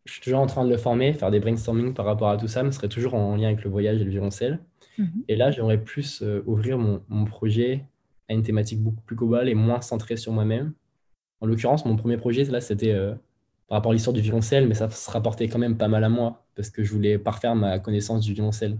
je 0.05 0.11
suis 0.11 0.21
toujours 0.21 0.39
en 0.39 0.47
train 0.47 0.65
de 0.65 0.69
le 0.69 0.77
former, 0.77 1.13
faire 1.13 1.31
des 1.31 1.39
brainstorming 1.39 1.93
par 1.93 2.05
rapport 2.05 2.29
à 2.29 2.37
tout 2.37 2.47
ça, 2.47 2.63
mais 2.63 2.71
ce 2.71 2.77
serait 2.77 2.89
toujours 2.89 3.15
en 3.15 3.35
lien 3.35 3.47
avec 3.47 3.63
le 3.63 3.69
voyage 3.69 4.01
et 4.01 4.03
le 4.03 4.09
violoncelle. 4.09 4.59
Mhm. 4.97 5.23
Et 5.27 5.35
là, 5.35 5.51
j'aimerais 5.51 5.81
plus 5.81 6.21
euh, 6.21 6.43
ouvrir 6.45 6.77
mon, 6.77 7.01
mon, 7.07 7.25
projet 7.25 7.85
à 8.29 8.33
une 8.33 8.43
thématique 8.43 8.81
beaucoup 8.81 9.01
plus 9.01 9.15
globale 9.15 9.49
et 9.49 9.55
moins 9.55 9.81
centrée 9.81 10.17
sur 10.17 10.31
moi-même. 10.31 10.73
En 11.41 11.47
l'occurrence, 11.47 11.85
mon 11.85 11.95
premier 11.95 12.17
projet, 12.17 12.43
là, 12.45 12.61
c'était 12.61 12.91
euh, 12.91 13.13
par 13.67 13.77
rapport 13.77 13.91
à 13.91 13.93
l'histoire 13.93 14.13
du 14.13 14.21
violoncelle, 14.21 14.67
mais 14.67 14.75
ça 14.75 14.89
se 14.89 15.09
rapportait 15.09 15.47
quand 15.47 15.59
même 15.59 15.77
pas 15.77 15.87
mal 15.87 16.03
à 16.03 16.09
moi, 16.09 16.45
parce 16.55 16.69
que 16.69 16.83
je 16.83 16.91
voulais 16.91 17.17
parfaire 17.17 17.55
ma 17.55 17.79
connaissance 17.79 18.21
du 18.21 18.33
violoncelle. 18.33 18.77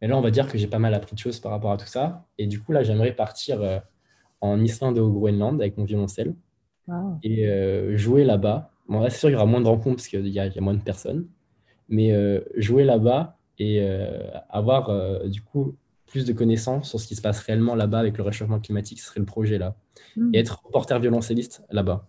Mais 0.00 0.08
là, 0.08 0.16
on 0.16 0.20
va 0.20 0.30
dire 0.30 0.48
que 0.48 0.58
j'ai 0.58 0.66
pas 0.66 0.78
mal 0.78 0.94
appris 0.94 1.14
de 1.14 1.20
choses 1.20 1.40
par 1.40 1.52
rapport 1.52 1.72
à 1.72 1.76
tout 1.76 1.86
ça. 1.86 2.26
Et 2.38 2.46
du 2.46 2.60
coup, 2.60 2.72
là, 2.72 2.82
j'aimerais 2.82 3.12
partir 3.12 3.62
euh, 3.62 3.78
en 4.40 4.62
Islande 4.62 4.98
et 4.98 5.00
au 5.00 5.10
Groenland 5.10 5.60
avec 5.60 5.76
mon 5.78 5.84
violoncelle 5.84 6.34
et 7.24 7.96
jouer 7.96 8.22
là-bas 8.22 8.70
Bon, 8.88 9.00
là, 9.00 9.10
c'est 9.10 9.18
sûr 9.18 9.28
qu'il 9.28 9.34
y 9.34 9.36
aura 9.36 9.46
moins 9.46 9.60
de 9.60 9.66
rencontres 9.66 9.96
parce 9.96 10.08
qu'il 10.08 10.28
y, 10.28 10.38
a 10.38 10.60
moins 10.60 10.74
de 10.74 10.82
personnes. 10.82 11.28
Mais 11.88 12.12
euh, 12.12 12.40
jouer 12.56 12.84
là-bas 12.84 13.38
et 13.58 13.80
euh, 13.80 14.28
avoir 14.48 14.90
euh, 14.90 15.26
du 15.28 15.40
coup 15.40 15.76
plus 16.06 16.24
de 16.24 16.32
connaissances 16.32 16.88
sur 16.88 17.00
ce 17.00 17.06
qui 17.06 17.16
se 17.16 17.22
passe 17.22 17.40
réellement 17.40 17.74
là-bas 17.74 17.98
avec 17.98 18.16
le 18.16 18.24
réchauffement 18.24 18.60
climatique, 18.60 19.00
ce 19.00 19.06
serait 19.06 19.20
le 19.20 19.26
projet 19.26 19.58
là. 19.58 19.76
Hmm. 20.16 20.34
Et 20.34 20.38
être 20.38 20.62
reporter 20.64 20.98
violoncelliste 21.00 21.64
là-bas. 21.70 22.08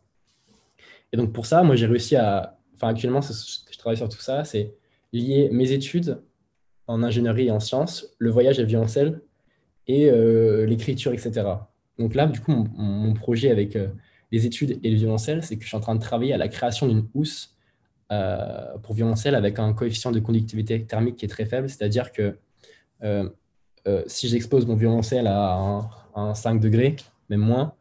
Et 1.12 1.17
donc 1.17 1.34
pour 1.34 1.45
ça, 1.45 1.63
moi 1.63 1.76
j'ai 1.76 1.88
réussi 1.88 2.15
à. 2.15 2.58
Enfin, 2.76 2.89
actuellement, 2.89 3.21
je 3.21 3.78
travaille 3.78 3.97
sur 3.97 4.10
tout 4.10 4.19
ça, 4.19 4.43
c'est 4.43 4.76
lier 5.13 5.50
mes 5.52 5.71
études 5.71 6.21
en 6.88 7.04
ingénierie 7.04 7.47
et 7.47 7.52
en 7.52 7.60
sciences, 7.60 8.15
le 8.17 8.30
voyage 8.30 8.60
à 8.60 8.63
violoncelle 8.63 9.21
et 9.88 10.12
l'écriture, 10.65 11.13
etc. 11.13 11.43
Donc 12.00 12.15
là, 12.15 12.28
du 12.28 12.39
coup, 12.41 12.52
mon, 12.52 13.13
projet 13.13 13.52
avec 13.52 13.78
les 14.32 14.45
études 14.45 14.80
et 14.84 14.89
le 14.89 14.97
violoncelle, 14.97 15.43
c'est 15.43 15.58
que 15.58 15.63
je 15.63 15.67
suis 15.67 15.78
en 15.78 15.82
train 15.82 15.95
de 15.95 16.02
travailler 16.02 16.34
à 16.34 16.38
la 16.38 16.47
création 16.47 16.88
d'une 16.88 17.08
housse 17.13 17.58
euh, 18.10 18.78
pour 18.84 18.95
violoncelle 18.95 19.36
avec 19.36 19.60
un 19.60 19.73
coefficient 19.73 20.13
de 20.13 20.21
conductivité 20.21 20.82
thermique 20.86 21.17
qui 21.17 21.26
est 21.26 21.30
très 21.30 21.45
faible, 21.45 21.69
c'est-à-dire 21.69 22.13
que 22.13 22.38
euh, 23.04 23.30
euh, 23.86 24.04
si 24.08 24.30
j'expose 24.30 24.65
mon 24.65 24.76
violoncelle 24.76 25.28
à 25.28 25.89
un, 26.15 26.34
5 26.34 26.62
degrés, 26.62 26.95
même 27.30 27.41
moins, 27.41 27.73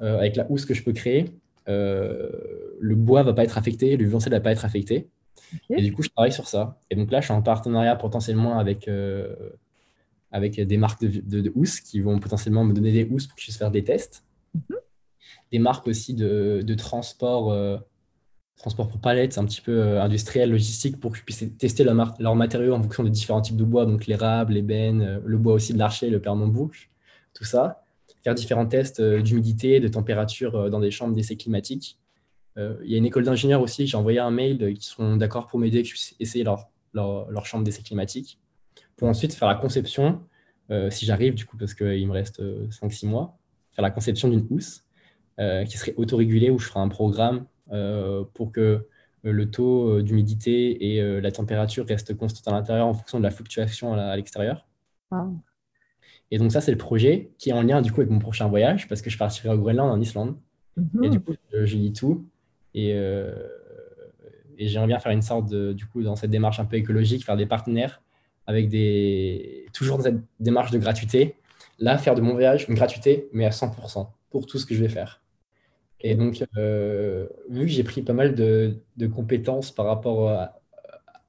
avec 0.00 0.36
la 0.36 0.48
housse 0.50 0.64
que 0.64 0.74
je 0.74 0.84
peux 0.84 0.92
créer, 0.92 1.26
le 1.66 2.94
bois 2.94 3.22
va 3.22 3.32
pas 3.32 3.44
être 3.44 3.56
affecté, 3.56 3.96
le 3.96 4.04
violoncelle 4.04 4.32
va 4.32 4.40
pas 4.40 4.52
être 4.52 4.64
affecté. 4.64 5.08
Et 5.70 5.82
du 5.82 5.92
coup, 5.92 6.02
je 6.02 6.08
travaille 6.08 6.32
sur 6.32 6.48
ça. 6.48 6.78
Et 6.90 6.96
donc 6.96 7.10
là, 7.10 7.20
je 7.20 7.26
suis 7.26 7.34
en 7.34 7.42
partenariat 7.42 7.96
potentiellement 7.96 8.58
avec, 8.58 8.90
avec 10.30 10.60
des 10.60 10.76
marques 10.76 11.00
de, 11.02 11.40
de, 11.40 11.52
housses 11.54 11.80
qui 11.80 12.00
vont 12.00 12.18
potentiellement 12.18 12.64
me 12.64 12.72
donner 12.72 12.92
des 12.92 13.04
housses 13.04 13.26
pour 13.26 13.36
que 13.36 13.40
je 13.40 13.46
puisse 13.46 13.58
faire 13.58 13.70
des 13.70 13.84
tests. 13.84 14.24
Mhm 14.54 14.78
des 15.52 15.58
marques 15.58 15.86
aussi 15.86 16.14
de, 16.14 16.74
transport, 16.74 17.52
euh, 17.52 17.78
transport 18.56 18.88
pour 18.88 19.00
palettes, 19.00 19.38
un 19.38 19.44
petit 19.44 19.60
peu 19.60 19.80
euh, 19.80 20.02
industriel, 20.02 20.50
logistique, 20.50 20.98
pour 21.00 21.12
que 21.12 21.18
je 21.18 21.24
puisse 21.24 21.44
tester 21.58 21.84
leurs 21.84 22.36
matériaux 22.36 22.74
en 22.74 22.82
fonction 22.82 23.04
des 23.04 23.10
différents 23.10 23.40
types 23.40 23.56
de 23.56 23.64
bois, 23.64 23.86
donc 23.86 24.06
l'érable, 24.06 24.54
l'ébène, 24.54 25.02
euh, 25.02 25.20
le 25.24 25.38
bois 25.38 25.54
aussi 25.54 25.72
de 25.72 25.78
l'archer, 25.78 26.10
le 26.10 26.18
boucle, 26.18 26.88
tout 27.34 27.44
ça. 27.44 27.82
Faire 28.24 28.34
différents 28.34 28.66
tests 28.66 29.00
d'humidité, 29.00 29.78
de 29.78 29.88
température 29.88 30.68
dans 30.70 30.80
des 30.80 30.90
chambres 30.90 31.14
d'essai 31.14 31.36
climatique. 31.36 31.98
Il 32.58 32.90
y 32.90 32.94
a 32.94 32.98
une 32.98 33.06
école 33.06 33.22
d'ingénieurs 33.22 33.62
aussi, 33.62 33.86
j'ai 33.86 33.96
envoyé 33.96 34.18
un 34.18 34.32
mail 34.32 34.74
qui 34.74 34.86
sont 34.86 35.16
d'accord 35.16 35.46
pour 35.46 35.60
m'aider, 35.60 35.82
que 35.82 35.88
je 35.88 35.92
puisse 35.92 36.16
essayer 36.18 36.42
leur, 36.42 36.68
leur, 36.92 37.30
leur 37.30 37.46
chambre 37.46 37.62
d'essai 37.62 37.82
climatique. 37.82 38.40
Pour 38.96 39.06
ensuite 39.06 39.32
faire 39.32 39.46
la 39.46 39.54
conception, 39.54 40.20
si 40.90 41.06
j'arrive 41.06 41.34
du 41.34 41.46
coup, 41.46 41.56
parce 41.56 41.74
qu'il 41.74 42.06
me 42.08 42.12
reste 42.12 42.42
5-6 42.42 43.06
mois, 43.06 43.38
faire 43.78 43.84
la 43.84 43.92
conception 43.92 44.28
d'une 44.28 44.44
housse 44.50 44.82
euh, 45.40 45.64
qui 45.64 45.78
serait 45.78 45.94
autorégulé 45.96 46.50
où 46.50 46.58
je 46.58 46.66
ferai 46.66 46.80
un 46.80 46.88
programme 46.88 47.46
euh, 47.70 48.24
pour 48.34 48.50
que 48.50 48.60
euh, 48.60 48.82
le 49.22 49.48
taux 49.48 50.02
d'humidité 50.02 50.96
et 50.96 51.20
la 51.20 51.30
température 51.30 51.86
restent 51.86 52.16
constants 52.16 52.50
à 52.50 52.54
l'intérieur 52.54 52.88
en 52.88 52.94
fonction 52.94 53.18
de 53.18 53.22
la 53.22 53.30
fluctuation 53.30 53.94
à 53.94 54.16
l'extérieur. 54.16 54.66
Et 56.32 56.38
donc 56.38 56.50
ça, 56.50 56.60
c'est 56.60 56.72
le 56.72 56.78
projet 56.78 57.30
qui 57.38 57.50
est 57.50 57.52
en 57.52 57.62
lien 57.62 57.82
du 57.82 57.92
coup 57.92 58.00
avec 58.00 58.10
mon 58.10 58.18
prochain 58.18 58.48
voyage 58.48 58.88
parce 58.88 59.00
que 59.00 59.10
je 59.10 59.18
partirai 59.18 59.50
au 59.50 59.58
Groenland, 59.58 59.90
en 59.90 60.00
Islande. 60.00 60.36
Mhm. 60.76 61.04
Et 61.04 61.10
du 61.10 61.20
coup, 61.20 61.34
je, 61.52 61.76
lis 61.76 61.92
tout. 61.92 62.26
Et, 62.86 62.90
et 64.58 64.68
j'aimerais 64.68 64.88
bien 64.88 64.98
faire 64.98 65.12
une 65.12 65.22
sorte 65.22 65.48
de, 65.48 65.72
du 65.72 65.86
coup, 65.86 66.02
dans 66.02 66.16
cette 66.16 66.30
démarche 66.30 66.60
un 66.60 66.64
peu 66.64 66.76
écologique, 66.76 67.24
faire 67.24 67.36
des 67.36 67.46
partenaires 67.46 68.02
avec 68.46 68.68
des, 68.68 69.66
toujours 69.72 69.98
dans 69.98 70.04
cette 70.04 70.20
démarche 70.40 70.70
de 70.70 70.78
gratuité. 70.78 71.36
Là, 71.78 71.98
faire 71.98 72.14
de 72.14 72.20
mon 72.20 72.32
voyage 72.32 72.66
une 72.68 72.74
gratuité, 72.74 73.28
mais 73.32 73.44
à 73.44 73.50
100% 73.50 74.08
pour 74.30 74.46
tout 74.46 74.58
ce 74.58 74.66
que 74.66 74.74
je 74.74 74.80
vais 74.80 74.88
faire. 74.88 75.22
Et 76.00 76.14
donc, 76.14 76.44
euh, 76.56 77.26
vu 77.50 77.62
que 77.62 77.72
j'ai 77.72 77.84
pris 77.84 78.02
pas 78.02 78.12
mal 78.12 78.34
de, 78.34 78.80
compétences 79.14 79.70
par 79.70 79.86
rapport 79.86 80.50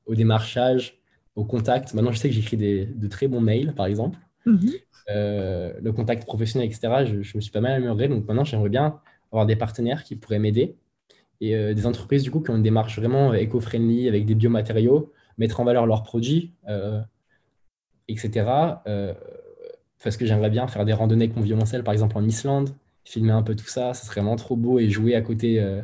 au 0.05 0.15
démarchage, 0.15 0.99
au 1.35 1.45
contact, 1.45 1.93
maintenant 1.93 2.12
je 2.12 2.17
sais 2.17 2.29
que 2.29 2.35
j'écris 2.35 2.57
de 2.57 3.07
très 3.07 3.27
bons 3.27 3.41
mails, 3.41 3.73
par 3.75 3.85
exemple. 3.85 4.17
Mhm. 4.45 4.71
Euh, 5.09 5.73
le 5.81 5.91
contact 5.91 6.25
professionnel, 6.25 6.67
etc., 6.67 7.05
je, 7.05 7.38
me 7.38 7.41
suis 7.41 7.51
pas 7.51 7.62
mal 7.62 7.73
amélioré. 7.73 8.07
Donc 8.07 8.27
maintenant, 8.27 8.43
j'aimerais 8.43 8.69
bien 8.69 8.99
avoir 9.31 9.45
des 9.45 9.55
partenaires 9.55 10.03
qui 10.03 10.15
pourraient 10.15 10.39
m'aider 10.39 10.77
et 11.41 11.56
euh, 11.56 11.73
des 11.73 11.86
entreprises 11.86 12.23
du 12.23 12.32
coup 12.32 12.41
qui 12.41 12.49
ont 12.52 12.56
une 12.56 12.63
démarche 12.63 12.99
vraiment 12.99 13.34
éco-friendly 13.34 14.08
avec 14.08 14.25
des 14.25 14.36
biomatériaux, 14.36 15.12
mettre 15.38 15.60
en 15.60 15.63
valeur 15.63 15.86
leurs 15.86 16.04
produits, 16.04 16.54
etc. 18.08 18.45
parce 20.04 20.17
que 20.17 20.25
j'aimerais 20.25 20.49
bien 20.49 20.67
faire 20.67 20.86
des 20.86 20.93
randonnées 20.93 21.30
conviviales, 21.30 21.84
par 21.84 21.93
exemple 21.93 22.17
en 22.17 22.23
Islande, 22.23 22.71
filmer 23.10 23.32
un 23.32 23.41
peu 23.41 23.56
tout 23.56 23.67
ça, 23.67 23.93
ça 23.93 24.06
serait 24.06 24.21
vraiment 24.21 24.36
trop 24.36 24.56
beau 24.56 24.80
et 24.80 24.89
jouer 24.89 25.15
à 25.15 25.21
côté, 25.21 25.60
euh, 25.60 25.82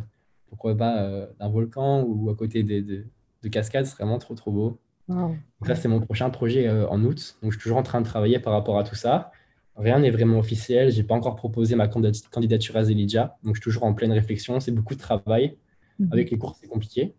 pourquoi 0.48 0.78
pas, 0.78 1.02
euh, 1.02 1.28
d'un 1.40 1.50
volcan 1.50 2.04
ou 2.04 2.30
à 2.30 2.36
côté 2.36 2.64
de, 2.64 3.06
de, 3.42 3.50
cascades, 3.50 3.86
c'est 3.86 3.96
vraiment 3.96 4.20
trop 4.20 4.36
trop 4.36 4.52
beau. 4.52 4.80
Donc 5.08 5.68
là, 5.68 5.76
c'est 5.76 5.88
mon 5.88 6.00
prochain 6.00 6.30
projet 6.30 6.68
euh, 6.68 6.88
en 6.88 7.04
août. 7.04 7.38
Donc 7.42 7.52
je 7.52 7.58
suis 7.58 7.64
toujours 7.64 7.78
en 7.78 7.84
train 7.84 8.02
de 8.02 8.06
travailler 8.06 8.40
par 8.40 8.54
rapport 8.54 8.78
à 8.80 8.84
tout 8.84 8.96
ça. 8.96 9.32
Rien 9.76 10.00
n'est 10.00 10.12
vraiment 10.12 10.40
officiel. 10.40 10.92
J'ai 10.92 11.04
pas 11.04 11.16
encore 11.16 11.36
proposé 11.36 11.76
ma 11.76 11.88
candidature 11.88 12.78
à 12.78 12.84
Zelidja. 12.84 13.38
Donc 13.44 13.56
je 13.56 13.62
suis 13.62 13.64
toujours 13.64 13.84
en 13.84 13.94
pleine 13.94 14.12
réflexion. 14.12 14.60
C'est 14.60 14.72
beaucoup 14.72 14.96
de 14.96 15.00
travail. 15.00 15.58
Mhm. 16.00 16.10
Avec 16.12 16.32
les 16.32 16.38
cours, 16.38 16.56
c'est 16.60 16.68
compliqué. 16.68 17.16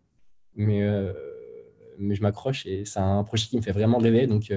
Mais, 0.55 0.83
mais 1.99 2.15
je 2.15 2.23
m'accroche 2.23 2.65
et 2.65 2.87
c'est 2.87 2.99
un 2.99 3.23
projet 3.25 3.47
qui 3.47 3.57
me 3.57 3.63
fait 3.63 3.73
vraiment 3.73 3.99
rêver. 3.99 4.27
Donc 4.27 4.51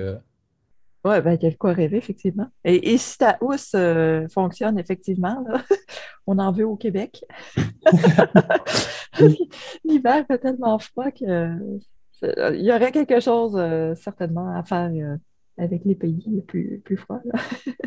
oui, 1.05 1.21
ben, 1.21 1.37
il 1.39 1.43
y 1.43 1.47
a 1.47 1.51
de 1.51 1.55
quoi 1.55 1.71
rêver, 1.71 1.97
effectivement. 1.97 2.47
Et, 2.65 2.97
si 2.97 3.17
ta 3.17 3.37
housse 3.39 3.71
euh, 3.73 4.27
fonctionne, 4.27 4.77
effectivement, 4.77 5.45
on 6.27 6.37
en 6.39 6.51
veut 6.51 6.65
au 6.65 6.75
Québec. 6.75 7.23
L'hiver 9.85 10.25
fait 10.27 10.39
tellement 10.39 10.77
froid 10.77 11.11
qu'il 11.11 11.79
y 12.21 12.71
aurait 12.71 12.91
quelque 12.91 13.21
chose 13.21 13.53
euh, 13.55 13.95
certainement 13.95 14.53
à 14.53 14.63
faire 14.63 14.91
euh, 14.93 15.15
avec 15.59 15.85
les 15.85 15.95
pays 15.95 16.23
les 16.27 16.41
plus, 16.41 16.81
plus 16.83 16.97
froids. 16.97 17.21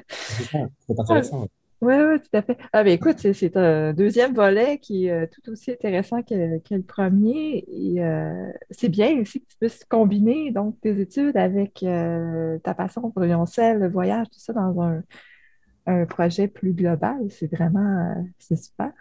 c'est 0.09 0.55
intéressant. 0.99 1.49
Oui, 1.83 1.95
oui, 1.95 2.21
tout 2.21 2.37
à 2.37 2.43
fait. 2.43 2.57
Ah, 2.73 2.85
ben, 2.85 2.93
écoute, 2.93 3.19
c'est 3.19 3.57
un 3.57 3.93
deuxième 3.93 4.35
volet 4.35 4.79
qui 4.79 5.07
est 5.07 5.11
euh, 5.11 5.27
tout 5.27 5.51
aussi 5.51 5.73
intéressant 5.73 6.23
que, 6.23 6.61
le 6.71 6.83
premier. 6.83 7.65
Et 7.67 8.05
euh, 8.05 8.53
c'est 8.71 8.89
bien 8.89 9.21
aussi 9.21 9.41
que 9.41 9.47
tu 9.49 9.57
puisses 9.59 9.85
combiner 9.87 10.53
donc, 10.53 10.81
tes 10.81 11.01
études 11.01 11.37
avec 11.37 11.83
euh, 11.83 12.57
ta 12.61 12.75
passion 12.75 13.11
pour 13.11 13.23
l'ioncelle, 13.23 13.81
le 13.81 13.89
voyage, 13.89 14.29
tout 14.31 14.39
ça 14.39 14.53
dans 14.53 14.81
un, 14.81 16.07
projet 16.07 16.47
plus 16.47 16.73
global. 16.73 17.19
C'est 17.31 17.53
vraiment 17.53 18.15
c'est 18.39 18.55
super. 18.55 18.93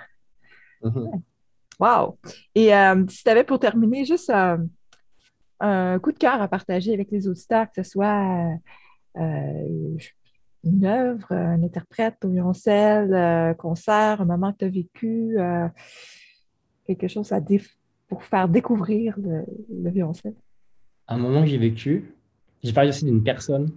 Mm-hmm. 0.82 1.22
Wow! 1.80 2.18
Et 2.56 2.72
si 3.10 3.24
tu 3.24 3.30
avais 3.30 3.44
pour 3.44 3.60
terminer 3.60 4.06
juste 4.06 4.32
un 5.62 6.00
coup 6.00 6.12
de 6.12 6.18
cœur 6.18 6.42
à 6.42 6.48
partager 6.48 6.94
avec 6.94 7.12
les 7.12 7.28
auditeurs, 7.28 7.68
que 7.72 7.84
ce 7.84 7.90
soit 7.90 8.58
une 10.64 10.86
œuvre, 10.86 11.32
un 11.32 11.64
interprète 11.64 12.24
au 12.24 12.30
violoncelle, 12.30 13.14
euh, 13.14 13.54
concert, 13.54 14.22
un 14.22 14.26
moment 14.26 14.52
que 14.54 14.60
tu 14.60 14.66
as 14.66 14.70
vécu, 14.70 15.40
euh, 15.40 15.68
quelque 16.86 17.08
chose 17.08 17.32
à 17.32 17.40
pour 18.08 18.24
faire 18.24 18.48
découvrir 18.48 19.18
le, 19.18 19.46
le 19.70 19.90
violoncelle? 19.90 20.36
Un 21.08 21.18
moment 21.18 21.42
que 21.42 21.48
j'ai 21.48 21.58
vécu, 21.58 22.16
j'ai 22.64 22.74
parlé 22.74 22.90
aussi 22.90 23.06
d'une 23.06 23.24
personne 23.24 23.72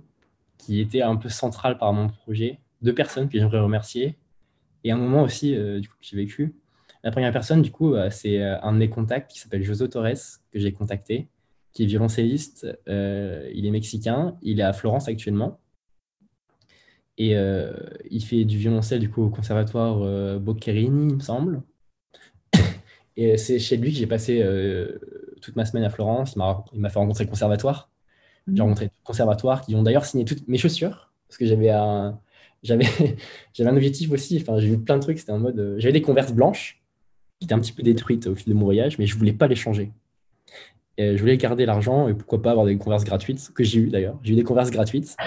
qui 0.58 0.80
était 0.80 1.02
un 1.02 1.16
peu 1.16 1.28
centrale 1.28 1.78
par 1.78 1.92
mon 1.92 2.08
projet. 2.08 2.60
Deux 2.82 2.94
personnes 2.94 3.28
que 3.28 3.38
j'aimerais 3.38 3.60
remercier. 3.60 4.16
Et 4.82 4.90
un 4.90 4.96
moment 4.96 5.22
aussi 5.22 5.54
euh, 5.54 5.80
du 5.80 5.88
coup, 5.88 5.96
que 5.98 6.06
j'ai 6.06 6.16
vécu. 6.16 6.54
La 7.02 7.10
première 7.10 7.32
personne, 7.32 7.62
du 7.62 7.70
coup, 7.70 7.94
euh, 7.94 8.10
c'est 8.10 8.42
euh, 8.42 8.60
un 8.62 8.72
de 8.72 8.78
mes 8.78 8.90
contacts 8.90 9.30
qui 9.30 9.38
s'appelle 9.38 9.62
Joso 9.62 9.88
Torres, 9.88 10.40
que 10.52 10.58
j'ai 10.58 10.72
contacté, 10.72 11.28
qui 11.74 11.82
est 11.84 11.86
violoncelliste. 11.86 12.66
il 12.86 13.66
est 13.66 13.70
mexicain. 13.70 14.36
Il 14.42 14.60
est 14.60 14.64
à 14.64 14.72
Florence 14.72 15.08
actuellement. 15.08 15.60
Et 17.18 17.34
il 18.10 18.24
fait 18.24 18.44
du 18.44 18.58
violoncelle 18.58 19.00
du 19.00 19.10
coup 19.10 19.22
au 19.24 19.30
conservatoire 19.30 20.38
Boccherini, 20.40 21.08
il 21.08 21.16
me 21.16 21.20
semble. 21.20 21.62
Et 23.16 23.36
c'est 23.36 23.58
chez 23.58 23.76
lui 23.76 23.92
que 23.92 23.98
j'ai 23.98 24.06
passé 24.06 24.44
toute 25.42 25.56
ma 25.56 25.64
semaine 25.64 25.84
à 25.84 25.90
Florence. 25.90 26.36
Il 26.72 26.80
m'a 26.80 26.90
fait 26.90 26.98
rencontrer 26.98 27.24
le 27.24 27.30
conservatoire. 27.30 27.90
J'ai 28.52 28.62
rencontré 28.62 28.88
tout 28.88 28.94
le 29.02 29.06
conservatoire 29.06 29.62
qui 29.62 29.74
ont 29.74 29.82
d'ailleurs 29.82 30.04
signé 30.04 30.24
toutes 30.24 30.46
mes 30.48 30.58
chaussures 30.58 31.12
parce 31.28 31.38
que 31.38 31.46
j'avais 31.46 31.70
un, 31.70 32.20
j'avais, 32.62 32.86
un 33.58 33.76
objectif 33.76 34.10
aussi. 34.10 34.38
Enfin, 34.40 34.58
j'ai 34.58 34.68
vu 34.68 34.78
plein 34.78 34.96
de 34.96 35.02
trucs. 35.02 35.18
C'était 35.18 35.32
en 35.32 35.38
mode, 35.38 35.58
euh, 35.58 35.74
j'avais 35.78 35.92
des 35.92 36.02
converses 36.02 36.32
blanches 36.32 36.82
qui 37.38 37.46
étaient 37.46 37.54
un 37.54 37.60
petit 37.60 37.72
peu 37.72 37.82
détruites 37.82 38.26
au 38.26 38.34
fil 38.34 38.52
de 38.52 38.58
mon 38.58 38.64
voyage, 38.64 38.98
mais 38.98 39.06
je 39.06 39.16
voulais 39.16 39.32
pas 39.32 39.46
les 39.48 39.56
changer. 39.56 39.92
Et 40.96 41.16
je 41.16 41.20
voulais 41.20 41.36
garder 41.36 41.66
l'argent 41.66 42.08
et 42.08 42.14
pourquoi 42.14 42.40
pas 42.40 42.52
avoir 42.52 42.66
des 42.66 42.76
converses 42.76 43.04
gratuites 43.04 43.50
que 43.52 43.64
j'ai 43.64 43.80
eu 43.80 43.88
d'ailleurs. 43.88 44.18
J'ai 44.22 44.32
eu 44.32 44.36
des 44.36 44.44
converses 44.44 44.70
gratuites. 44.70 45.16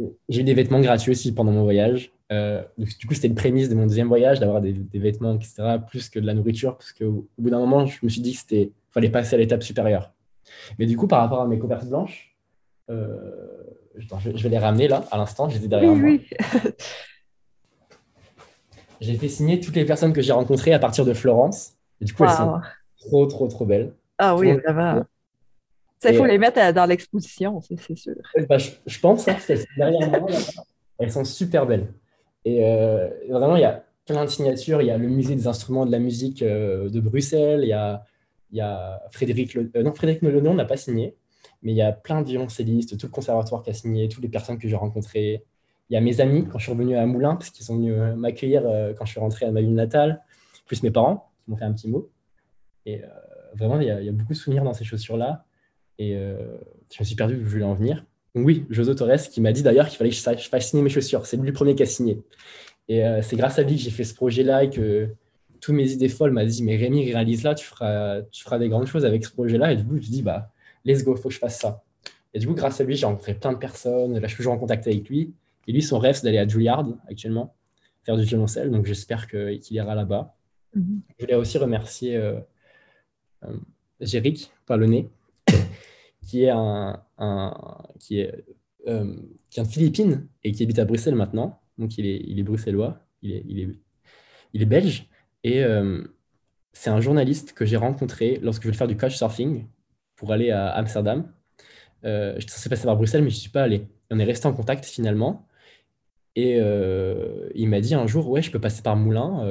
Euh, 0.00 0.06
j'ai 0.28 0.40
eu 0.40 0.44
des 0.44 0.54
vêtements 0.54 0.80
gratuits 0.80 1.10
aussi 1.10 1.34
pendant 1.34 1.52
mon 1.52 1.64
voyage. 1.64 2.12
Euh, 2.32 2.62
du 2.78 3.06
coup, 3.06 3.12
c'était 3.12 3.28
une 3.28 3.34
prémisse 3.34 3.68
de 3.68 3.74
mon 3.74 3.82
deuxième 3.82 4.08
voyage 4.08 4.40
d'avoir 4.40 4.62
des, 4.62 4.72
des, 4.72 4.98
vêtements, 4.98 5.34
etc., 5.34 5.76
plus 5.86 6.08
que 6.08 6.18
de 6.18 6.24
la 6.24 6.32
nourriture, 6.32 6.76
parce 6.76 6.92
qu'au 6.92 7.28
bout 7.36 7.50
d'un 7.50 7.58
moment, 7.58 7.84
je 7.84 7.98
me 8.02 8.08
suis 8.08 8.22
dit 8.22 8.32
c'était 8.32 8.70
fallait 8.90 9.10
passer 9.10 9.34
à 9.34 9.38
l'étape 9.38 9.62
supérieure. 9.62 10.12
Mais 10.78 10.86
du 10.86 10.96
coup, 10.96 11.06
par 11.06 11.20
rapport 11.20 11.40
à 11.40 11.46
mes 11.46 11.58
converses 11.58 11.86
blanches, 11.86 12.34
euh, 12.90 13.30
je, 13.96 14.42
vais 14.42 14.48
les 14.48 14.58
ramener 14.58 14.88
là, 14.88 15.04
à 15.10 15.18
l'instant, 15.18 15.48
je 15.48 15.58
les 15.58 15.64
ai 15.64 15.68
derrière 15.68 15.94
moi. 15.94 16.18
j'ai 19.00 19.16
fait 19.16 19.28
signer 19.28 19.60
toutes 19.60 19.76
les 19.76 19.84
personnes 19.84 20.12
que 20.12 20.22
j'ai 20.22 20.32
rencontrées 20.32 20.72
à 20.72 20.78
partir 20.78 21.04
de 21.04 21.12
Florence. 21.14 21.74
Et 22.00 22.04
du 22.04 22.14
coup, 22.14 22.24
elles 22.24 22.30
sont 22.30 22.60
trop, 22.98 23.26
trop, 23.26 23.48
trop 23.48 23.66
belles. 23.66 23.92
Ah 24.24 24.36
oui, 24.36 24.52
vraiment. 24.52 25.04
Il 26.04 26.16
faut 26.16 26.26
les 26.26 26.38
mettre 26.38 26.60
euh, 26.60 26.72
dans 26.72 26.86
l'exposition, 26.86 27.60
c'est 27.60 27.96
sûr. 27.96 28.14
Bah, 28.48 28.56
je, 28.58 29.00
pense, 29.00 29.26
hein, 29.26 29.36
derrière 29.76 30.08
moi, 30.10 30.30
elles 31.00 31.10
sont 31.10 31.24
super 31.24 31.66
belles. 31.66 31.92
Et 32.44 32.64
euh, 32.64 33.08
vraiment, 33.28 33.56
il 33.56 33.62
y 33.62 33.64
a 33.64 33.84
plein 34.06 34.24
de 34.24 34.30
signatures. 34.30 34.80
Il 34.80 34.86
y 34.86 34.90
a 34.92 34.98
le 34.98 35.08
musée 35.08 35.34
des 35.34 35.48
instruments 35.48 35.86
de 35.86 35.90
la 35.90 35.98
musique 35.98 36.42
de 36.44 37.00
Bruxelles, 37.00 37.60
il 37.64 37.68
y 37.68 37.72
a 37.72 38.04
il 38.52 38.58
y 38.58 38.60
a 38.60 39.02
Frédéric, 39.10 39.54
le... 39.54 39.70
Non, 39.82 39.94
Frédéric 39.94 40.22
n'a 40.22 40.64
pas 40.66 40.76
signé, 40.76 41.16
mais 41.62 41.72
il 41.72 41.76
y 41.76 41.80
a 41.80 41.90
plein 41.90 42.20
de 42.20 42.26
violoncellistes, 42.26 42.98
tout 42.98 43.06
le 43.06 43.10
conservatoire 43.10 43.62
qui 43.62 43.70
a 43.70 43.72
signé, 43.72 44.10
toutes 44.10 44.22
les 44.22 44.28
personnes 44.28 44.58
que 44.58 44.68
j'ai 44.68 44.76
rencontrées. 44.76 45.42
Il 45.88 45.94
y 45.94 45.96
a 45.96 46.02
mes 46.02 46.20
amis 46.20 46.46
quand 46.46 46.58
je 46.58 46.64
suis 46.64 46.72
revenu 46.72 46.94
à 46.96 47.06
Moulins, 47.06 47.36
parce 47.36 47.48
qu'ils 47.48 47.64
sont 47.64 47.76
venus 47.76 47.96
m'accueillir 48.14 48.62
quand 48.98 49.06
je 49.06 49.10
suis 49.10 49.20
rentré 49.20 49.46
à 49.46 49.50
ma 49.50 49.62
ville 49.62 49.74
natale, 49.74 50.22
plus 50.66 50.82
mes 50.82 50.90
parents 50.90 51.32
qui 51.42 51.50
m'ont 51.50 51.56
fait 51.56 51.64
un 51.64 51.72
petit 51.72 51.88
mot. 51.88 52.10
Et 52.84 53.00
vraiment, 53.54 53.80
il 53.80 53.86
y, 53.86 53.90
a, 53.90 54.12
beaucoup 54.12 54.32
de 54.32 54.38
souvenirs 54.38 54.64
dans 54.64 54.74
ces 54.74 54.84
chaussures-là. 54.84 55.44
Et 55.98 56.14
je 56.14 56.96
me 57.00 57.04
suis 57.04 57.14
perdu 57.14 57.36
où 57.36 57.44
je 57.44 57.50
voulais 57.50 57.64
en 57.64 57.74
venir. 57.74 58.04
Donc 58.34 58.46
oui, 58.46 58.64
Joso 58.70 58.94
Torres 58.94 59.28
qui 59.30 59.40
m'a 59.40 59.52
dit 59.52 59.62
d'ailleurs 59.62 59.88
qu'il 59.88 59.98
fallait 59.98 60.10
que 60.10 60.16
je 60.16 60.48
fasse 60.48 60.68
signer 60.68 60.82
mes 60.82 60.90
chaussures. 60.90 61.26
C'est 61.26 61.36
lui 61.36 61.46
le 61.46 61.52
premier 61.52 61.74
qui 61.74 61.82
a 61.82 61.86
signé. 61.86 62.20
Et 62.88 63.02
c'est 63.22 63.36
grâce 63.36 63.58
à 63.58 63.62
lui 63.62 63.76
que 63.76 63.82
j'ai 63.82 63.90
fait 63.90 64.04
ce 64.04 64.14
projet-là 64.14 64.64
et 64.64 64.70
que 64.70 65.14
toutes 65.62 65.76
mes 65.76 65.90
idées 65.92 66.08
folles 66.08 66.32
m'a 66.32 66.44
dit 66.44 66.62
mais 66.62 66.76
Rémi 66.76 67.10
réalise 67.10 67.44
là 67.44 67.54
tu 67.54 67.64
feras 67.64 68.20
tu 68.30 68.42
feras 68.42 68.58
des 68.58 68.68
grandes 68.68 68.86
choses 68.86 69.06
avec 69.06 69.24
ce 69.24 69.30
projet 69.30 69.56
là 69.56 69.72
et 69.72 69.76
du 69.76 69.84
coup 69.84 69.96
je 69.96 70.10
dis 70.10 70.20
bah 70.20 70.50
let's 70.84 71.04
go 71.04 71.16
faut 71.16 71.28
que 71.28 71.34
je 71.34 71.38
fasse 71.38 71.58
ça 71.60 71.82
et 72.34 72.40
du 72.40 72.48
coup 72.48 72.54
grâce 72.54 72.80
à 72.80 72.84
lui 72.84 72.96
j'ai 72.96 73.06
rencontré 73.06 73.34
plein 73.34 73.52
de 73.52 73.58
personnes 73.58 74.14
là 74.14 74.20
je 74.22 74.26
suis 74.26 74.38
toujours 74.38 74.52
en 74.52 74.58
contact 74.58 74.86
avec 74.88 75.08
lui 75.08 75.32
et 75.68 75.72
lui 75.72 75.80
son 75.80 76.00
rêve 76.00 76.16
c'est 76.16 76.24
d'aller 76.24 76.38
à 76.38 76.48
Juilliard 76.48 76.84
actuellement 77.08 77.54
faire 78.02 78.16
du 78.16 78.24
violoncelle 78.24 78.72
donc 78.72 78.86
j'espère 78.86 79.28
qu'il 79.28 79.60
ira 79.70 79.94
là-bas 79.94 80.34
mm-hmm. 80.76 81.00
je 81.16 81.24
voulais 81.24 81.36
aussi 81.36 81.58
remercier 81.58 82.16
euh, 82.16 82.40
euh, 83.44 83.56
Jéric 84.00 84.50
Palonnet 84.66 85.08
qui 86.22 86.44
est 86.44 86.50
un, 86.50 87.02
qui 87.98 88.20
est 88.20 88.44
euh, 88.88 89.14
qui 89.50 89.60
de 89.60 89.66
Philippines 89.66 90.26
et 90.42 90.52
qui 90.52 90.62
habite 90.62 90.78
à 90.78 90.84
Bruxelles 90.84 91.14
maintenant 91.14 91.60
donc 91.78 91.98
il 91.98 92.06
est 92.06 92.20
il 92.26 92.38
est 92.38 92.42
bruxellois 92.42 92.98
il 93.22 93.32
est, 93.32 93.44
il 93.48 93.60
est 93.60 93.68
il 94.54 94.62
est 94.62 94.66
belge 94.66 95.08
et 95.44 95.62
euh, 95.62 96.02
c'est 96.72 96.90
un 96.90 97.00
journaliste 97.00 97.52
que 97.52 97.64
j'ai 97.64 97.76
rencontré 97.76 98.38
lorsque 98.42 98.62
je 98.62 98.68
voulais 98.68 98.78
faire 98.78 98.88
du 98.88 98.96
couchsurfing 98.96 99.66
pour 100.16 100.32
aller 100.32 100.50
à 100.50 100.68
Amsterdam. 100.70 101.30
Euh, 102.04 102.34
J'étais 102.38 102.52
censé 102.52 102.68
passer 102.68 102.84
par 102.84 102.96
Bruxelles, 102.96 103.22
mais 103.22 103.30
je 103.30 103.36
ne 103.36 103.40
suis 103.40 103.50
pas 103.50 103.62
allé. 103.62 103.88
On 104.10 104.18
est 104.18 104.24
resté 104.24 104.46
en 104.46 104.52
contact 104.52 104.84
finalement. 104.84 105.46
Et 106.34 106.56
il 107.54 107.68
m'a 107.68 107.80
dit 107.80 107.94
un 107.94 108.06
jour, 108.06 108.28
ouais, 108.30 108.40
je 108.40 108.50
peux 108.50 108.60
passer 108.60 108.80
par 108.82 108.96
Moulins, 108.96 109.44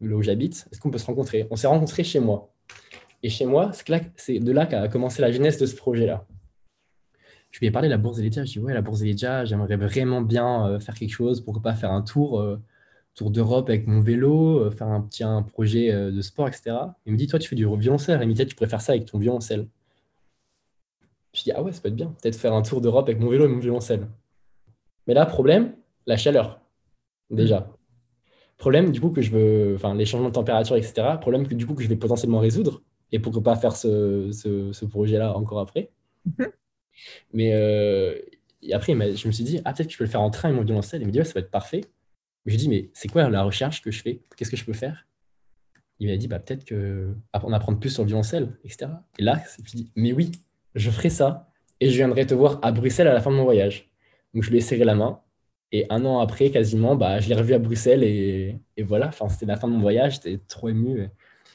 là 0.00 0.14
où 0.14 0.22
j'habite. 0.22 0.68
Est-ce 0.70 0.80
qu'on 0.80 0.90
peut 0.90 0.98
se 0.98 1.06
rencontrer? 1.06 1.46
On 1.50 1.56
s'est 1.56 1.68
rencontrés 1.68 2.04
chez 2.04 2.20
moi. 2.20 2.52
Et 3.22 3.28
chez 3.28 3.46
moi, 3.46 3.72
c'est 4.16 4.38
de 4.38 4.52
là 4.52 4.66
qu'a 4.66 4.88
commencé 4.88 5.22
la 5.22 5.32
genèse 5.32 5.58
de 5.58 5.66
ce 5.66 5.74
projet-là. 5.74 6.26
Je 7.50 7.60
lui 7.60 7.66
ai 7.66 7.70
parlé 7.70 7.88
de 7.88 7.92
la 7.92 7.98
Bourse 7.98 8.18
des 8.18 8.30
Je 8.30 8.40
lui 8.40 8.40
ai 8.40 8.44
dit, 8.44 8.58
ouais, 8.58 8.74
la 8.74 8.82
Bourse 8.82 9.00
des 9.00 9.16
j'aimerais 9.16 9.76
vraiment 9.76 10.20
bien 10.20 10.78
faire 10.80 10.94
quelque 10.94 11.10
chose. 11.10 11.40
Pourquoi 11.40 11.62
pas 11.62 11.74
faire 11.74 11.92
un 11.92 12.02
tour 12.02 12.58
tour 13.18 13.30
d'Europe 13.32 13.68
avec 13.68 13.86
mon 13.88 14.00
vélo, 14.00 14.60
euh, 14.60 14.70
faire 14.70 14.86
un 14.86 15.00
petit 15.00 15.24
un 15.24 15.42
projet 15.42 15.90
euh, 15.90 16.12
de 16.12 16.22
sport, 16.22 16.46
etc. 16.46 16.76
Il 17.04 17.12
me 17.12 17.18
dit, 17.18 17.26
toi, 17.26 17.38
tu 17.38 17.48
fais 17.48 17.56
du 17.56 17.66
violoncelle. 17.66 18.22
Et 18.22 18.46
tu 18.46 18.54
pourrais 18.54 18.70
faire 18.70 18.80
ça 18.80 18.92
avec 18.92 19.06
ton 19.06 19.18
violoncelle. 19.18 19.68
Je 21.34 21.42
dis, 21.42 21.52
ah 21.52 21.62
ouais, 21.62 21.72
ça 21.72 21.80
peut 21.80 21.88
être 21.88 21.96
bien. 21.96 22.14
Peut-être 22.22 22.36
faire 22.36 22.54
un 22.54 22.62
tour 22.62 22.80
d'Europe 22.80 23.08
avec 23.08 23.20
mon 23.20 23.28
vélo 23.28 23.44
et 23.46 23.48
mon 23.48 23.58
violoncelle. 23.58 24.08
Mais 25.06 25.14
là, 25.14 25.26
problème, 25.26 25.74
la 26.06 26.16
chaleur. 26.16 26.60
Déjà. 27.30 27.68
Problème, 28.56 28.92
du 28.92 29.00
coup, 29.00 29.10
que 29.10 29.20
je 29.20 29.30
veux, 29.32 29.74
enfin, 29.74 29.94
les 29.94 30.06
changements 30.06 30.28
de 30.28 30.34
température, 30.34 30.76
etc. 30.76 31.16
Problème 31.20 31.46
que 31.46 31.54
du 31.54 31.66
coup, 31.66 31.74
que 31.74 31.82
je 31.82 31.88
vais 31.88 31.96
potentiellement 31.96 32.38
résoudre. 32.38 32.82
Et 33.12 33.18
pourquoi 33.18 33.42
pas 33.42 33.56
faire 33.56 33.76
ce, 33.76 34.30
ce, 34.32 34.84
projet-là 34.84 35.36
encore 35.36 35.60
après. 35.60 35.90
Mhm. 36.26 36.52
Mais 37.32 37.52
euh, 37.54 38.18
et 38.62 38.74
après, 38.74 38.92
je 38.92 39.26
me 39.26 39.32
suis 39.32 39.44
dit, 39.44 39.60
ah, 39.64 39.72
peut-être 39.72 39.86
que 39.86 39.92
je 39.92 39.98
peux 39.98 40.04
le 40.04 40.10
faire 40.10 40.20
en 40.20 40.30
train 40.30 40.50
et 40.50 40.52
mon 40.52 40.62
violoncelle. 40.62 41.00
Il 41.00 41.06
me 41.06 41.12
dit, 41.12 41.18
ouais, 41.18 41.24
ça 41.24 41.34
va 41.34 41.40
être 41.40 41.50
parfait. 41.50 41.82
Je 42.44 42.50
lui 42.50 42.54
ai 42.54 42.58
dit, 42.58 42.68
mais 42.68 42.90
c'est 42.92 43.08
quoi 43.08 43.28
la 43.28 43.42
recherche 43.42 43.82
que 43.82 43.90
je 43.90 44.02
fais? 44.02 44.20
Qu'est-ce 44.36 44.50
que 44.50 44.56
je 44.56 44.64
peux 44.64 44.72
faire? 44.72 45.06
Il 46.00 46.08
m'a 46.08 46.16
dit, 46.16 46.28
bah, 46.28 46.38
peut-être 46.38 46.64
que 46.64 47.14
en 47.32 47.52
apprendre 47.52 47.78
plus 47.78 47.90
sur 47.90 48.02
le 48.02 48.08
violoncelle, 48.08 48.56
etc. 48.64 48.90
Et 49.18 49.22
là, 49.22 49.42
je 49.58 49.76
dit, 49.76 49.90
mais 49.96 50.12
oui, 50.12 50.32
je 50.74 50.90
ferai 50.90 51.10
ça 51.10 51.50
et 51.80 51.90
je 51.90 51.96
viendrai 51.96 52.26
te 52.26 52.34
voir 52.34 52.58
à 52.62 52.72
Bruxelles 52.72 53.08
à 53.08 53.12
la 53.12 53.20
fin 53.20 53.30
de 53.30 53.36
mon 53.36 53.44
voyage. 53.44 53.90
Donc, 54.34 54.42
je 54.42 54.50
lui 54.50 54.58
ai 54.58 54.60
serré 54.60 54.84
la 54.84 54.94
main. 54.94 55.20
Et 55.70 55.86
un 55.90 56.04
an 56.04 56.20
après, 56.20 56.50
quasiment, 56.50 56.96
bah, 56.96 57.20
je 57.20 57.28
l'ai 57.28 57.34
revu 57.34 57.52
à 57.52 57.58
Bruxelles 57.58 58.02
et, 58.02 58.58
voilà, 58.82 59.08
enfin, 59.08 59.28
c'était 59.28 59.46
la 59.46 59.56
fin 59.56 59.68
de 59.68 59.72
mon 59.74 59.80
voyage, 59.80 60.14
j'étais 60.14 60.38
trop 60.48 60.68
ému. 60.68 61.08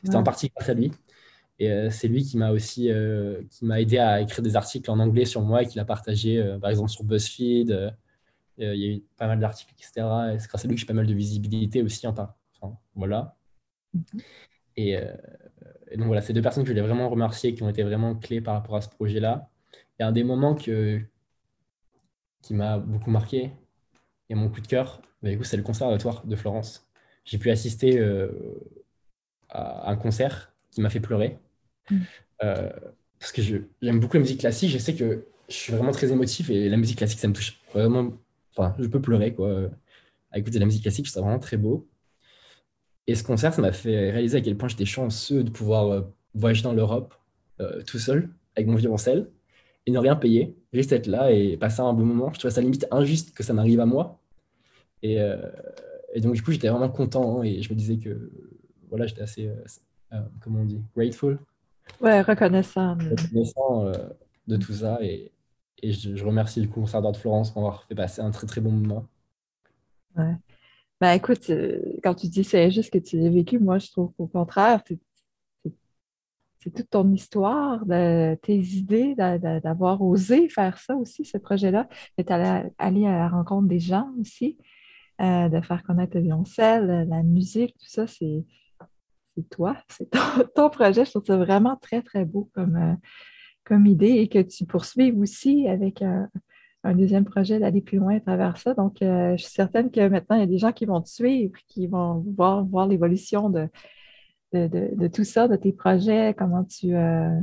C'était 0.04 0.16
en 0.16 0.24
partie 0.24 0.52
grâce 0.56 0.70
à 0.70 0.74
lui. 0.74 0.92
Et 1.60 1.72
euh, 1.72 1.90
c'est 1.90 2.08
lui 2.08 2.24
qui 2.24 2.38
m'a 2.38 2.52
aussi 2.52 2.92
euh, 2.92 3.44
qui 3.50 3.66
m'a 3.66 3.80
aidé 3.80 3.98
à 3.98 4.22
écrire 4.22 4.42
des 4.42 4.56
articles 4.56 4.90
en 4.90 5.00
anglais 5.00 5.26
sur 5.26 5.42
moi 5.42 5.64
et 5.64 5.68
qui 5.68 5.78
l'a 5.78 5.86
partagé, 5.86 6.40
euh, 6.40 6.60
par 6.60 6.70
exemple, 6.70 6.90
sur 6.90 7.04
BuzzFeed, 7.04 7.96
il 8.58 8.66
y 8.76 8.86
a 8.86 8.96
eu 8.96 9.04
pas 9.18 9.28
mal 9.28 9.40
d'articles, 9.40 9.74
etc. 9.74 10.34
Et 10.34 10.40
c'est 10.40 10.48
grâce 10.48 10.66
à 10.66 10.68
lui 10.68 10.76
que 10.76 10.82
j'ai 10.82 10.88
pas 10.88 10.94
mal 10.94 11.08
de 11.08 11.14
visibilité 11.14 11.82
aussi. 11.84 12.08
Enfin, 12.08 12.36
voilà. 12.96 13.36
Mhm. 13.94 14.22
Et, 14.78 14.92
et, 15.92 15.98
donc 15.98 16.08
voilà, 16.08 16.22
ces 16.22 16.34
deux 16.34 16.42
personnes 16.42 16.64
que 16.64 16.70
je 16.70 16.74
voulais 16.74 16.86
vraiment 16.86 17.10
remercier, 17.10 17.54
qui 17.56 17.64
ont 17.64 17.70
été 17.70 17.84
vraiment 17.84 18.16
clés 18.16 18.42
par 18.42 18.56
rapport 18.56 18.76
à 18.76 18.82
ce 18.82 18.90
projet-là. 18.90 19.50
Et 20.00 20.04
un 20.04 20.12
des 20.12 20.24
moments 20.24 20.56
que, 20.56 21.02
qui 22.42 22.54
m'a 22.54 22.80
beaucoup 22.80 23.12
marqué 23.12 23.52
et 24.30 24.36
mon 24.36 24.50
coup 24.50 24.62
de 24.62 24.68
cœur, 24.68 25.02
bah, 25.22 25.30
c'est 25.44 25.58
le 25.58 25.64
conservatoire 25.64 26.26
de 26.26 26.36
Florence. 26.36 26.88
J'ai 27.26 27.38
pu 27.38 27.50
assister 27.52 28.00
à 29.50 29.90
un 29.90 29.96
concert 29.96 30.53
qui 30.74 30.82
m'a 30.82 30.90
fait 30.90 31.00
pleurer. 31.00 31.38
Mhm. 31.92 32.06
parce 33.20 33.32
que 33.34 33.42
j'aime 33.42 34.00
beaucoup 34.00 34.16
la 34.16 34.22
musique 34.22 34.40
classique. 34.40 34.70
Je 34.72 34.78
sais 34.78 34.96
que 34.96 35.26
je 35.50 35.54
suis 35.54 35.74
vraiment 35.74 35.92
très 35.92 36.12
émotif 36.12 36.50
et 36.50 36.70
la 36.70 36.78
musique 36.78 36.98
classique, 36.98 37.20
ça 37.20 37.28
me 37.28 37.34
touche 37.34 37.60
vraiment 37.74 38.14
Enfin, 38.56 38.76
je 38.80 38.88
peux 38.88 39.02
pleurer, 39.02 39.34
quoi. 39.34 39.70
À 40.32 40.40
écouter 40.40 40.56
de 40.56 40.60
la 40.60 40.66
musique 40.66 40.84
classique, 40.84 41.08
c'est 41.08 41.20
vraiment 41.20 41.40
très 41.40 41.58
beau. 41.58 41.88
Et 43.08 43.16
ce 43.16 43.24
concert, 43.24 43.54
ça 43.54 43.62
m'a 43.62 43.72
fait 43.72 44.12
réaliser 44.12 44.38
à 44.38 44.42
quel 44.42 44.58
point 44.58 44.70
j'étais 44.70 44.86
chanceux 44.86 45.44
de 45.44 45.50
pouvoir 45.50 45.92
euh, 45.92 46.02
voyager 46.34 46.64
dans 46.64 46.74
l'Europe 46.74 47.14
euh, 47.60 47.82
tout 47.84 48.00
seul, 48.00 48.30
avec 48.56 48.68
mon 48.68 48.76
violoncelle, 48.76 49.30
et 49.86 49.92
ne 49.92 50.00
rien 50.00 50.16
payer, 50.16 50.56
juste 50.72 50.92
être 50.94 51.08
là 51.08 51.32
et 51.32 51.58
passer 51.58 51.82
un 51.82 51.94
bon 51.94 52.06
moment. 52.06 52.32
Je 52.34 52.40
trouvais 52.40 52.54
ça 52.54 52.62
limite 52.62 52.88
injuste 52.92 53.36
que 53.36 53.44
ça 53.44 53.54
m'arrive 53.54 53.80
à 53.80 53.86
moi. 53.86 54.20
Et, 55.02 55.20
euh, 55.20 55.38
et, 56.14 56.22
donc, 56.22 56.34
du 56.34 56.44
coup, 56.44 56.52
j'étais 56.52 56.70
vraiment 56.70 56.90
content 56.90 57.44
et 57.44 57.62
je 57.62 57.70
me 57.74 57.76
disais 57.78 57.98
que, 57.98 58.32
voilà, 58.90 59.06
j'étais 59.08 59.24
assez, 59.24 59.50
comment 60.42 60.60
on 60.60 60.66
dit, 60.66 60.82
grateful. 60.96 61.40
Ouais, 62.02 62.22
reconnaissant. 62.22 62.96
Reconnaissant 62.96 63.92
de 64.48 64.58
tout 64.58 64.74
ça. 64.74 64.98
Et, 65.02 65.32
et 65.82 65.92
je, 65.92 66.24
remercie 66.24 66.62
le 66.62 66.68
conservatoire 66.68 67.14
de 67.14 67.18
Florence 67.18 67.52
pour 67.52 67.62
avoir 67.62 67.84
fait 67.84 67.96
passer 67.96 68.22
un 68.22 68.32
très 68.32 68.48
très 68.48 68.62
bon 68.62 68.72
moment. 68.72 69.06
Ouais. 70.16 70.36
Ben 71.02 71.14
écoute, 71.14 71.50
euh, 71.50 71.80
quand 72.04 72.16
tu 72.16 72.28
dis 72.28 72.44
c'est 72.44 72.72
juste 72.72 72.92
que 72.94 72.98
tu 72.98 73.20
l'as 73.20 73.30
vécu, 73.30 73.60
moi 73.60 73.80
je 73.80 73.92
trouve 73.92 74.14
qu'au 74.14 74.28
contraire, 74.28 74.82
c'est 76.60 76.72
toute 76.72 76.90
ton 76.90 77.12
histoire, 77.12 77.86
de, 77.86 78.36
tes 78.36 78.58
idées, 78.58 79.16
d'avoir 79.16 80.02
osé 80.02 80.48
faire 80.48 80.78
ça 80.78 80.96
aussi, 80.96 81.26
ce 81.26 81.38
projet-là, 81.38 81.90
d'être 82.18 82.32
allé, 82.32 82.70
allé, 82.78 83.06
à 83.06 83.18
la 83.18 83.28
rencontre 83.28 83.68
des 83.68 83.82
gens 83.82 84.10
aussi, 84.22 84.58
euh, 85.20 85.50
de 85.50 85.60
faire 85.60 85.84
connaître 85.84 86.16
le 86.16 86.24
violoncelle, 86.24 87.06
la 87.10 87.22
musique, 87.22 87.76
tout 87.78 87.90
ça, 87.90 88.08
c'est 88.08 88.46
toi, 89.42 89.76
c'est 89.90 90.10
ton, 90.56 90.70
projet. 90.70 91.06
Je 91.06 91.12
trouve 91.12 91.26
ça 91.26 91.38
vraiment 91.38 91.76
très, 91.78 92.02
très 92.02 92.26
beau 92.26 92.50
comme, 92.54 92.76
euh, 92.76 92.96
comme 93.64 93.86
idée 93.86 94.12
et 94.12 94.28
que 94.28 94.40
tu 94.40 94.66
poursuives 94.66 95.18
aussi 95.20 95.68
avec 95.68 96.02
un, 96.02 96.30
deuxième 96.96 97.24
projet 97.24 97.60
d'aller 97.60 97.82
plus 97.82 97.98
loin 97.98 98.18
à 98.18 98.20
travers 98.20 98.58
ça. 98.58 98.74
Donc, 98.74 99.02
euh, 99.02 99.38
je 99.38 99.44
suis 99.44 99.54
certaine 99.54 99.90
que 99.90 100.06
maintenant, 100.08 100.36
il 100.36 100.40
y 100.40 100.44
a 100.44 100.48
des 100.48 100.58
gens 100.58 100.74
qui 100.74 100.86
vont 100.86 101.02
te 101.02 101.10
suivre, 101.10 101.58
qui 101.68 101.88
vont 101.88 102.26
voir, 102.36 102.66
voir 102.66 102.88
l'évolution 102.88 103.50
de, 103.50 103.70
de, 104.52 105.08
tout 105.08 105.24
ça, 105.24 105.48
de 105.48 105.56
tes 105.56 105.72
projets, 105.72 106.36
comment 106.38 106.66
tu, 106.66 106.94
euh, 106.96 107.40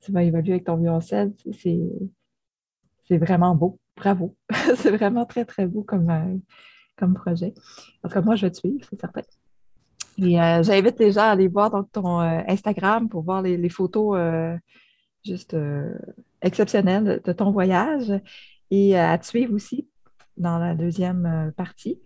tu 0.00 0.10
vas 0.10 0.24
évoluer 0.24 0.52
avec 0.52 0.64
ton 0.64 0.76
violoncelle. 0.76 1.32
C'est 1.52 3.18
vraiment 3.18 3.54
beau. 3.54 3.78
Bravo. 3.96 4.36
c'est 4.76 4.90
vraiment 4.90 5.26
très, 5.26 5.44
très 5.44 5.66
beau 5.66 5.82
comme, 5.84 6.40
comme 6.96 7.14
projet. 7.14 7.54
En 8.02 8.08
tout 8.08 8.14
cas, 8.14 8.20
moi, 8.20 8.34
je 8.34 8.46
vais 8.46 8.50
te 8.50 8.56
suivre, 8.56 8.84
c'est 8.90 9.00
certain. 9.00 9.22
Et 10.18 10.36
j'invite 10.62 10.98
les 10.98 11.12
gens 11.12 11.22
à 11.22 11.30
aller 11.30 11.48
voir 11.48 11.84
ton 11.92 12.20
Instagram 12.20 13.08
pour 13.08 13.22
voir 13.22 13.42
les, 13.42 13.68
photos 13.68 14.16
juste 15.24 15.54
euh, 15.54 15.94
exceptionnel 16.40 17.20
de 17.24 17.32
ton 17.32 17.50
voyage 17.50 18.12
et 18.70 18.98
euh, 18.98 19.12
à 19.12 19.18
te 19.18 19.26
suivre 19.26 19.54
aussi 19.54 19.88
dans 20.36 20.58
la 20.58 20.74
deuxième 20.74 21.26
euh, 21.26 21.50
partie 21.52 22.00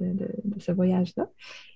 de, 0.00 0.28
ce 0.58 0.72
voyage-là. 0.72 1.28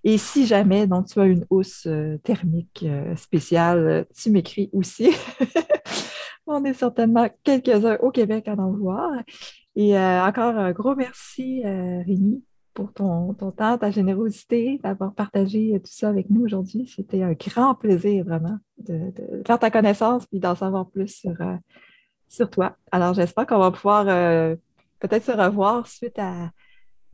Et 0.02 0.18
si 0.18 0.46
jamais 0.46 0.88
tu 1.08 1.20
as 1.20 1.26
une 1.26 1.46
hausse 1.48 1.86
thermique 2.24 2.84
spéciale, 3.14 4.06
tu 4.16 4.30
m'écris 4.30 4.68
aussi. 4.72 5.10
On 6.46 6.64
est 6.64 6.74
certainement 6.74 7.28
quelques-uns 7.44 7.98
au 7.98 8.10
Québec 8.10 8.48
à 8.48 8.54
en 8.54 8.72
voir. 8.72 9.12
Et 9.76 9.96
encore 9.96 10.56
un 10.56 10.72
gros 10.72 10.96
merci, 10.96 11.62
Rémi, 11.64 12.42
pour 12.76 12.92
ton, 12.92 13.32
ton, 13.32 13.50
temps, 13.50 13.78
ta 13.78 13.90
générosité, 13.90 14.78
d'avoir 14.84 15.14
partagé 15.14 15.80
tout 15.82 15.90
ça 15.90 16.10
avec 16.10 16.28
nous 16.28 16.44
aujourd'hui. 16.44 16.86
C'était 16.94 17.22
un 17.22 17.32
grand 17.32 17.74
plaisir, 17.74 18.22
vraiment, 18.24 18.58
de, 18.86 19.12
faire 19.46 19.58
ta 19.58 19.70
connaissance 19.70 20.26
et 20.30 20.38
d'en 20.38 20.54
savoir 20.54 20.86
plus 20.90 21.08
sur, 21.08 21.32
euh, 21.40 21.56
sur 22.28 22.50
toi. 22.50 22.76
Alors, 22.92 23.14
j'espère 23.14 23.46
qu'on 23.46 23.58
va 23.58 23.70
pouvoir 23.70 24.04
euh, 24.08 24.54
peut-être 25.00 25.24
se 25.24 25.32
revoir 25.32 25.86
suite 25.86 26.18
à, 26.18 26.50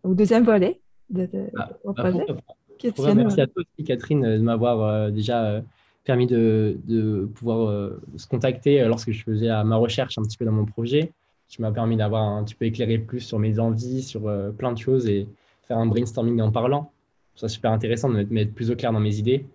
au 0.02 0.14
deuxième 0.14 0.42
volet 0.42 0.80
de, 1.10 1.28
ah, 1.56 1.70
ton 1.84 1.92
bah, 1.92 2.10
projet. 2.10 3.14
merci 3.14 3.40
à 3.40 3.46
toi 3.46 3.62
aussi, 3.62 3.86
Catherine, 3.86 4.22
de 4.22 4.42
m'avoir 4.42 4.80
euh, 4.80 5.10
déjà 5.10 5.62
permis 6.02 6.26
de, 6.26 6.76
de 6.88 7.30
pouvoir 7.36 7.92
se 8.16 8.26
contacter 8.26 8.84
lorsque 8.84 9.12
je 9.12 9.22
faisais 9.22 9.46
ma 9.62 9.76
recherche 9.76 10.18
un 10.18 10.22
petit 10.22 10.36
peu 10.36 10.44
dans 10.44 10.50
mon 10.50 10.64
projet 10.64 11.12
qui 11.46 11.62
m'a 11.62 11.70
permis 11.70 11.96
d'avoir 11.96 12.22
un 12.22 12.42
petit 12.42 12.56
peu 12.56 12.64
éclairé 12.64 12.98
plus 12.98 13.20
sur 13.20 13.38
mes 13.38 13.60
envies, 13.60 14.02
sur 14.02 14.22
plein 14.58 14.72
de 14.72 14.78
choses 14.78 15.06
et 15.06 15.28
faire 15.66 15.78
un 15.78 15.86
brainstorming 15.86 16.40
en 16.40 16.50
parlant. 16.50 16.92
C'est 17.34 17.48
super 17.48 17.72
intéressant 17.72 18.10
de 18.10 18.26
mettre 18.30 18.52
plus 18.52 18.70
au 18.70 18.76
clair 18.76 18.92
dans 18.92 19.00
mes 19.00 19.16
idées. 19.16 19.46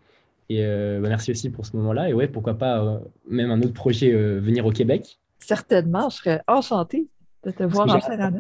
Et 0.50 0.64
euh, 0.64 1.00
bah, 1.02 1.10
merci 1.10 1.32
aussi 1.32 1.50
pour 1.50 1.66
ce 1.66 1.76
moment-là. 1.78 2.10
Et 2.10 2.14
ouais, 2.14 2.28
pourquoi 2.28 2.56
pas 2.56 2.82
euh, 2.82 3.00
même 3.30 3.52
un 3.52 3.62
autre 3.62 3.74
projet 3.74 4.14
euh, 4.14 4.40
venir 4.40 4.66
au 4.66 4.72
Québec. 4.72 5.20
Certainement, 5.40 6.10
je 6.10 6.18
serais 6.18 6.42
enchantée 6.48 7.08
de 7.44 7.52
te 7.52 7.64
voir 7.64 7.94
en 7.94 8.00
faire 8.00 8.32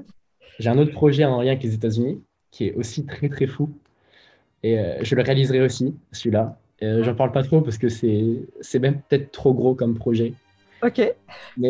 J'ai 0.59 0.70
un 0.70 0.78
autre 0.78 0.91
projet 0.91 1.26
en 1.26 1.41
lien 1.41 1.51
avec 1.51 1.63
les 1.63 1.74
États-Unis 1.74 2.22
qui 2.51 2.68
est 2.68 2.74
aussi 2.76 3.05
très 3.05 3.30
très 3.30 3.47
fou. 3.47 3.70
Et 4.63 4.78
je 5.01 5.15
le 5.15 5.22
réaliserai 5.22 5.61
aussi, 5.61 5.95
celui-là. 6.11 6.57
J'en 6.82 7.13
parle 7.13 7.32
pas 7.32 7.43
trop 7.43 7.61
parce 7.61 7.78
que 7.78 7.89
c'est 7.89 8.80
même 8.80 9.01
peut-être 9.07 9.32
trop 9.32 9.53
gros 9.53 9.76
comme 9.76 9.93
projet. 9.93 10.34
Ok. 10.82 11.13
Mais 11.57 11.70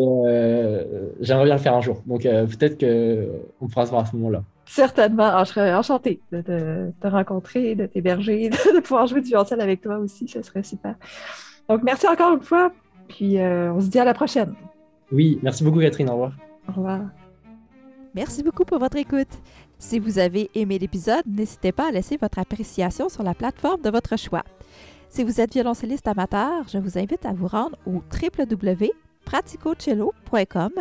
j'aimerais 1.20 1.44
bien 1.44 1.54
le 1.54 1.60
faire 1.60 1.74
un 1.74 1.82
jour. 1.82 2.02
Donc 2.06 2.22
peut-être 2.22 2.80
qu'on 2.80 3.68
pourra 3.68 3.84
se 3.84 3.90
voir 3.90 4.04
à 4.04 4.06
ce 4.06 4.16
moment-là. 4.16 4.42
Certainement. 4.68 5.30
Ah, 5.32 5.42
je 5.44 5.50
serais 5.50 5.74
enchantée 5.74 6.20
de, 6.30 6.92
te 7.00 7.06
rencontrer, 7.06 7.74
de 7.74 7.86
t'héberger, 7.86 8.48
de, 8.50 8.80
pouvoir 8.80 9.06
jouer 9.06 9.22
du 9.22 9.28
violoncelle 9.28 9.62
avec 9.62 9.80
toi 9.80 9.96
aussi. 9.98 10.28
Ce 10.28 10.42
serait 10.42 10.62
super. 10.62 10.94
Donc, 11.68 11.82
merci 11.82 12.06
encore 12.06 12.34
une 12.34 12.42
fois. 12.42 12.70
Puis, 13.08 13.40
euh, 13.40 13.72
on 13.72 13.80
se 13.80 13.86
dit 13.86 13.98
à 13.98 14.04
la 14.04 14.14
prochaine. 14.14 14.54
Oui, 15.10 15.38
merci 15.42 15.64
beaucoup, 15.64 15.80
Catherine. 15.80 16.10
Au 16.10 16.12
revoir. 16.12 16.32
Au 16.68 16.72
revoir. 16.72 17.00
Merci 18.14 18.42
beaucoup 18.42 18.64
pour 18.64 18.78
votre 18.78 18.98
écoute. 18.98 19.30
Si 19.78 19.98
vous 19.98 20.18
avez 20.18 20.50
aimé 20.54 20.78
l'épisode, 20.78 21.22
n'hésitez 21.26 21.72
pas 21.72 21.88
à 21.88 21.90
laisser 21.90 22.18
votre 22.18 22.38
appréciation 22.38 23.08
sur 23.08 23.22
la 23.22 23.32
plateforme 23.32 23.80
de 23.80 23.88
votre 23.90 24.18
choix. 24.18 24.44
Si 25.08 25.24
vous 25.24 25.40
êtes 25.40 25.54
violoncelliste 25.54 26.08
amateur, 26.08 26.68
je 26.68 26.76
vous 26.76 26.98
invite 26.98 27.24
à 27.24 27.32
vous 27.32 27.46
rendre 27.46 27.78
au 27.86 28.02
www.praticocello.com 28.12 30.72